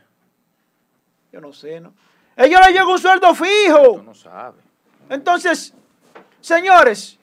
[1.33, 1.93] Yo no sé, ¿no?
[2.37, 4.03] Ellos les llega un sueldo fijo.
[4.05, 4.61] no sabe.
[5.09, 5.75] Entonces,
[6.41, 7.20] señores,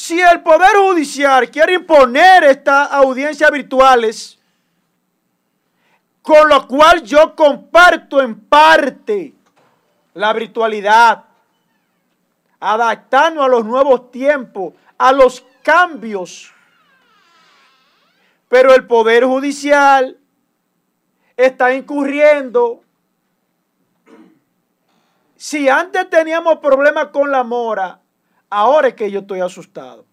[0.00, 4.38] si el Poder Judicial quiere imponer estas audiencias virtuales,
[6.22, 9.34] con lo cual yo comparto en parte
[10.14, 11.24] la virtualidad,
[12.60, 16.50] adaptando a los nuevos tiempos, a los cambios.
[18.48, 20.16] Pero el Poder Judicial
[21.36, 22.82] está incurriendo.
[25.36, 27.99] Si antes teníamos problemas con la mora,
[28.50, 30.04] Ahora es que yo estoy asustado.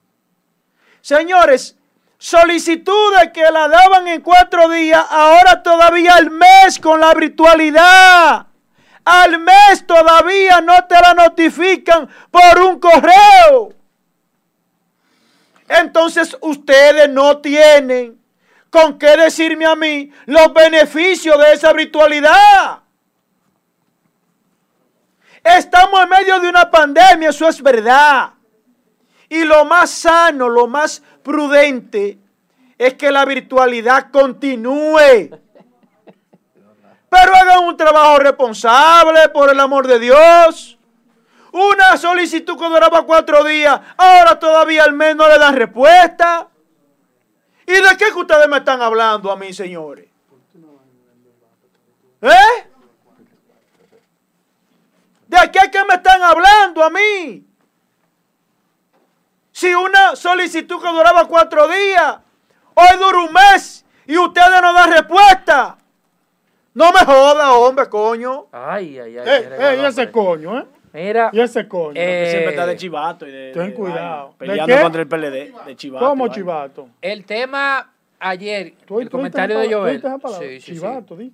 [1.02, 1.76] Señores,
[2.20, 8.46] solicitudes que la daban en cuatro días, ahora todavía al mes con la virtualidad.
[9.04, 13.74] Al mes todavía no te la notifican por un correo.
[15.68, 18.22] Entonces ustedes no tienen
[18.70, 22.82] con qué decirme a mí los beneficios de esa virtualidad.
[25.56, 28.34] Estamos en medio de una pandemia, eso es verdad.
[29.30, 32.20] Y lo más sano, lo más prudente
[32.78, 35.30] es que la virtualidad continúe.
[37.10, 40.78] Pero hagan un trabajo responsable, por el amor de Dios.
[41.54, 46.50] Una solicitud que duraba cuatro días, ahora todavía al menos no le dan respuesta.
[47.66, 50.08] ¿Y de qué que ustedes me están hablando a mí, señores?
[52.22, 52.68] ¿Eh?
[55.28, 57.46] ¿De qué que me están hablando a mí?
[59.52, 62.18] Si una solicitud que duraba cuatro días,
[62.76, 65.78] hoy dura un mes y ustedes no dan respuesta.
[66.74, 68.46] No me joda, hombre, coño.
[68.52, 69.28] Ay, ay, ay.
[69.28, 70.66] Eh, eh, y ese coño, ¿eh?
[70.94, 71.32] Mira.
[71.34, 71.94] Y ese coño.
[71.96, 73.28] Eh, siempre está de chivato.
[73.28, 74.36] Y de, ten cuidado.
[74.38, 75.66] peleando contra el PLD.
[75.66, 76.06] De chivato.
[76.06, 76.90] ¿Cómo chivato?
[77.02, 80.04] El tema ayer, el comentario de Joel.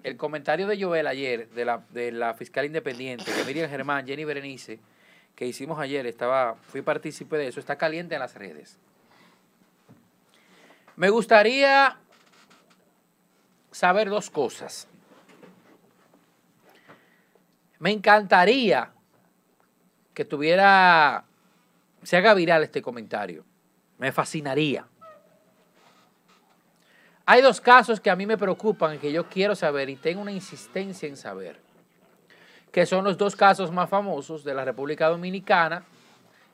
[0.03, 4.25] El comentario de Joel ayer, de la, de la fiscal independiente, de Miriam Germán, Jenny
[4.25, 4.79] Berenice,
[5.35, 8.77] que hicimos ayer, estaba, fui partícipe de eso, está caliente en las redes.
[10.95, 11.97] Me gustaría
[13.71, 14.87] saber dos cosas.
[17.79, 18.91] Me encantaría
[20.13, 21.25] que tuviera,
[22.03, 23.43] se haga viral este comentario.
[23.97, 24.85] Me fascinaría.
[27.25, 30.31] Hay dos casos que a mí me preocupan que yo quiero saber y tengo una
[30.31, 31.57] insistencia en saber,
[32.71, 35.85] que son los dos casos más famosos de la República Dominicana,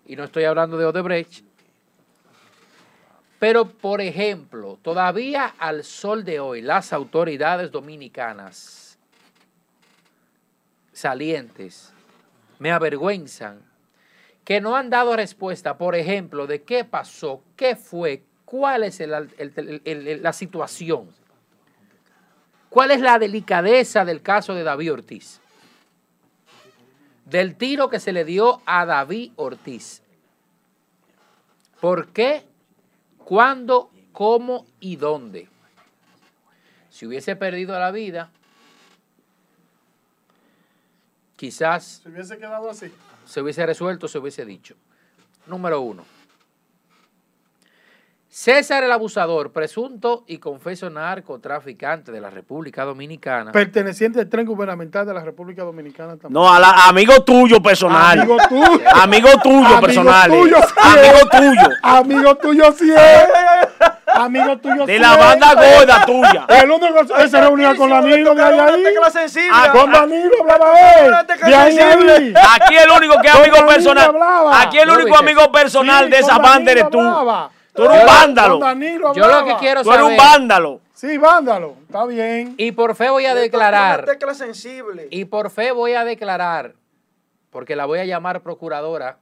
[0.05, 1.43] y no estoy hablando de Odebrecht,
[3.39, 8.99] pero por ejemplo, todavía al sol de hoy las autoridades dominicanas
[10.91, 11.93] salientes
[12.59, 13.61] me avergüenzan
[14.43, 20.33] que no han dado respuesta, por ejemplo, de qué pasó, qué fue, cuál es la
[20.33, 21.07] situación,
[22.67, 25.39] cuál es la delicadeza del caso de David Ortiz,
[27.25, 30.01] del tiro que se le dio a David Ortiz.
[31.79, 32.43] ¿Por qué?
[33.19, 33.91] ¿Cuándo?
[34.11, 35.47] ¿Cómo y dónde?
[36.89, 38.31] Si hubiese perdido la vida,
[41.35, 42.01] quizás...
[42.01, 42.91] ¿Se hubiese quedado así?
[43.25, 44.73] Se hubiese resuelto, se hubiese dicho.
[45.45, 46.18] Número uno.
[48.31, 53.51] César el abusador, presunto y confeso narcotraficante de la República Dominicana.
[53.51, 56.33] Perteneciente al tren gubernamental de la República Dominicana también.
[56.33, 58.19] No, amigo tuyo personal.
[58.19, 58.81] Amigo tuyo.
[58.93, 60.31] amigo tuyo personal.
[60.31, 61.69] Amigo tuyo.
[61.81, 63.89] Amigo tuyo sí es.
[64.13, 66.45] Amigo tuyo De la banda gorda tuya.
[66.49, 68.59] El único que se reunía con Danilo de ahí.
[68.59, 69.47] ahí.
[69.51, 71.13] Ah, con Danilo hablaba él.
[71.47, 74.15] De ahí, Aquí el único que es amigo personal.
[74.53, 76.99] Aquí el único amigo personal de esa banda eres tú.
[77.73, 78.59] Tú eres un vándalo.
[79.13, 79.99] Yo lo que quiero saber.
[79.99, 80.81] Tú eres un vándalo.
[80.93, 81.75] Sí, vándalo.
[81.85, 82.55] Está bien.
[82.57, 84.05] Y por fe voy a declarar.
[84.05, 85.07] tecla sensible.
[85.11, 86.73] Y por fe voy a declarar,
[87.51, 89.17] porque la voy a llamar procuradora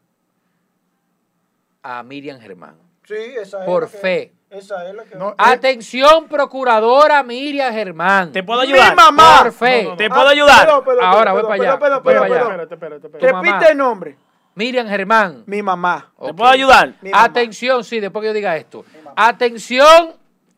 [1.83, 2.75] a Miriam Germán.
[3.03, 3.65] Sí, esa es.
[3.65, 4.33] Por fe.
[4.49, 5.15] Esa es la que.
[5.15, 8.31] No, Atención, procuradora Miriam Germán.
[8.31, 8.91] ¿Te puedo ayudar?
[8.91, 9.43] Mi mamá.
[9.43, 9.83] Por fe.
[9.83, 10.69] No, no, ¿Te puedo ayudar?
[11.01, 11.73] Ahora voy para allá.
[11.73, 14.17] Espérate, espérate, Repite el nombre.
[14.57, 15.43] Miriam Germán.
[15.45, 16.11] Mi mamá.
[16.19, 16.95] ¿Te puedo ayudar?
[17.13, 18.83] Atención, sí, después que yo diga esto.
[19.15, 20.15] Atención,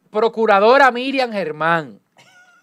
[0.10, 2.00] procuradora Miriam Germán.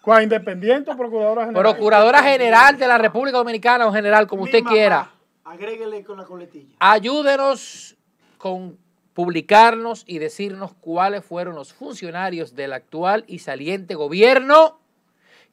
[0.01, 0.23] ¿Cuál?
[0.23, 1.63] ¿Independiente o procuradora general?
[1.63, 5.11] Procuradora general de la República Dominicana o general, como usted quiera.
[5.43, 6.75] Agréguele con la coletilla.
[6.79, 7.95] Ayúdenos
[8.39, 8.79] con
[9.13, 14.79] publicarnos y decirnos cuáles fueron los funcionarios del actual y saliente gobierno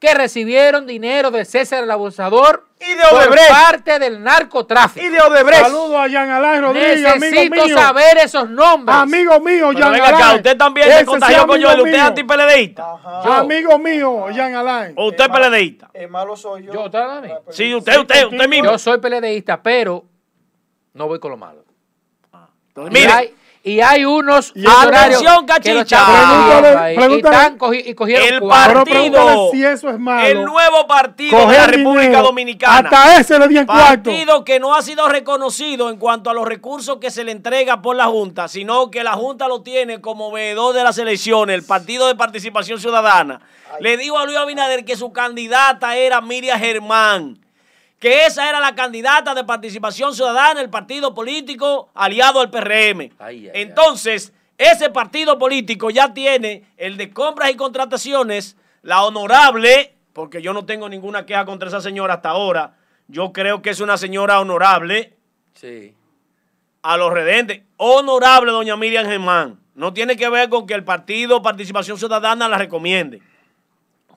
[0.05, 3.49] que recibieron dinero de César el Abusador y de Odebrecht.
[3.49, 5.05] por parte del narcotráfico.
[5.05, 5.63] Y de Odebrecht.
[5.63, 7.79] Saludos a Jean Alain Rodríguez, Necesito amigo mío.
[7.79, 8.97] saber esos nombres.
[8.97, 11.81] Amigo mío, Jean venga acá, usted también se contagió con Joel.
[11.81, 12.75] ¿Usted es?
[12.75, 13.33] Yo.
[13.33, 14.93] Amigo mío, Jean Alain.
[14.97, 15.91] ¿O usted es peledeísta?
[15.95, 16.73] El malo soy yo.
[16.75, 17.35] Yo, ¿usted de mí?
[17.49, 18.71] Sí, usted, usted, usted mismo.
[18.73, 20.05] Yo soy peledeísta, pero
[20.93, 21.65] no voy con lo malo.
[22.77, 23.35] Y Mire, hay,
[23.67, 25.55] y hay unos Y atención, que
[26.95, 28.75] Pregúntale- y, cogi- y cogieron El cuatro.
[28.85, 28.95] Partido.
[29.13, 30.27] pregúntale si eso es malo.
[30.27, 32.89] el nuevo partido de la República dinero, Dominicana.
[32.91, 34.11] Hasta ese le di en cuarto.
[34.11, 37.81] Partido que no ha sido reconocido en cuanto a los recursos que se le entrega
[37.81, 41.65] por la Junta, sino que la Junta lo tiene como veedor de las elecciones, el
[41.65, 43.41] Partido de Participación Ciudadana.
[43.81, 47.39] Le dijo a Luis Abinader que su candidata era Miriam Germán,
[48.05, 53.09] que esa era la candidata de Participación Ciudadana, el partido político aliado al PRM.
[53.19, 59.95] Ay, ay, Entonces, ese partido político ya tiene el de compras y contrataciones, la honorable,
[60.13, 62.75] porque yo no tengo ninguna queja contra esa señora hasta ahora.
[63.09, 65.15] Yo creo que es una señora honorable
[65.55, 65.95] Sí.
[66.83, 67.63] a los redentes.
[67.79, 69.59] Honorable, doña Miriam Germán.
[69.75, 73.23] No tiene que ver con que el partido Participación Ciudadana la recomiende.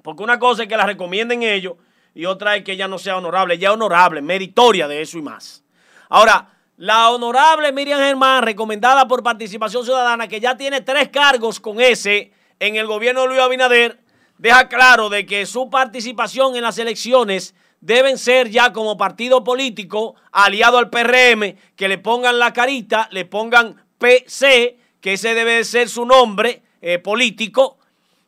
[0.04, 1.76] Porque una cosa es que la recomienden ellos
[2.18, 3.54] y otra es que ella no sea honorable.
[3.54, 5.64] Ella es honorable, meritoria de eso y más.
[6.10, 11.80] Ahora, la honorable Miriam Germán, recomendada por Participación Ciudadana, que ya tiene tres cargos con
[11.80, 14.00] ese en el gobierno de Luis Abinader,
[14.40, 20.16] deja claro de que su participación en las elecciones deben ser ya como partido político
[20.32, 25.64] aliado al PRM, que le pongan la carita, le pongan PC, que ese debe de
[25.64, 27.78] ser su nombre eh, político,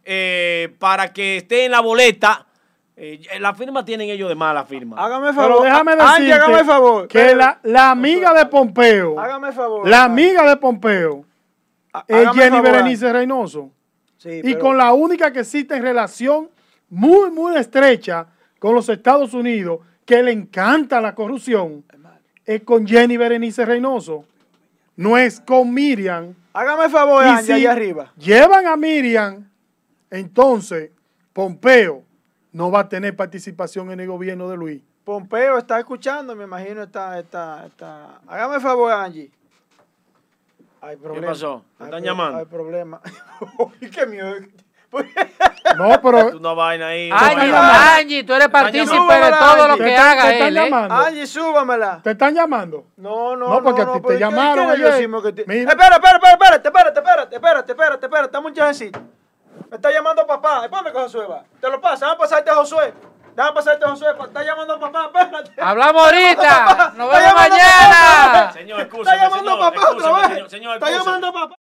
[0.06, 2.46] eh, para que esté en la boleta.
[3.02, 4.98] Eh, la firma tienen ellos de mala firma.
[4.98, 5.64] Hágame Pero favor.
[5.64, 7.08] déjame Angie, decirte hágame favor.
[7.08, 9.88] que la, la amiga de Pompeo, Hágame favor.
[9.88, 11.24] la amiga de Pompeo,
[12.08, 13.72] es Jenny favor, Berenice Reynoso.
[14.18, 16.50] Sí, Y pero- con la única que existe en relación
[16.90, 18.28] muy, muy estrecha
[18.60, 21.86] con los Estados Unidos, que le encanta la corrupción,
[22.46, 24.26] es con Jenny Berenice Reynoso.
[24.98, 26.34] No es con Miriam.
[26.52, 28.12] Hágame favor, si allá arriba.
[28.18, 29.48] llevan a Miriam,
[30.12, 30.92] entonces
[31.32, 32.04] Pompeo
[32.52, 34.82] no va a tener participación en el gobierno de Luis.
[35.04, 38.20] Pompeo está escuchando, me imagino, está, está, está.
[38.28, 39.32] Hágame el favor, Angie.
[40.82, 41.22] Hay problema.
[41.22, 41.66] ¿Qué pasó?
[41.78, 42.38] ¿Te están hay llamando?
[42.38, 43.02] Hay problema.
[43.94, 44.36] qué miedo.
[45.78, 46.40] no, pero.
[47.12, 50.54] Angie, Angie, tú eres partícipe de todo lo que haga él.
[50.54, 50.96] Llamando.
[50.96, 52.02] Angie, súbamela.
[52.04, 52.86] ¿Te están llamando?
[52.98, 53.64] No, no, no.
[53.64, 54.72] porque te, llamaron.
[54.72, 59.19] Espera, espera, espera, espérate, espérate, espérate, espérate, espérate, espérate, espérate, espérate, espérate,
[59.70, 60.66] me está llamando papá.
[60.66, 61.28] Espérame que Josué.
[61.60, 62.06] Te lo pasa.
[62.06, 62.94] Déjame pasarte a Josué.
[63.36, 64.08] Déjame pasarte a Josué.
[64.20, 65.06] Está llamando a papá.
[65.06, 65.62] Espérate.
[65.62, 66.94] Hablamos ahorita.
[66.96, 68.52] Nos vemos mañana.
[68.54, 69.14] Señor, excusa.
[69.14, 70.52] Está llamando a papá otra vez.
[70.52, 71.56] Señor, Está llamando a papá.